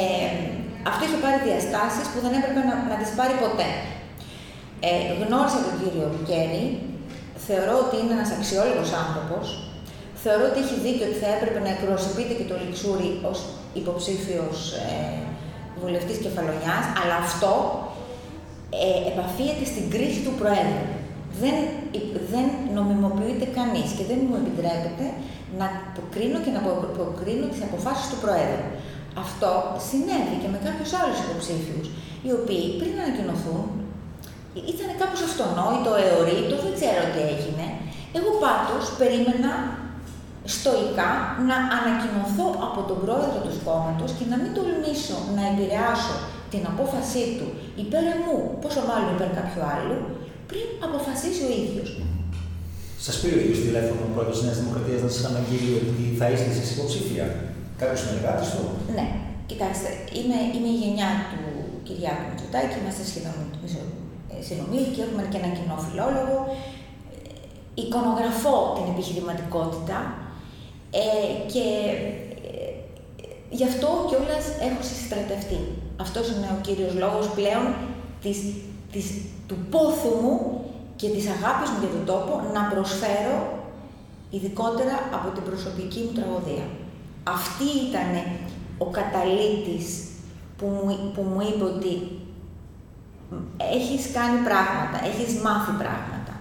αυτό 0.91 1.03
είχε 1.07 1.19
πάρει 1.25 1.39
διαστάσεις 1.49 2.07
που 2.11 2.19
δεν 2.25 2.33
έπρεπε 2.39 2.61
να, 2.69 2.75
να 2.91 2.97
τις 3.01 3.11
πάρει 3.19 3.35
ποτέ. 3.45 3.71
Ε, 4.89 4.91
γνώρισα 5.23 5.59
τον 5.67 5.75
κύριο 5.81 6.07
Λουκέρη, 6.13 6.65
θεωρώ 7.47 7.75
ότι 7.85 7.95
είναι 8.01 8.15
ένας 8.19 8.31
αξιόλογος 8.37 8.91
άνθρωπος, 9.05 9.45
θεωρώ 10.25 10.45
ότι 10.51 10.59
έχει 10.65 10.77
δίκιο 10.87 11.05
ότι 11.11 11.19
θα 11.23 11.31
έπρεπε 11.37 11.59
να 11.67 11.71
εκπροσωπείται 11.75 12.35
και 12.39 12.47
το 12.51 12.55
Λιξούρι 12.63 13.11
ως 13.31 13.39
υποψήφιος 13.81 14.57
ε, 14.73 14.89
βουλευτής 15.83 16.19
κεφαλονιάς, 16.25 16.85
αλλά 17.01 17.17
αυτό 17.27 17.53
ε, 18.85 18.93
επαφίεται 19.11 19.65
στην 19.73 19.85
κρίση 19.95 20.21
του 20.27 20.35
Προέδρου. 20.41 20.89
Δεν, 21.43 21.57
δεν 22.33 22.47
νομιμοποιείται 22.79 23.47
κανείς 23.59 23.89
και 23.97 24.05
δεν 24.11 24.21
μου 24.27 24.37
επιτρέπεται 24.43 25.07
να 25.61 25.67
προκρίνω 25.97 26.39
και 26.45 26.53
να 26.57 26.61
προ- 26.67 26.91
προκρίνω 26.97 27.47
τις 27.53 27.63
αποφάσεις 27.69 28.07
του 28.11 28.19
Προέδρου. 28.25 28.69
Αυτό 29.25 29.51
συνέβη 29.89 30.37
και 30.43 30.51
με 30.55 30.59
κάποιους 30.67 30.91
άλλους 31.01 31.19
υποψήφιους, 31.25 31.87
οι 32.25 32.31
οποίοι 32.39 32.65
πριν 32.81 32.95
ανακοινωθούν 33.03 33.65
ήταν 34.73 34.89
κάπως 35.01 35.21
αυτονόητο, 35.29 35.91
αιωρήτο, 36.03 36.55
δεν 36.65 36.73
ξέρω 36.79 37.03
τι 37.13 37.21
έγινε. 37.35 37.67
Εγώ 38.19 38.31
πάντως 38.45 38.83
περίμενα 39.01 39.51
στοικά 40.55 41.11
να 41.49 41.57
ανακοινωθώ 41.79 42.47
από 42.67 42.81
τον 42.89 42.99
πρόεδρο 43.05 43.39
του 43.45 43.55
κόμματος 43.67 44.11
και 44.19 44.25
να 44.33 44.37
μην 44.41 44.51
τολμήσω 44.57 45.17
να 45.37 45.43
επηρεάσω 45.53 46.15
την 46.53 46.63
απόφασή 46.73 47.25
του 47.39 47.49
υπέρ 47.85 48.05
μου, 48.25 48.37
πόσο 48.63 48.81
μάλλον 48.89 49.09
υπέρ 49.17 49.31
κάποιου 49.39 49.63
άλλου, 49.75 49.99
πριν 50.51 50.67
αποφασίσει 50.87 51.43
ο 51.49 51.51
ίδιος. 51.63 51.89
Σας 53.07 53.15
πήρε 53.21 53.35
ο 53.39 53.41
ίδιος 53.45 53.61
τηλέφωνο 53.67 54.01
ο 54.09 54.11
πρόεδρος 54.15 54.37
της 54.39 54.45
Νέας 54.47 54.59
Δημοκρατίας 54.61 55.01
να 55.07 55.11
σας 55.17 55.25
αναγγείλει 55.31 55.71
ότι 55.81 56.03
θα 56.21 56.27
είστε 56.31 56.49
εσείς 56.53 56.69
υποψήφια. 56.75 57.27
Κάποιος 57.81 58.01
συνεργάτη 58.03 58.45
του; 58.55 58.63
Ναι, 58.99 59.07
κοιτάξτε, 59.51 59.89
είμαι, 60.19 60.39
είμαι 60.55 60.71
η 60.75 60.79
γενιά 60.83 61.11
του 61.31 61.41
Κυριάκου 61.87 62.25
Μητσοτάκη, 62.31 62.75
είμαστε 62.81 63.05
σχεδόν 63.11 63.37
μισο- 63.63 63.93
ε, 64.33 64.37
συνομήλικοι, 64.49 65.01
έχουμε 65.07 65.23
και 65.31 65.39
ένα 65.43 65.51
κοινό 65.57 65.77
φιλόλογο. 65.87 66.37
Ε, 66.49 66.53
Εικονογραφώ 67.83 68.55
την 68.77 68.87
επιχειρηματικότητα 68.93 69.99
ε, 70.91 71.01
και 71.53 71.67
ε, 72.51 72.73
γι' 73.51 73.65
αυτό 73.65 73.89
κιόλας 74.09 74.45
έχω 74.69 74.83
συστρατευτεί. 74.83 75.61
Αυτός 75.97 76.29
είναι 76.29 76.49
ο 76.57 76.61
κύριος 76.61 76.95
λόγος 76.95 77.27
πλέον 77.29 77.75
της, 78.23 78.39
της, 78.93 79.07
του 79.47 79.57
πόθου 79.71 80.13
μου 80.23 80.65
και 80.97 81.09
της 81.09 81.27
αγάπης 81.37 81.71
μου 81.71 81.79
για 81.81 81.89
τον 81.97 82.05
τόπο 82.05 82.33
να 82.55 82.63
προσφέρω 82.73 83.37
ειδικότερα 84.31 84.95
από 85.17 85.29
την 85.35 85.43
προσωπική 85.43 86.01
μου 86.05 86.13
τραγωδία. 86.19 86.67
Αυτή 87.37 87.67
ήταν 87.89 88.11
ο 88.79 88.87
καταλήτης 88.99 89.87
που 90.57 90.67
μου, 90.67 91.11
που 91.15 91.23
μου 91.31 91.41
είπε 91.49 91.65
ότι 91.65 91.93
έχεις 93.77 94.03
κάνει 94.17 94.39
πράγματα, 94.49 94.97
έχεις 95.11 95.31
μάθει 95.45 95.73
πράγματα. 95.83 96.35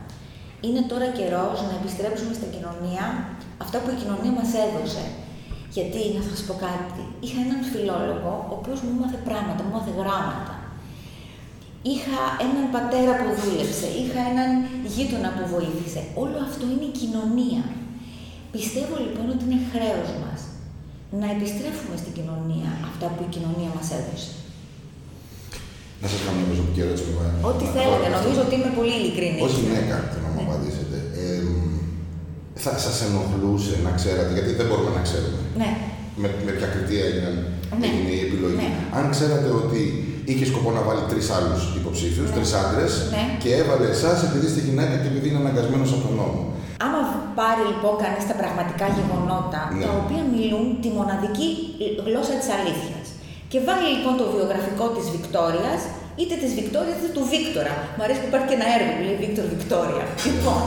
είναι 0.66 0.82
τώρα 0.92 1.08
καιρός 1.20 1.58
να 1.68 1.74
επιστρέψουμε 1.80 2.34
στην 2.40 2.50
κοινωνία 2.56 3.04
αυτά 3.64 3.78
που 3.82 3.90
η 3.96 3.98
κοινωνία 4.02 4.34
μας 4.40 4.52
έδωσε. 4.66 5.04
Γιατί, 5.76 6.02
να 6.18 6.22
σας 6.30 6.40
πω 6.48 6.54
κάτι, 6.68 7.04
είχα 7.26 7.40
έναν 7.46 7.60
φιλόλογο, 7.72 8.32
ο 8.52 8.54
οποίος 8.60 8.80
μου 8.86 8.94
μάθε 9.02 9.20
πράγματα, 9.30 9.60
μου 9.66 9.74
μάθε 9.76 9.92
γράμματα. 10.02 10.54
Είχα 11.94 12.20
έναν 12.46 12.66
πατέρα 12.76 13.12
που 13.20 13.28
δούλεψε, 13.42 13.88
είχα 14.02 14.22
έναν 14.32 14.50
γείτονα 14.94 15.30
που 15.36 15.44
βοήθησε. 15.56 16.00
Όλο 16.24 16.38
αυτό 16.48 16.64
είναι 16.72 16.88
η 16.92 16.96
κοινωνία. 17.02 17.64
Πιστεύω 18.56 18.94
λοιπόν 19.06 19.26
ότι 19.34 19.44
είναι 19.48 19.62
χρέος 19.74 20.10
μας 20.24 20.40
να 21.22 21.28
επιστρέφουμε 21.36 21.96
στην 22.02 22.14
κοινωνία 22.18 22.70
αυτά 22.90 23.06
που 23.14 23.22
η 23.28 23.30
κοινωνία 23.36 23.70
μας 23.78 23.88
έδωσε. 24.00 24.32
Να 26.02 26.08
σας 26.12 26.20
κάνω 26.24 26.36
μια 26.40 26.48
προσωπική 26.52 26.80
ερώτηση 26.86 27.04
που 27.08 27.14
Ό,τι 27.52 27.66
θέλετε, 27.76 28.08
νομίζω 28.18 28.40
ότι 28.46 28.54
είμαι 28.58 28.72
πολύ 28.80 28.94
ειλικρινής. 29.00 29.44
Ω 29.46 29.50
γυναίκα, 29.60 29.96
θέλω 30.12 30.24
να 30.28 30.32
μου 30.34 30.40
Ναι. 30.42 30.48
απαντήσετε. 30.48 30.98
Ε, 31.22 31.26
θα 32.66 32.74
σας 32.86 32.96
ενοχλούσε 33.08 33.74
να 33.86 33.92
ξέρατε, 34.00 34.32
γιατί 34.38 34.52
δεν 34.60 34.66
μπορούμε 34.70 34.92
να 34.98 35.02
ξέρουμε 35.08 35.40
Ναι. 35.62 35.70
με, 36.22 36.28
με 36.46 36.52
ποια 36.58 36.68
κριτήρια 36.74 37.06
έγιναν, 37.10 37.36
Ναι. 37.80 37.86
έγινε 37.90 38.12
η 38.20 38.22
επιλογή. 38.28 38.58
Ναι. 38.62 38.70
Αν 38.98 39.04
ξέρατε 39.16 39.50
ότι 39.62 39.82
είχε 40.32 40.46
σκοπό 40.52 40.70
να 40.78 40.82
βάλει 40.88 41.04
τρεις 41.12 41.28
άλλους 41.38 41.62
υποψήφιους, 41.80 42.30
Ναι. 42.30 42.36
τρεις 42.36 42.50
άντρες, 42.62 42.92
Ναι. 43.16 43.24
και 43.44 43.50
έβαλε 43.62 43.88
εσάς 43.96 44.18
επειδή 44.28 44.46
είστε 44.50 44.62
γυναίκα 44.68 44.94
και 45.02 45.08
επειδή 45.12 45.26
είναι 45.30 45.42
αναγκασμένος 45.44 45.90
από 45.96 46.02
τον 46.08 46.16
νόμο. 46.22 46.42
Άμα 46.86 47.00
πάρει 47.40 47.64
λοιπόν 47.72 47.94
κανείς 48.04 48.24
τα 48.32 48.36
πραγματικά 48.42 48.86
γεγονότα, 48.98 49.62
Ναι. 49.68 49.84
τα 49.86 49.92
οποία 50.02 50.22
μιλούν 50.36 50.66
τη 50.84 50.90
μοναδική 50.98 51.50
γλώσσα 52.06 52.34
της 52.42 52.50
αλήθειας, 52.58 53.06
και 53.52 53.60
βάλει 53.68 53.86
λοιπόν 53.96 54.14
το 54.22 54.26
βιογραφικό 54.36 54.86
της 54.96 55.06
Βικτόριας, 55.16 55.82
είτε 56.22 56.36
της 56.44 56.52
Βικτόριας 56.60 56.96
είτε 57.00 57.12
του 57.18 57.24
Βίκτορα. 57.34 57.74
Μου 57.96 58.04
αρέσει 58.06 58.20
που 58.22 58.30
υπάρχει 58.32 58.48
και 58.52 58.58
ένα 58.60 58.68
έργο 58.78 58.90
που 58.96 59.02
λέει 59.08 59.18
Βίκτορ 59.24 59.46
Βικτόρια. 59.54 60.06
Λοιπόν, 60.30 60.62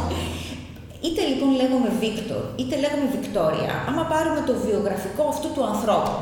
είτε 1.06 1.20
λοιπόν 1.30 1.50
λέγομαι 1.60 1.90
Βίκτορ, 2.02 2.42
είτε 2.60 2.74
λέγομαι 2.82 3.06
Βικτόρια, 3.14 3.72
άμα 3.88 4.02
πάρουμε 4.12 4.40
το 4.48 4.54
βιογραφικό 4.66 5.22
αυτού 5.34 5.48
του 5.54 5.62
ανθρώπου, 5.72 6.14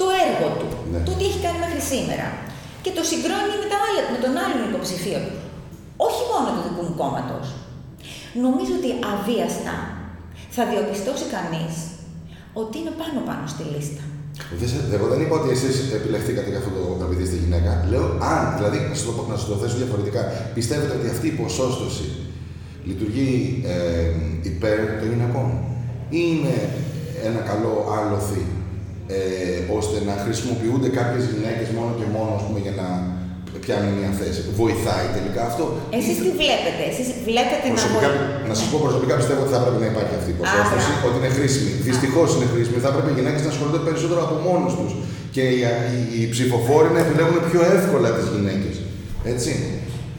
το 0.00 0.06
έργο 0.24 0.48
του, 0.60 0.68
Ναι. 0.92 0.98
το 1.06 1.12
τι 1.18 1.24
έχει 1.30 1.40
κάνει 1.46 1.58
μέχρι 1.64 1.82
σήμερα, 1.92 2.26
και 2.84 2.90
το 2.98 3.02
συγκρόνει 3.10 3.54
με, 3.62 3.66
τα 3.72 3.78
άλλα, 3.86 4.02
με 4.14 4.18
τον 4.24 4.32
άλλον 4.44 4.60
υποψηφίο, 4.70 5.20
όχι 6.08 6.22
μόνο 6.32 6.46
του 6.54 6.62
δικού 6.66 6.82
μου 6.88 6.94
κόμματος, 7.02 7.46
νομίζω 8.44 8.72
ότι 8.80 8.90
αβίαστα 9.12 9.74
θα 10.56 10.62
διαπιστώσει 10.72 11.26
κανείς 11.36 11.74
ότι 12.62 12.74
είναι 12.80 12.92
πάνω-πάνω 13.00 13.44
στη 13.54 13.62
λίστα. 13.72 14.02
Δεν 14.60 14.68
σε- 14.72 14.84
Εγώ 14.96 15.06
δεν 15.12 15.20
είπα 15.22 15.34
ότι 15.40 15.48
εσείς 15.56 15.74
επιλεχθήκατε 15.98 16.48
για 16.52 16.60
αυτό 16.62 16.70
το 17.00 17.04
επειδή 17.08 17.22
είστε 17.26 17.38
γυναίκα. 17.44 17.70
Λέω 17.92 18.06
αν, 18.32 18.40
δηλαδή 18.58 18.76
να 18.90 18.94
σας 18.98 19.04
το, 19.08 19.12
πω- 19.16 19.28
να 19.32 19.36
σας 19.40 19.46
το 19.52 19.56
θέσω 19.62 19.76
διαφορετικά, 19.82 20.20
πιστεύετε 20.58 20.92
ότι 20.98 21.06
αυτή 21.14 21.26
η 21.32 21.36
ποσόστοση 21.42 22.04
λειτουργεί 22.88 23.30
ε, 23.74 23.76
υπέρ 24.52 24.78
των 24.98 25.06
γυναικών 25.12 25.48
ή 26.18 26.20
είναι 26.32 26.56
ένα 27.28 27.40
καλό 27.50 27.74
άλοθη 27.98 28.44
ε, 29.16 29.18
ώστε 29.78 29.96
να 30.08 30.14
χρησιμοποιούνται 30.24 30.88
κάποιες 30.98 31.24
γυναίκες 31.32 31.68
μόνο 31.76 31.90
και 31.98 32.06
μόνο 32.14 32.30
ας 32.38 32.42
πούμε, 32.46 32.58
για 32.66 32.74
να 32.80 32.86
πιάνουν 33.64 33.92
μια 34.00 34.12
θέση. 34.20 34.40
Βοηθάει 34.62 35.06
τελικά 35.16 35.42
αυτό. 35.50 35.64
Εσείς 35.98 36.16
τι 36.22 36.28
βλέπετε, 36.42 36.82
εσείς 36.92 37.08
βλέπετε 37.28 37.64
να 37.68 37.74
Προσωπικά, 37.76 38.08
βοηθάει. 38.10 38.50
να 38.50 38.54
σας 38.58 38.66
πω 38.70 38.76
προσωπικά 38.86 39.14
πιστεύω 39.20 39.40
ότι 39.44 39.52
θα 39.54 39.58
έπρεπε 39.62 39.78
να 39.84 39.88
υπάρχει 39.92 40.14
αυτή 40.20 40.30
η 40.34 40.38
ποσόστοση, 40.40 40.90
μπράβο. 40.92 41.06
ότι 41.08 41.16
είναι 41.20 41.32
χρήσιμη. 41.38 41.70
Δυστυχώς 41.88 42.28
είναι 42.34 42.46
χρήσιμη. 42.52 42.78
Θα 42.84 42.88
έπρεπε 42.92 43.08
οι 43.12 43.16
γυναίκες 43.18 43.42
να 43.46 43.50
ασχολούνται 43.54 43.82
περισσότερο 43.88 44.20
από 44.26 44.34
μόνους 44.46 44.72
τους 44.78 44.92
και 45.34 45.42
οι, 45.54 45.58
οι, 45.92 45.98
οι 46.18 46.24
ψηφοφόροι 46.34 46.90
να 46.96 47.00
επιλέγουν 47.04 47.38
πιο 47.50 47.60
εύκολα 47.76 48.08
τις 48.16 48.26
γυναίκες. 48.34 48.74
Έτσι. 49.32 49.52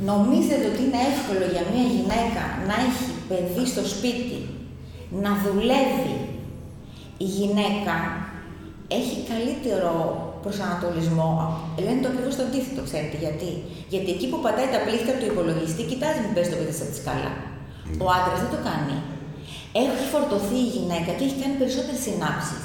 Νομίζετε 0.06 0.66
ότι 0.72 0.82
είναι 0.86 1.02
εύκολο 1.12 1.46
για 1.54 1.64
μια 1.72 1.86
γυναίκα 1.96 2.44
να 2.70 2.76
έχει 2.88 3.06
παιδί 3.30 3.66
στο 3.74 3.84
σπίτι, 3.94 4.40
να 5.24 5.32
δουλεύει. 5.44 6.16
Η 7.26 7.28
γυναίκα 7.38 7.96
έχει 9.00 9.18
καλύτερο 9.32 9.92
προσανατολισμό. 10.44 11.32
Λένε 11.86 12.02
το 12.02 12.08
ακριβώς 12.12 12.36
το 12.38 12.44
αντίθετο, 12.48 12.82
ξέρετε 12.90 13.18
γιατί. 13.24 13.52
Γιατί 13.94 14.10
εκεί 14.16 14.28
που 14.32 14.40
πατάει 14.46 14.70
τα 14.76 14.82
πλήκτρα 14.86 15.16
του 15.20 15.28
υπολογιστή, 15.34 15.84
κοιτάζει 15.92 16.20
μην 16.24 16.34
πέσει 16.36 16.50
το 16.54 16.58
παιδί 16.60 16.76
στα 16.80 16.88
σκάλα. 17.00 17.32
Ο 18.04 18.06
άντρας 18.18 18.40
δεν 18.44 18.52
το 18.56 18.60
κάνει. 18.70 18.98
Έχει 19.82 20.06
φορτωθεί 20.14 20.60
η 20.68 20.70
γυναίκα 20.76 21.12
και 21.18 21.24
έχει 21.28 21.38
κάνει 21.42 21.56
περισσότερες 21.62 22.02
συνάψεις. 22.06 22.64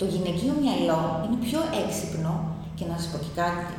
Το 0.00 0.04
γυναικείο 0.12 0.54
μυαλό 0.62 1.00
είναι 1.22 1.38
πιο 1.46 1.60
έξυπνο 1.82 2.34
και 2.76 2.84
να 2.90 2.94
σας 2.98 3.08
πω 3.10 3.18
και 3.24 3.32
κάτι. 3.42 3.74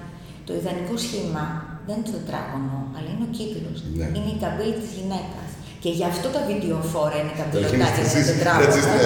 Το 0.46 0.52
ιδανικό 0.60 0.96
σχήμα 1.06 1.44
δεν 1.88 1.94
είναι 1.98 2.08
το 2.10 2.14
τετράγωνο, 2.18 2.76
αλλά 2.96 3.10
είναι 3.14 3.26
ο 3.30 3.32
κύκλος. 3.38 3.78
Ναι. 4.00 4.08
Είναι 4.18 4.32
η 4.36 4.38
καμπύλη 4.44 4.74
της 4.82 4.92
γυναίκας. 4.98 5.50
Και 5.84 5.92
γι' 5.98 6.08
αυτό 6.12 6.28
τα 6.36 6.42
βιντεοφόρα 6.50 7.16
είναι 7.22 7.34
καμπυλωτά 7.40 7.88
και 7.96 8.02
Εσείς- 8.04 8.14
είναι 8.14 8.22
εσείς- 8.24 8.28
τετράγωνο. 8.32 8.66
έτσι, 8.68 8.80
ναι, 8.90 8.98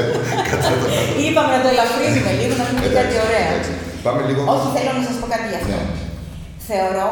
κατάλαβα. 0.52 0.88
Είπαμε 1.26 1.52
να 1.56 1.62
το 1.64 1.70
ελαφρύνουμε 1.74 2.32
λίγο, 2.40 2.54
να 2.62 2.66
πούμε 2.70 2.82
Εντάξει, 2.88 2.98
κάτι 3.00 3.16
ωραία. 3.28 3.46
εντάξει. 3.52 3.72
Πάμε 4.06 4.22
λίγο. 4.30 4.40
Όχι, 4.54 4.68
θέλω 4.76 4.92
να 5.00 5.04
σας 5.08 5.16
πω 5.20 5.26
κάτι 5.34 5.46
γι' 5.52 5.60
αυτό. 5.62 5.76
Ναι. 5.80 5.86
Θεωρώ 6.70 7.10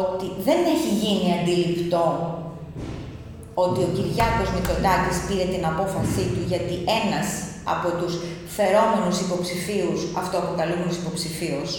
ότι 0.00 0.26
δεν 0.46 0.58
έχει 0.74 0.90
γίνει 1.02 1.26
αντιληπτό 1.38 2.04
ότι 3.64 3.80
ο 3.86 3.90
Κυριάκος 3.96 4.48
Μητσοτάκης 4.54 5.16
πήρε 5.26 5.44
την 5.54 5.62
απόφασή 5.72 6.24
του 6.34 6.42
γιατί 6.50 6.74
ένας 7.00 7.26
από 7.74 7.88
τους 8.00 8.12
φερόμενους 8.56 9.16
υποψηφίους, 9.24 10.00
αυτοαποκαλούμενους 10.22 10.96
υποψηφίους, 11.02 11.70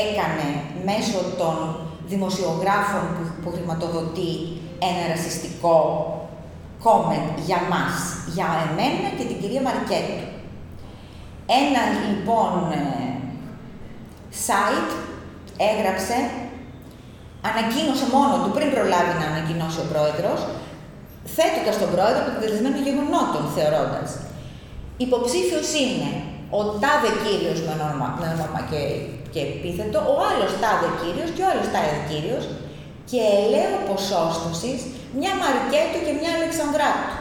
έκανε 0.00 0.48
μέσω 0.88 1.18
των 1.40 1.56
δημοσιογράφων 2.12 3.04
που, 3.14 3.22
που 3.42 3.50
χρηματοδοτεί 3.54 4.32
ένα 4.88 5.02
ρασιστικό 5.12 5.76
comment 6.84 7.30
για 7.48 7.60
μας, 7.72 7.94
για 8.34 8.48
εμένα 8.66 9.08
και 9.16 9.24
την 9.30 9.40
κυρία 9.40 9.62
Μαρκέτου. 9.66 10.26
Ένα 11.60 11.82
λοιπόν 12.02 12.52
ε, 12.72 12.86
site 14.46 14.92
έγραψε, 15.70 16.16
ανακοίνωσε 17.48 18.06
μόνο 18.16 18.34
του 18.42 18.50
πριν 18.56 18.68
προλάβει 18.74 19.14
να 19.20 19.26
ανακοινώσει 19.32 19.78
ο 19.84 19.86
πρόεδρος, 19.92 20.40
θέτοντας 21.36 21.76
τον 21.82 21.90
πρόεδρο 21.94 22.22
αποτελεσμένο 22.24 22.78
γεγονότων, 22.86 23.44
θεωρώντας. 23.56 24.08
Υποψήφιος 25.04 25.68
είναι 25.82 26.10
ο 26.58 26.60
τάδε 26.82 27.10
κύριος 27.24 27.58
με 27.66 27.72
όνομα, 27.78 28.08
με 28.20 28.26
όνομα 28.34 28.60
και, 28.70 28.80
και 29.32 29.40
επίθετο, 29.50 29.98
ο 30.12 30.16
άλλος 30.30 30.52
τάδε 30.62 30.88
κύριος 31.00 31.30
και 31.34 31.42
ο 31.44 31.48
άλλος 31.52 31.68
τάδε 31.74 31.96
κύριος 32.10 32.44
και 33.10 33.20
ελαίο 33.38 33.74
ποσόστοσης 33.90 34.80
μια 35.18 35.32
Μαρκέτου 35.42 35.98
και 36.06 36.12
μια 36.20 36.30
Αλεξανδράτου. 36.38 37.14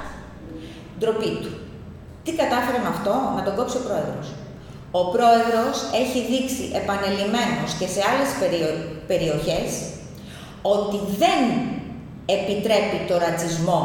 Ντροπή 0.97 1.31
του. 1.41 1.51
Τι 2.23 2.31
κατάφερε 2.41 2.79
με 2.85 2.89
αυτό, 2.95 3.13
να 3.35 3.41
τον 3.45 3.53
κόψει 3.57 3.77
ο 3.81 3.83
πρόεδρος. 3.87 4.27
Ο 4.99 5.03
πρόεδρος 5.13 5.75
έχει 6.01 6.19
δείξει 6.31 6.63
επανελειμμένος 6.81 7.69
και 7.79 7.87
σε 7.93 8.01
άλλες 8.09 8.29
περιο- 8.41 8.81
περιοχές 9.11 9.71
ότι 10.75 10.97
δεν 11.21 11.41
επιτρέπει 12.37 12.97
το 13.09 13.15
ρατσισμό 13.25 13.81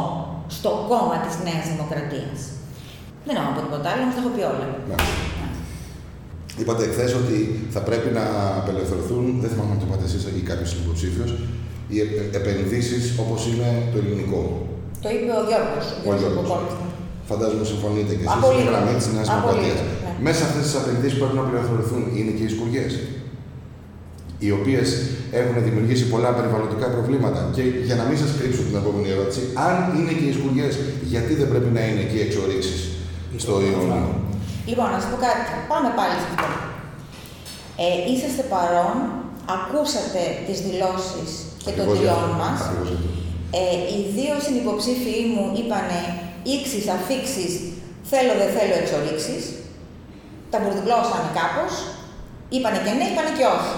στο 0.57 0.69
κόμμα 0.89 1.17
της 1.25 1.35
Νέας 1.47 1.65
Δημοκρατίας. 1.71 2.39
Δεν 3.25 3.35
έχω 3.35 3.45
να 3.47 3.53
πω 3.55 3.61
τίποτα 3.65 3.87
άλλο, 3.91 4.01
όμως 4.03 4.15
τα 4.15 4.21
έχω 4.23 4.31
πει 4.35 4.41
όλα. 4.51 4.65
Ναι. 6.57 6.63
Είπατε 6.63 6.81
εχθές 6.87 7.11
ότι 7.21 7.37
θα 7.75 7.81
πρέπει 7.87 8.09
να 8.19 8.23
απελευθερωθούν, 8.61 9.23
δεν 9.41 9.49
θυμάμαι 9.51 9.71
αν 9.75 9.79
το 9.81 9.85
είπατε 9.87 10.05
εσείς 10.09 10.21
ή 10.39 10.41
κάποιος 10.51 10.69
υποψήφιος, 10.81 11.29
οι 11.93 11.97
επενδύσεις 12.39 13.03
όπως 13.23 13.39
είναι 13.49 13.69
το 13.91 13.95
ελληνικό. 14.01 14.41
Το 15.03 15.09
είπε 15.15 15.31
ο 15.39 15.43
Γιώργος, 15.49 15.85
ο 15.91 16.09
Ο 16.09 16.13
Γιώργος 16.19 16.21
Γιώργος. 16.21 16.45
Κοκόρης. 16.49 16.75
Φαντάζομαι 17.31 17.65
συμφωνείτε 17.71 18.13
και 18.19 18.25
εσείς 18.25 18.35
Απολύτως. 18.37 18.61
στην 18.61 18.71
γραμμή 18.71 18.93
της 18.99 19.07
Νέας 19.15 19.27
Απολύτως, 19.29 19.55
Δημοκρατίας. 19.55 19.79
ναι. 20.05 20.25
Μέσα 20.27 20.41
αυτές 20.47 20.61
τις 20.67 20.75
επενδύσεις 20.81 21.13
που 21.15 21.21
πρέπει 21.23 21.37
να 21.39 21.43
απελευθερωθούν 21.45 22.01
είναι 22.17 22.31
και 22.37 22.43
οι 22.47 22.51
σκουριές. 22.55 22.91
Οι 24.45 24.49
οποίες 24.59 24.87
έχουν 25.41 25.55
δημιουργήσει 25.67 26.05
πολλά 26.13 26.29
περιβαλλοντικά 26.37 26.87
προβλήματα. 26.95 27.39
Και 27.55 27.63
για 27.87 27.95
να 27.99 28.03
μην 28.09 28.17
σας 28.21 28.31
κρύψω 28.39 28.61
την 28.69 28.75
επόμενη 28.81 29.07
ερώτηση, 29.15 29.41
αν 29.67 29.75
είναι 29.97 30.13
και 30.19 30.25
οι 30.29 30.33
σκουριές, 30.39 30.73
γιατί 31.13 31.31
δεν 31.39 31.47
πρέπει 31.51 31.69
να 31.77 31.81
είναι 31.89 32.03
και 32.09 32.17
οι 32.19 32.23
εξορίξεις 32.27 32.79
στο 33.43 33.53
Ιόνιο. 33.67 34.03
Λοιπόν, 34.69 34.87
να 34.93 34.99
σα 35.01 35.07
πω 35.11 35.17
κάτι. 35.27 35.43
Πάμε 35.71 35.89
πάλι 35.99 36.15
σε 36.21 36.27
αυτό. 36.31 36.47
Ε, 37.85 37.87
είσαστε 38.11 38.43
παρόν, 38.55 38.95
ακούσατε 39.57 40.21
τις 40.47 40.57
δηλώσεις 40.67 41.29
και 41.63 41.71
των 41.77 41.85
Ακριβώς 41.85 41.97
γι' 41.97 42.05
τριών 42.05 42.23
αυτό. 42.29 42.41
μας. 42.41 42.57
Ακριβώς 42.63 42.87
γι' 42.91 42.97
αυτό. 42.99 43.09
Ε, 43.61 43.77
οι 43.93 43.99
δύο 44.17 44.35
συνυποψήφοι 44.45 45.15
μου 45.33 45.45
είπανε 45.59 45.99
ήξεις, 46.55 46.85
αφήξεις, 46.95 47.51
θέλω 48.11 48.33
δεν 48.41 48.49
θέλω 48.57 48.75
εξορίξεις. 48.81 49.43
Τα 50.51 50.57
μπουρδουκλώσανε 50.59 51.29
κάπως. 51.39 51.73
Είπανε 52.55 52.79
και 52.85 52.93
ναι, 52.97 53.05
είπανε 53.11 53.31
και 53.37 53.45
όχι. 53.57 53.75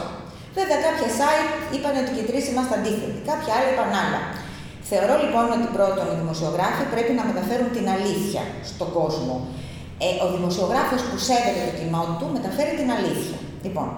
Βέβαια 0.57 0.79
κάποια 0.87 1.09
site 1.19 1.49
είπαν 1.73 1.93
ότι 2.01 2.11
και 2.15 2.21
οι 2.23 2.27
τρεις 2.29 2.43
είμαστε 2.49 2.73
αντίθετοι. 2.79 3.19
Κάποια 3.31 3.51
άλλα 3.55 3.67
είπαν 3.73 3.91
άλλα. 4.03 4.21
Θεωρώ 4.91 5.15
λοιπόν 5.23 5.45
ότι 5.55 5.67
πρώτον 5.77 6.05
οι 6.11 6.15
δημοσιογράφοι 6.21 6.83
πρέπει 6.93 7.13
να 7.19 7.23
μεταφέρουν 7.29 7.69
την 7.77 7.85
αλήθεια 7.95 8.43
στον 8.71 8.89
κόσμο. 8.99 9.35
Ε, 10.05 10.07
ο 10.25 10.27
δημοσιογράφος 10.35 11.01
που 11.07 11.17
σέβεται 11.27 11.61
το 11.67 11.73
κοινό 11.79 12.03
του 12.19 12.27
μεταφέρει 12.35 12.73
την 12.79 12.89
αλήθεια. 12.95 13.39
Λοιπόν, 13.65 13.89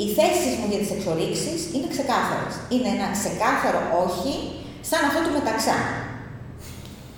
οι 0.00 0.06
θέσεις 0.18 0.52
μου 0.58 0.66
για 0.70 0.80
τις 0.82 0.90
εξορίξεις 0.96 1.58
είναι 1.74 1.88
ξεκάθαρες. 1.94 2.54
Είναι 2.72 2.88
ένα 2.96 3.06
ξεκάθαρο 3.18 3.80
όχι 4.04 4.32
σαν 4.88 5.02
αυτό 5.08 5.20
του 5.24 5.32
μεταξά. 5.38 5.78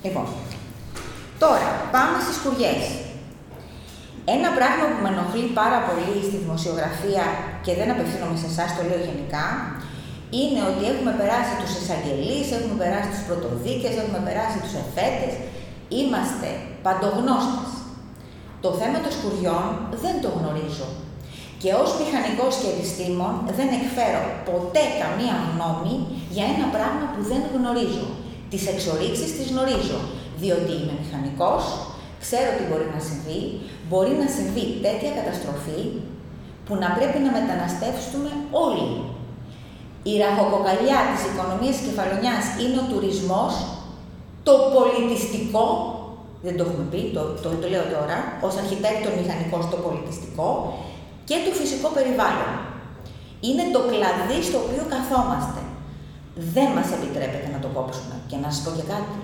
Λοιπόν, 0.04 0.26
τώρα 1.44 1.70
πάμε 1.94 2.16
στις 2.24 2.36
σκουριές. 2.38 2.84
Ένα 4.36 4.48
πράγμα 4.58 4.84
που 4.90 4.98
με 5.04 5.10
ενοχλεί 5.14 5.46
πάρα 5.60 5.78
πολύ 5.88 6.16
στη 6.26 6.36
δημοσιογραφία 6.44 7.24
και 7.64 7.72
δεν 7.78 7.88
απευθύνομαι 7.94 8.36
σε 8.42 8.48
εσάς, 8.52 8.68
το 8.76 8.82
λέω 8.88 9.00
γενικά, 9.08 9.46
είναι 10.40 10.60
ότι 10.70 10.82
έχουμε 10.92 11.12
περάσει 11.20 11.52
τους 11.60 11.72
εισαγγελείς, 11.78 12.46
έχουμε 12.56 12.76
περάσει 12.82 13.08
τους 13.14 13.24
πρωτοδίκες, 13.28 13.92
έχουμε 14.02 14.20
περάσει 14.28 14.58
τους 14.64 14.74
εφέτες, 14.82 15.34
είμαστε 15.97 16.49
παντογνώστες. 16.84 17.70
Το 18.64 18.70
θέμα 18.80 18.99
των 19.05 19.12
σκουριών 19.16 19.66
δεν 20.03 20.14
το 20.22 20.30
γνωρίζω. 20.39 20.89
Και 21.62 21.70
ως 21.82 21.91
μηχανικός 22.01 22.53
και 22.61 22.70
επιστήμον 22.74 23.34
δεν 23.59 23.68
εκφέρω 23.78 24.22
ποτέ 24.49 24.84
καμία 25.03 25.36
γνώμη 25.49 25.95
για 26.34 26.47
ένα 26.55 26.66
πράγμα 26.74 27.05
που 27.12 27.20
δεν 27.30 27.43
γνωρίζω. 27.55 28.07
Τις 28.51 28.62
εξορίξεις 28.72 29.30
τις 29.36 29.47
γνωρίζω, 29.53 30.01
διότι 30.43 30.72
είμαι 30.76 30.95
μηχανικός, 31.03 31.64
ξέρω 32.24 32.51
τι 32.57 32.64
μπορεί 32.68 32.86
να 32.97 33.01
συμβεί, 33.09 33.41
μπορεί 33.89 34.12
να 34.22 34.28
συμβεί 34.36 34.64
τέτοια 34.84 35.11
καταστροφή 35.18 35.80
που 36.64 36.74
να 36.82 36.89
πρέπει 36.97 37.18
να 37.26 37.30
μεταναστεύσουμε 37.39 38.30
όλοι. 38.66 38.89
Η 40.11 40.12
ραχοκοκαλιά 40.22 40.99
της 41.11 41.22
οικονομίας 41.28 41.74
της 41.76 41.86
κεφαλονιάς 41.86 42.45
είναι 42.61 42.78
ο 42.82 42.86
τουρισμός, 42.93 43.55
το 44.49 44.55
πολιτιστικό, 44.76 45.64
δεν 46.44 46.55
το 46.57 46.62
έχουμε 46.66 46.86
πει, 46.92 47.01
το, 47.16 47.22
το, 47.42 47.49
το 47.62 47.66
λέω 47.72 47.84
τώρα, 47.96 48.18
ως 48.46 48.55
αρχιτέκτον 48.62 49.12
μηχανικός 49.20 49.64
το 49.72 49.78
πολιτιστικό 49.84 50.49
και 51.28 51.36
το 51.44 51.51
φυσικό 51.59 51.88
περιβάλλον. 51.96 52.53
Είναι 53.46 53.64
το 53.74 53.80
κλαδί 53.90 54.38
στο 54.49 54.59
οποίο 54.64 54.84
καθόμαστε. 54.94 55.61
Δεν 56.57 56.68
μας 56.76 56.88
επιτρέπεται 56.96 57.49
να 57.55 57.59
το 57.64 57.68
κόψουμε. 57.76 58.16
Και 58.30 58.36
να 58.42 58.49
σας 58.53 58.61
πω 58.64 58.70
και 58.78 58.86
κάτι. 58.94 59.16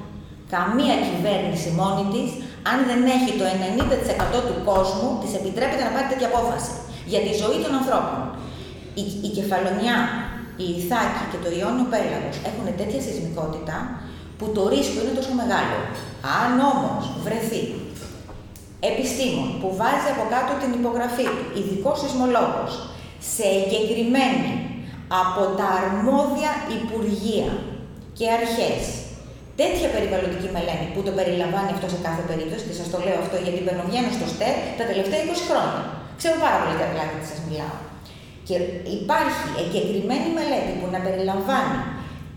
Καμία 0.57 0.97
κυβέρνηση 1.09 1.69
μόνη 1.81 2.05
της, 2.15 2.29
αν 2.71 2.79
δεν 2.91 3.01
έχει 3.17 3.31
το 3.41 3.45
90% 4.35 4.39
του 4.49 4.57
κόσμου, 4.71 5.09
της 5.21 5.33
επιτρέπεται 5.41 5.83
να 5.87 5.93
πάρει 5.95 6.09
τέτοια 6.13 6.29
απόφαση 6.33 6.75
για 7.13 7.21
τη 7.27 7.33
ζωή 7.43 7.59
των 7.65 7.73
ανθρώπων. 7.81 8.21
Η, 9.03 9.05
η 9.27 9.31
κεφαλονιά, 9.39 9.97
η 10.65 10.67
Ιθάκη 10.81 11.25
και 11.31 11.39
το 11.45 11.49
Ιόνιο 11.59 11.87
Πέλαγος 11.93 12.37
έχουν 12.49 12.67
τέτοια 12.81 13.01
σεισμικότητα 13.05 13.77
που 14.39 14.47
το 14.57 14.63
ρίσκο 14.73 14.99
είναι 15.03 15.17
τόσο 15.19 15.33
μεγάλο. 15.41 15.77
Αν 16.41 16.51
όμως 16.73 17.03
βρεθεί 17.27 17.63
επιστήμον 18.91 19.49
που 19.61 19.69
βάζει 19.81 20.09
από 20.15 20.25
κάτω 20.35 20.53
την 20.63 20.73
υπογραφή 20.81 21.27
του, 21.37 21.47
ειδικός 21.59 21.97
σεισμολόγος, 22.01 22.73
σε 23.33 23.45
εγκεκριμένη 23.59 24.53
από 25.25 25.43
τα 25.59 25.69
αρμόδια 25.81 26.53
υπουργεία 26.79 27.51
και 28.19 28.27
αρχές 28.39 28.83
τέτοια 29.61 29.89
περιβαλλοντική 29.95 30.49
μελέτη 30.57 30.87
που 30.95 31.01
το 31.07 31.13
περιλαμβάνει 31.19 31.71
αυτό 31.77 31.87
σε 31.95 31.99
κάθε 32.07 32.23
περίπτωση, 32.31 32.65
και 32.69 32.77
σας 32.81 32.89
το 32.93 32.99
λέω 33.07 33.19
αυτό 33.25 33.37
γιατί 33.45 33.61
μπαινοβγαίνω 33.65 34.11
στο 34.19 34.27
ΣΤΕΡ 34.33 34.57
τα 34.79 34.85
τελευταία 34.91 35.21
20 35.29 35.45
χρόνια. 35.51 35.83
Ξέρω 36.21 36.37
πάρα 36.45 36.57
πολύ 36.61 36.77
καλά 36.83 37.05
γιατί 37.11 37.27
σας 37.33 37.41
μιλάω. 37.47 37.77
Και 38.49 38.57
υπάρχει 38.99 39.45
εγκεκριμένη 39.63 40.29
μελέτη 40.39 40.73
που 40.79 40.87
να 40.95 41.01
περιλαμβάνει 41.07 41.79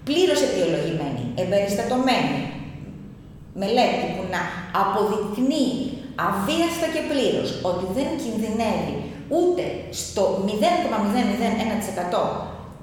πλήρως 0.07 0.39
αιτιολογημένη, 0.45 1.23
εμπεριστατωμένη 1.41 2.39
μελέτη 3.61 4.05
που 4.15 4.23
να 4.33 4.41
αποδεικνύει 4.81 5.75
αβίαστα 6.27 6.87
και 6.93 7.03
πλήρως 7.11 7.49
ότι 7.69 7.85
δεν 7.97 8.09
κινδυνεύει 8.21 8.95
ούτε 9.37 9.63
στο 10.03 10.23
0,001% 10.47 10.51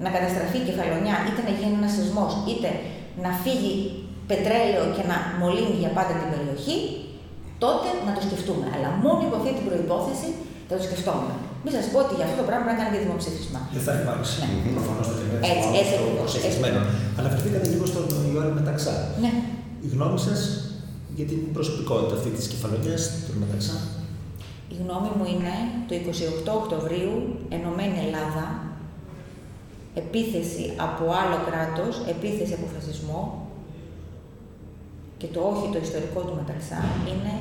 να 0.03 0.09
καταστραφεί 0.15 0.57
η 0.61 0.67
κεφαλονιά, 0.69 1.15
είτε 1.27 1.41
να 1.47 1.53
γίνει 1.57 1.75
ένας 1.81 1.93
σεισμός, 1.95 2.31
είτε 2.51 2.69
να 3.23 3.31
φύγει 3.43 3.73
πετρέλαιο 4.29 4.85
και 4.95 5.03
να 5.11 5.17
μολύνει 5.39 5.77
για 5.83 5.91
πάντα 5.97 6.13
την 6.21 6.29
περιοχή, 6.33 6.77
τότε 7.63 7.87
να 8.05 8.11
το 8.15 8.21
σκεφτούμε. 8.27 8.65
Αλλά 8.75 8.89
μόνο 9.03 9.19
υπό 9.27 9.35
αυτή 9.39 9.51
την 9.57 9.65
προπόθεση 9.69 10.27
θα 10.67 10.73
το 10.77 10.83
σκεφτόμαστε. 10.87 11.45
Μην 11.65 11.73
σας 11.77 11.85
πω 11.91 11.97
ότι 12.05 12.13
για 12.17 12.25
αυτό 12.27 12.37
το 12.41 12.45
πράγμα 12.49 12.67
να 12.71 12.75
κάνει 12.79 12.91
και 12.93 13.01
δημοψήφισμα. 13.05 13.59
Δεν 13.75 13.83
θα 13.87 13.93
υπάρξει. 14.01 14.35
Ναι. 14.41 14.71
Προφανώς 14.77 15.05
το 15.09 15.13
Έτσι, 15.51 15.67
έτσι 15.81 15.93
ακριβώς. 15.99 16.31
Αναφερθήκατε 17.19 17.67
λίγο 17.73 17.85
στον 17.91 18.05
Ιωάννη 18.31 18.53
Μεταξά. 18.59 18.93
Ναι. 19.23 19.31
Η 19.85 19.87
γνώμη 19.93 20.19
σας 20.27 20.39
για 21.17 21.25
την 21.31 21.39
προσωπικότητα 21.55 22.13
αυτή 22.17 22.29
της 22.37 22.45
κεφαλονιάς 22.51 23.01
του 23.25 23.33
Μεταξά; 23.43 23.75
Η 24.73 24.75
γνώμη 24.81 25.09
μου 25.17 25.25
είναι 25.33 25.53
το 25.87 25.93
28 25.95 26.61
Οκτωβρίου, 26.61 27.13
Ενωμένη 27.55 27.97
Ελλάδα, 28.05 28.45
επίθεση 30.01 30.65
από 30.87 31.03
άλλο 31.21 31.37
κράτος, 31.47 31.93
επίθεση 32.13 32.53
από 32.57 32.65
φασισμό 32.75 33.21
και 35.19 35.27
το 35.33 35.39
όχι 35.51 35.65
το 35.73 35.79
ιστορικό 35.85 36.19
του 36.27 36.35
Μεταξά 36.41 36.81
είναι 37.11 37.33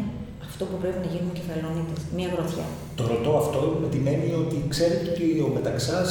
αυτό 0.54 0.66
που 0.70 0.78
πρέπει 0.82 1.00
να 1.04 1.10
γίνουν 1.12 1.32
κεφαλονίτες, 1.38 2.00
μία 2.16 2.28
γροθιά. 2.34 2.66
Το 2.98 3.02
ρωτώ 3.12 3.32
αυτό 3.42 3.58
με 3.82 3.88
την 3.94 4.02
έννοια 4.12 4.36
ότι 4.44 4.56
ξέρετε 4.74 5.06
ότι 5.12 5.24
ο 5.46 5.48
Μεταξάς 5.56 6.10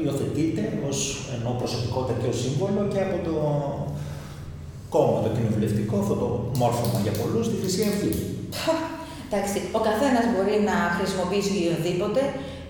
υιοθετείται 0.00 0.62
ως 0.88 0.98
ενώ 1.34 1.50
προσωπικότητα 1.60 2.14
και 2.20 2.28
ως 2.32 2.38
σύμβολο 2.44 2.80
και 2.92 3.00
από 3.06 3.16
το 3.28 3.36
κόμμα, 4.94 5.18
το 5.24 5.30
κοινοβουλευτικό, 5.36 5.94
αυτό 6.04 6.14
το 6.22 6.28
μόρφωμα 6.60 6.98
για 7.06 7.14
πολλούς, 7.20 7.44
τη 7.50 7.56
Χρυσή 7.60 7.82
Αυγή. 7.90 8.12
Εντάξει, 9.26 9.58
ο 9.78 9.80
καθένας 9.88 10.24
μπορεί 10.32 10.56
να 10.70 10.76
χρησιμοποιήσει 10.96 11.50
οποιοδήποτε. 11.56 12.20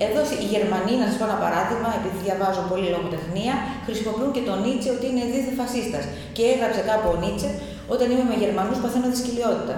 Εδώ 0.07 0.21
οι 0.43 0.47
Γερμανοί, 0.55 0.95
να 1.01 1.07
σας 1.09 1.17
πω 1.19 1.25
ένα 1.31 1.39
παράδειγμα, 1.45 1.89
επειδή 1.99 2.19
διαβάζω 2.27 2.63
πολύ 2.71 2.89
λογοτεχνία, 2.95 3.55
χρησιμοποιούν 3.87 4.31
και 4.37 4.43
τον 4.49 4.59
Νίτσε 4.65 4.89
ότι 4.97 5.07
είναι 5.11 5.25
δίθε 5.33 5.53
φασίστας. 5.61 6.05
Και 6.37 6.43
έγραψε 6.53 6.81
κάπου 6.91 7.09
ο 7.15 7.17
Νίτσε, 7.23 7.49
όταν 7.95 8.07
είμαι 8.13 8.27
με 8.31 8.37
Γερμανούς 8.43 8.79
παθαίνω 8.83 9.09
δυσκολιότητα. 9.15 9.77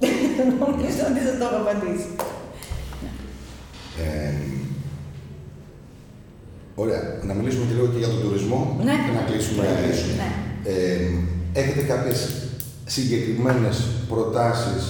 Νομίζω 0.60 1.00
ότι 1.10 1.20
σα 1.26 1.32
το 1.38 1.44
έχω 1.48 1.58
απαντήσει. 1.62 2.08
Ε, 4.02 4.32
ωραία. 6.74 7.02
Να 7.22 7.34
μιλήσουμε 7.34 7.64
και 7.66 7.74
λίγο 7.74 7.86
και 7.86 7.98
για 7.98 8.08
τον 8.08 8.20
τουρισμό 8.20 8.76
ναι. 8.84 8.92
και 9.04 9.12
να 9.18 9.22
κλείσουμε. 9.28 9.62
Ναι. 10.20 10.28
Ε, 10.64 11.10
έχετε 11.60 11.82
κάποιες 11.92 12.18
συγκεκριμένες 12.84 13.86
προτάσεις 14.08 14.84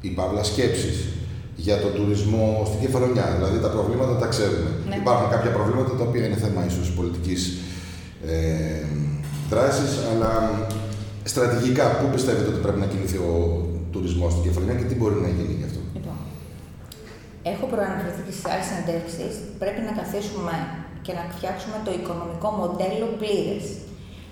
ή 0.00 0.08
παύλα 0.08 0.42
σκέψεις 0.44 1.08
για 1.56 1.80
τον 1.80 1.92
τουρισμό 1.94 2.62
στην 2.66 2.80
Κεφαλονιά; 2.80 3.34
Δηλαδή 3.36 3.58
τα 3.58 3.68
προβλήματα 3.68 4.16
τα 4.16 4.26
ξέρουμε. 4.26 4.70
Ναι. 4.88 4.96
Υπάρχουν 4.96 5.30
κάποια 5.30 5.50
προβλήματα 5.50 5.92
τα 5.96 6.04
οποία 6.04 6.26
είναι 6.26 6.36
θέμα 6.36 6.66
ίσως 6.66 6.92
πολιτικής 6.92 7.58
ε, 8.26 8.84
δράσης, 9.50 9.90
αλλά 10.10 10.32
στρατηγικά 11.22 11.84
πού 11.96 12.06
πιστεύετε 12.12 12.48
ότι 12.48 12.60
πρέπει 12.60 12.78
να 12.78 12.86
κινηθεί 12.86 13.16
ο 13.16 13.67
τουρισμός 13.92 14.30
στην 14.32 14.44
Κεφαλονιά 14.46 14.76
και 14.80 14.88
τι 14.90 14.94
μπορεί 14.98 15.16
να 15.26 15.30
γίνει 15.36 15.54
γι' 15.60 15.68
αυτό. 15.70 15.80
Λοιπόν, 15.96 16.18
έχω 17.52 17.64
προαναφερθεί 17.72 18.20
και 18.26 18.34
στι 18.36 18.42
άλλες 18.50 18.66
συνεντεύξεις. 18.68 19.32
Πρέπει 19.62 19.80
να 19.88 19.92
καθίσουμε 20.00 20.54
και 21.04 21.12
να 21.18 21.22
φτιάξουμε 21.36 21.76
το 21.86 21.90
οικονομικό 21.98 22.48
μοντέλο 22.60 23.06
πλήρες 23.20 23.64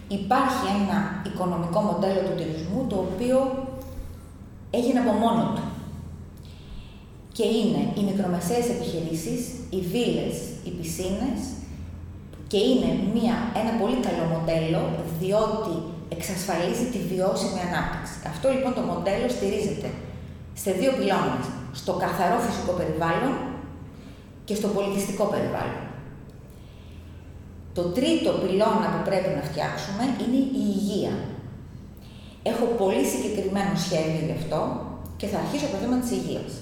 υπάρχει 0.08 0.64
ένα 0.80 0.98
οικονομικό 1.26 1.80
μοντέλο 1.80 2.20
του 2.26 2.34
τουρισμού 2.38 2.80
το 2.88 2.96
οποίο 3.08 3.38
έγινε 4.70 4.98
από 5.04 5.12
μόνο 5.12 5.42
του. 5.54 5.64
Και 7.32 7.46
είναι 7.58 7.82
οι 7.96 8.02
μικρομεσαίες 8.10 8.66
επιχειρήσεις, 8.74 9.40
οι 9.74 9.80
βίλες, 9.92 10.36
οι 10.64 10.70
πισίνες 10.76 11.40
και 12.50 12.58
είναι 12.70 12.90
μια, 13.14 13.36
ένα 13.60 13.72
πολύ 13.80 13.98
καλό 14.06 14.24
μοντέλο 14.34 14.82
διότι 15.20 15.74
εξασφαλίζει 16.14 16.86
τη 16.94 17.00
βιώσιμη 17.10 17.60
ανάπτυξη. 17.68 18.14
Αυτό 18.32 18.46
λοιπόν 18.54 18.72
το 18.78 18.82
μοντέλο 18.90 19.26
στηρίζεται 19.36 19.88
σε 20.62 20.70
δύο 20.78 20.90
πυλώνες, 20.98 21.46
στο 21.80 21.92
καθαρό 22.02 22.38
φυσικό 22.46 22.72
περιβάλλον 22.80 23.34
και 24.46 24.54
στο 24.60 24.68
πολιτιστικό 24.76 25.24
περιβάλλον. 25.34 25.84
Το 27.76 27.82
τρίτο 27.96 28.30
πυλώνα 28.42 28.88
που 28.92 29.02
πρέπει 29.08 29.30
να 29.38 29.42
φτιάξουμε 29.48 30.04
είναι 30.22 30.40
η 30.62 30.64
υγεία. 30.74 31.14
Έχω 32.50 32.64
πολύ 32.82 33.04
συγκεκριμένο 33.12 33.74
σχέδιο 33.84 34.22
γι' 34.28 34.38
αυτό 34.40 34.60
και 35.18 35.26
θα 35.32 35.38
αρχίσω 35.42 35.64
από 35.66 35.74
το 35.74 35.82
θέμα 35.82 35.96
της 36.02 36.10
υγείας. 36.18 36.52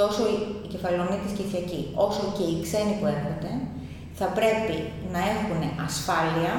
Τόσο 0.00 0.22
οι 0.32 0.38
κεφαλονίτες 0.72 1.32
και 1.36 1.44
οι 1.44 1.50
φιακοί, 1.52 1.80
όσο 2.06 2.22
και 2.36 2.44
οι 2.50 2.56
ξένοι 2.64 2.94
που 2.98 3.06
έρχονται, 3.14 3.52
θα 4.18 4.26
πρέπει 4.38 4.76
να 5.14 5.20
έχουν 5.34 5.60
ασφάλεια 5.86 6.52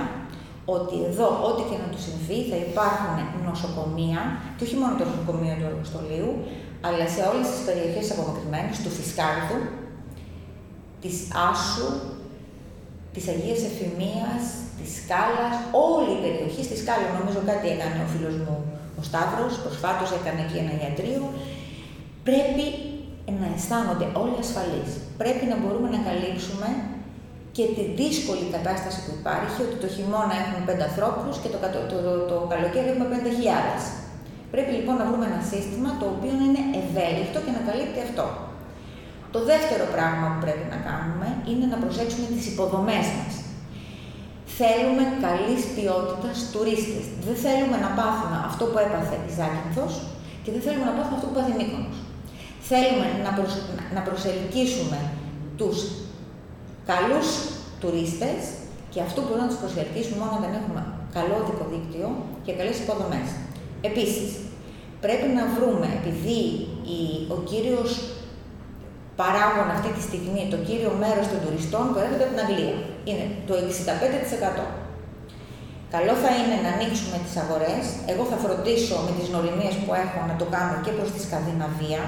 ότι 0.77 0.95
εδώ, 1.09 1.27
ό,τι 1.49 1.61
και 1.69 1.77
να 1.83 1.87
του 1.93 2.01
συμβεί, 2.07 2.39
θα 2.51 2.57
υπάρχουν 2.67 3.15
νοσοκομεία, 3.49 4.21
και 4.55 4.63
όχι 4.67 4.77
μόνο 4.81 4.93
το 4.99 5.03
νοσοκομείο 5.09 5.53
του 5.59 5.67
εργοστολίου, 5.71 6.31
αλλά 6.87 7.05
σε 7.13 7.21
όλες 7.29 7.47
τις 7.51 7.61
περιοχές 7.67 8.05
απομακρυσμένες, 8.13 8.75
του 8.83 8.91
Φισκάρδου, 8.97 9.59
της 11.03 11.15
Άσου, 11.49 11.89
της 13.13 13.23
Αγίας 13.33 13.61
Εφημίας, 13.69 14.41
της 14.79 14.89
Σκάλας, 14.99 15.55
όλη 15.89 16.11
η 16.17 16.21
περιοχή 16.25 16.61
στη 16.67 16.75
Σκάλα. 16.81 17.07
Νομίζω 17.19 17.39
κάτι 17.49 17.67
έκανε 17.75 17.97
ο 18.05 18.07
φίλος 18.13 18.35
μου 18.43 18.55
ο 18.99 19.03
Σταύρος, 19.09 19.53
προσφάτως 19.63 20.09
έκανε 20.19 20.39
εκεί 20.45 20.57
ένα 20.63 20.73
ιατρείο. 20.81 21.23
Πρέπει 22.27 22.65
να 23.39 23.47
αισθάνονται 23.55 24.07
όλοι 24.21 24.35
ασφαλείς. 24.45 24.91
Πρέπει 25.21 25.45
να 25.51 25.55
μπορούμε 25.59 25.87
να 25.95 25.99
καλύψουμε 26.07 26.69
και 27.55 27.65
τη 27.75 27.83
δύσκολη 28.01 28.45
κατάσταση 28.55 28.99
που 29.05 29.13
υπάρχει 29.21 29.59
ότι 29.65 29.77
το 29.83 29.87
χειμώνα 29.95 30.33
έχουμε 30.41 30.59
πέντε 30.67 30.83
ανθρώπους 30.89 31.33
και 31.41 31.49
το, 31.53 31.57
το, 31.75 31.81
το, 31.91 31.97
το, 32.29 32.35
καλοκαίρι 32.53 32.87
έχουμε 32.91 33.07
5.000. 33.13 33.79
Πρέπει 34.53 34.71
λοιπόν 34.77 34.95
να 35.01 35.05
βρούμε 35.09 35.25
ένα 35.31 35.41
σύστημα 35.51 35.89
το 36.01 36.05
οποίο 36.15 36.33
είναι 36.45 36.61
ευέλικτο 36.81 37.37
και 37.45 37.53
να 37.57 37.61
καλύπτει 37.67 37.99
αυτό. 38.07 38.25
Το 39.35 39.39
δεύτερο 39.51 39.85
πράγμα 39.95 40.25
που 40.31 40.39
πρέπει 40.45 40.65
να 40.73 40.79
κάνουμε 40.89 41.27
είναι 41.49 41.65
να 41.73 41.77
προσέξουμε 41.83 42.27
τις 42.35 42.45
υποδομές 42.51 43.05
μας. 43.17 43.33
Θέλουμε 44.59 45.03
καλή 45.25 45.55
ποιότητα 45.75 46.29
τουρίστες. 46.53 47.05
Δεν 47.27 47.37
θέλουμε 47.45 47.77
να 47.85 47.89
πάθουμε 47.99 48.37
αυτό 48.49 48.63
που 48.69 48.77
έπαθε 48.85 49.15
η 49.27 49.31
Ζάκυνθος 49.37 49.93
και 50.43 50.51
δεν 50.55 50.61
θέλουμε 50.65 50.85
να 50.89 50.95
πάθουμε 50.97 51.15
αυτό 51.17 51.27
που 51.29 51.35
πάθει 51.37 51.53
Μύκονος. 51.59 51.97
Θέλουμε 52.69 53.07
να, 53.25 53.31
να 53.95 54.01
προσελκύσουμε 54.07 54.99
τους 55.59 55.77
καλούς 56.91 57.27
τουρίστες 57.81 58.41
και 58.93 59.01
αυτό 59.07 59.17
μπορούμε 59.21 59.43
να 59.45 59.51
τους 59.51 59.61
προσελκύσουμε 59.63 60.17
μόνο 60.21 60.33
όταν 60.39 60.51
έχουμε 60.59 60.81
καλό 61.17 61.37
δικοδίκτυο 61.49 62.07
και 62.45 62.51
καλές 62.59 62.77
υποδομές. 62.83 63.27
Επίσης, 63.89 64.29
πρέπει 65.03 65.27
να 65.37 65.43
βρούμε, 65.55 65.87
επειδή 65.99 66.39
ο 67.35 67.37
κύριος 67.49 67.91
παράγων 69.21 69.67
αυτή 69.75 69.89
τη 69.95 70.01
στιγμή, 70.07 70.43
το 70.53 70.57
κύριο 70.67 70.91
μέρος 71.03 71.25
των 71.31 71.39
τουριστών 71.43 71.83
προέρχεται 71.93 72.23
από 72.25 72.33
την 72.33 72.43
Αγγλία. 72.45 72.77
Είναι 73.09 73.25
το 73.47 73.53
65%. 73.55 74.65
Καλό 75.95 76.13
θα 76.23 76.31
είναι 76.39 76.57
να 76.65 76.69
ανοίξουμε 76.75 77.17
τις 77.25 77.35
αγορές. 77.43 77.83
Εγώ 78.11 78.23
θα 78.31 78.37
φροντίσω 78.43 78.95
με 79.05 79.11
τις 79.17 79.27
νοημίες 79.33 79.75
που 79.81 79.91
έχω 80.03 80.19
να 80.29 80.35
το 80.41 80.45
κάνω 80.55 80.75
και 80.83 80.91
προς 80.97 81.09
τη 81.13 81.19
Σκανδιναβία. 81.25 82.01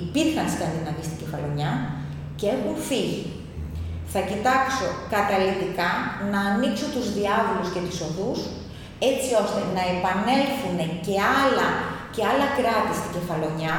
Υπήρχαν 0.00 0.46
Σκανδιναβοί 0.54 1.04
στην 1.08 1.18
Κεφαλονιά 1.22 1.70
και 2.38 2.46
έχουν 2.54 2.74
φύγει. 2.88 3.22
Θα 4.12 4.20
κοιτάξω 4.30 4.88
καταλητικά 5.14 5.90
να 6.32 6.40
ανοίξω 6.50 6.86
τους 6.94 7.06
διάβολους 7.18 7.68
και 7.74 7.82
τις 7.86 7.98
οδούς 8.06 8.40
έτσι 9.10 9.30
ώστε 9.42 9.60
να 9.76 9.82
επανέλθουν 9.94 10.78
και 11.06 11.14
άλλα, 11.40 11.68
και 12.14 12.22
άλλα 12.30 12.46
κράτη 12.58 12.94
στην 13.00 13.12
Κεφαλονιά 13.16 13.76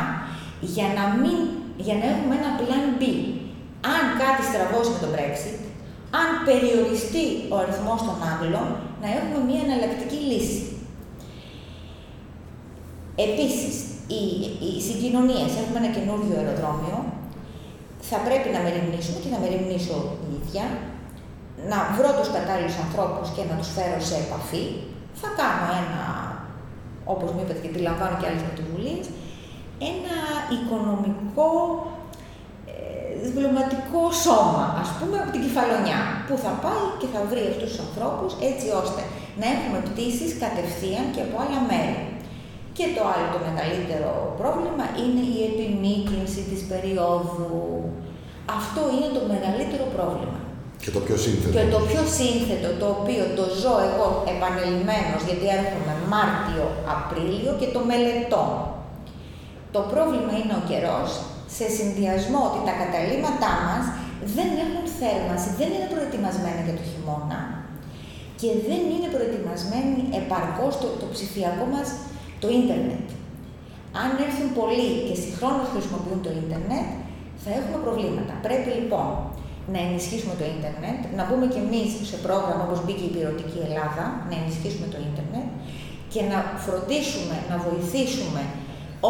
για 0.73 0.87
να, 0.97 1.03
μην, 1.21 1.39
για 1.85 1.95
να 1.99 2.05
έχουμε 2.13 2.33
ένα 2.41 2.51
plan 2.59 2.85
B. 2.99 3.03
Αν 3.95 4.03
κάτι 4.21 4.41
στραβώσει 4.49 4.91
με 4.93 4.99
το 5.03 5.09
Brexit, 5.15 5.59
αν 6.21 6.29
περιοριστεί 6.47 7.25
ο 7.53 7.55
αριθμός 7.61 7.99
των 8.07 8.17
Άγγλων, 8.31 8.69
να 9.01 9.07
έχουμε 9.17 9.39
μία 9.47 9.61
εναλλακτική 9.67 10.19
λύση. 10.29 10.61
Επίσης, 13.27 13.75
οι, 14.13 14.21
οι 14.65 14.71
συγκοινωνίες, 14.87 15.51
έχουμε 15.61 15.77
ένα 15.81 15.91
καινούργιο 15.97 16.35
αεροδρόμιο, 16.39 16.97
θα 18.09 18.17
πρέπει 18.27 18.49
να 18.55 18.59
μεριμνήσουμε 18.65 19.17
και 19.23 19.31
να 19.33 19.39
μεριμνήσω 19.43 19.97
η 20.27 20.29
ίδια, 20.39 20.65
να 21.71 21.79
βρω 21.97 22.09
τους 22.17 22.29
κατάλληλους 22.35 22.77
ανθρώπους 22.85 23.27
και 23.35 23.43
να 23.49 23.55
τους 23.59 23.69
φέρω 23.75 23.99
σε 24.09 24.15
επαφή, 24.25 24.65
θα 25.21 25.29
κάνω 25.39 25.65
ένα, 25.81 26.03
όπως 27.13 27.29
μου 27.31 27.41
είπατε 27.43 27.61
και 27.63 27.87
λαμβάνω 27.87 28.15
και 28.19 28.27
άλλες 28.29 28.43
πρωτοβουλίες, 28.47 29.05
ένα 29.91 30.17
οικονομικό 30.55 31.49
διπλωματικό 33.25 34.01
σώμα, 34.25 34.65
ας 34.83 34.89
πούμε, 34.97 35.15
από 35.21 35.31
την 35.35 35.41
Κεφαλονιά, 35.45 35.99
που 36.27 36.35
θα 36.43 36.51
πάει 36.63 36.87
και 36.99 37.07
θα 37.13 37.21
βρει 37.29 37.43
αυτούς 37.51 37.69
τους 37.71 37.81
ανθρώπους 37.87 38.31
έτσι 38.51 38.67
ώστε 38.81 39.01
να 39.39 39.45
έχουμε 39.55 39.79
πτήσεις 39.87 40.31
κατευθείαν 40.43 41.05
και 41.13 41.21
από 41.25 41.35
άλλα 41.43 41.59
μέρη. 41.71 41.99
Και 42.79 42.89
το 42.97 43.03
άλλο 43.13 43.27
το 43.35 43.39
μεγαλύτερο 43.47 44.11
πρόβλημα 44.41 44.85
είναι 45.01 45.23
η 45.35 45.37
επιμήκυνση 45.49 46.41
της 46.49 46.61
περίοδου. 46.71 47.53
Αυτό 48.59 48.81
είναι 48.95 49.09
το 49.17 49.21
μεγαλύτερο 49.33 49.85
πρόβλημα. 49.95 50.39
Και 50.83 50.91
το 50.95 51.01
πιο 51.05 51.17
σύνθετο. 51.25 51.53
Και 51.55 51.65
το 51.75 51.79
πιο 51.89 52.01
σύνθετο, 52.19 52.69
το 52.81 52.87
οποίο 52.97 53.23
το 53.37 53.45
ζω 53.61 53.75
εγώ 53.87 54.07
επανελειμμένος, 54.33 55.21
γιατί 55.27 55.45
έρχομαι 55.57 55.93
Μάρτιο-Απρίλιο 56.11 57.51
και 57.59 57.69
το 57.75 57.79
μελετώ. 57.89 58.45
Το 59.75 59.81
πρόβλημα 59.91 60.31
είναι 60.39 60.55
ο 60.61 60.63
καιρός 60.69 61.09
σε 61.57 61.65
συνδυασμό 61.77 62.41
ότι 62.49 62.59
τα 62.67 62.73
καταλήμματά 62.81 63.53
μας 63.67 63.83
δεν 64.35 64.49
έχουν 64.63 64.83
θέρμανση, 64.99 65.49
δεν 65.59 65.69
είναι 65.73 65.89
προετοιμασμένα 65.93 66.61
για 66.67 66.75
το 66.79 66.83
χειμώνα 66.89 67.41
και 68.41 68.49
δεν 68.69 68.81
είναι 68.93 69.09
προετοιμασμένοι 69.15 69.99
επαρκώς 70.21 70.73
το, 70.81 70.87
το 71.01 71.07
ψηφιακό 71.15 71.65
μας 71.75 71.87
το 72.41 72.47
ίντερνετ. 72.59 73.07
Αν 74.01 74.09
έρθουν 74.25 74.47
πολλοί 74.59 74.89
και 75.07 75.15
συγχρόνως 75.23 75.67
χρησιμοποιούν 75.73 76.19
το 76.25 76.31
ίντερνετ, 76.41 76.87
θα 77.43 77.49
έχουμε 77.57 77.77
προβλήματα. 77.85 78.33
Πρέπει 78.45 78.69
λοιπόν 78.79 79.09
να 79.73 79.79
ενισχύσουμε 79.85 80.35
το 80.41 80.45
ίντερνετ, 80.55 80.99
να 81.17 81.23
μπούμε 81.25 81.45
κι 81.53 81.61
εμείς 81.65 81.89
σε 82.09 82.17
πρόγραμμα 82.25 82.63
όπως 82.67 82.79
μπήκε 82.83 83.05
η 83.09 83.11
Πυρωτική 83.15 83.59
Ελλάδα, 83.67 84.03
να 84.29 84.35
ενισχύσουμε 84.41 84.87
το 84.93 84.97
ίντερνετ 85.09 85.47
και 86.13 86.21
να 86.31 86.39
φροντίσουμε, 86.65 87.35
να 87.51 87.55
βοηθήσουμε 87.65 88.41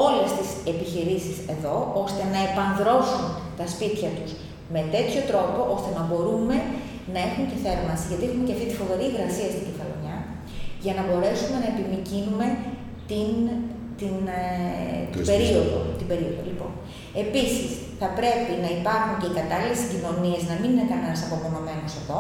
όλες 0.05 0.30
τις 0.38 0.49
επιχειρήσεις 0.73 1.38
εδώ, 1.55 1.75
ώστε 2.03 2.23
να 2.34 2.39
επανδρώσουν 2.49 3.23
τα 3.59 3.65
σπίτια 3.73 4.09
τους 4.17 4.32
με 4.73 4.82
τέτοιο 4.95 5.21
τρόπο, 5.30 5.59
ώστε 5.75 5.89
να 5.97 6.03
μπορούμε 6.07 6.55
να 7.13 7.19
έχουν 7.27 7.43
και 7.49 7.57
θέρμανση, 7.65 8.05
γιατί 8.09 8.23
έχουμε 8.27 8.45
και 8.47 8.55
αυτή 8.55 8.67
τη 8.69 8.75
φοβερή 8.82 9.05
υγρασία 9.11 9.49
στην 9.53 9.65
Κεφαλονιά, 9.67 10.17
για 10.84 10.93
να 10.97 11.01
μπορέσουμε 11.07 11.57
να 11.63 11.67
επιμηκύνουμε 11.73 12.45
την, 13.10 13.32
την, 13.99 14.16
ε, 14.41 14.45
την 15.14 15.24
περίοδο. 15.32 15.78
Την 15.99 16.07
περίοδο 16.12 16.41
λοιπόν. 16.49 16.72
Επίσης, 17.24 17.70
θα 18.01 18.07
πρέπει 18.20 18.53
να 18.66 18.70
υπάρχουν 18.80 19.14
και 19.22 19.28
οι 19.30 19.36
κατάλληλες 19.39 19.80
συγκοινωνίες, 19.84 20.41
να 20.51 20.55
μην 20.60 20.70
είναι 20.74 20.86
κανένας 20.91 21.20
απομονωμένος 21.26 21.93
εδώ. 22.01 22.20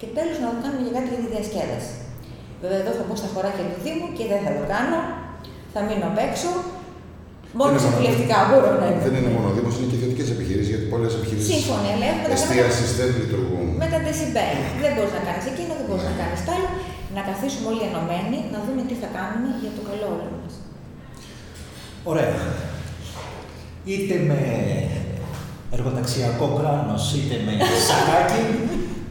Και 0.00 0.08
τέλος 0.16 0.36
να 0.42 0.48
κάνουμε 0.62 0.82
και 0.86 0.92
κάτι 0.96 1.08
για 1.12 1.20
τη 1.24 1.28
διασκέδαση. 1.34 1.94
Βέβαια, 2.62 2.78
εδώ 2.82 2.92
θα 2.98 3.04
μπω 3.06 3.14
στα 3.22 3.28
χωράκια 3.34 3.64
του 3.70 3.78
Δήμου 3.84 4.08
και 4.16 4.24
δεν 4.30 4.40
θα 4.44 4.52
το 4.58 4.64
κάνω 4.74 5.00
θα 5.74 5.80
μείνω 5.86 6.06
απ' 6.12 6.22
έξω. 6.28 6.50
Μόνο 7.60 7.74
συμβουλευτικά 7.84 8.38
μπορώ 8.48 8.68
να 8.80 8.86
Δεν 9.06 9.14
είναι 9.18 9.32
μόνο 9.36 9.48
Δήμος, 9.56 9.74
είναι 9.76 9.88
και 9.90 9.96
ιδιωτικές 9.98 10.28
επιχειρήσεις, 10.34 10.70
γιατί 10.72 10.86
πολλές 10.94 11.12
επιχειρήσεις 11.18 11.48
Σύμφωνα, 11.52 11.88
εστίαση 12.36 12.84
δεν 12.98 13.08
λειτουργούν. 13.20 13.66
Με 13.82 13.86
τα 13.92 13.98
δεσιμπέλ. 14.06 14.56
Δεν 14.82 14.90
μπορείς 14.94 15.14
να 15.18 15.22
κάνεις 15.28 15.44
εκείνο, 15.52 15.72
δεν 15.78 15.86
μπορείς 15.88 16.06
να 16.10 16.14
κάνεις 16.20 16.40
τ' 16.46 16.52
άλλο. 16.54 16.68
Να 17.14 17.20
καθίσουμε 17.28 17.66
όλοι 17.72 17.82
ενωμένοι, 17.90 18.38
να 18.54 18.58
δούμε 18.64 18.82
τι 18.88 18.96
θα 19.02 19.08
κάνουμε 19.16 19.48
για 19.62 19.72
το 19.76 19.82
καλό 19.88 20.06
όλων 20.14 20.32
μας. 20.40 20.54
Ωραία. 22.10 22.34
Είτε 23.90 24.14
με 24.28 24.40
εργοταξιακό 25.76 26.46
κράνος, 26.58 27.04
είτε 27.18 27.36
με 27.46 27.52
σακάκι, 27.88 28.42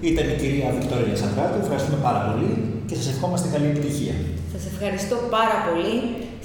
είτε 0.06 0.22
με 0.28 0.34
κυρία 0.42 0.68
Βικτόρια 0.76 1.16
Σαντράτου. 1.22 1.58
Ευχαριστούμε 1.64 2.00
πάρα 2.08 2.22
πολύ 2.28 2.52
και 2.88 2.96
σας 3.00 3.08
ευχόμαστε 3.14 3.48
καλή 3.54 3.68
επιτυχία. 3.74 4.16
Σας 4.54 4.64
ευχαριστώ 4.72 5.16
πάρα 5.38 5.58
πολύ. 5.68 5.96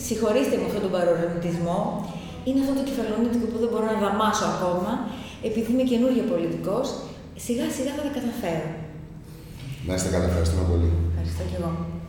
Συγχωρήστε 0.07 0.55
με 0.61 0.64
αυτόν 0.68 0.82
τον 0.84 0.92
παρορμητισμό. 0.96 1.78
Είναι 2.46 2.61
αυτό 2.62 2.72
το 2.78 2.84
κεφαλονίτικο 2.88 3.46
που 3.53 3.59
δεν 3.62 3.70
μπορώ 3.70 3.86
να 3.94 3.98
δαμάσω 4.07 4.44
ακόμα, 4.55 4.92
επειδή 5.48 5.68
είμαι 5.72 5.86
καινούργια 5.92 6.24
πολιτικός. 6.32 6.86
Σιγά 7.44 7.66
σιγά 7.76 7.92
θα 7.96 8.03
τα 8.07 8.12
καταφέρω. 8.18 8.68
Να 9.86 9.92
είστε 9.96 10.09
καλά, 10.14 10.26
ευχαριστούμε 10.30 10.64
πολύ. 10.72 10.90
Ευχαριστώ 11.25 11.57
και 11.57 11.62
εγώ. 11.62 12.01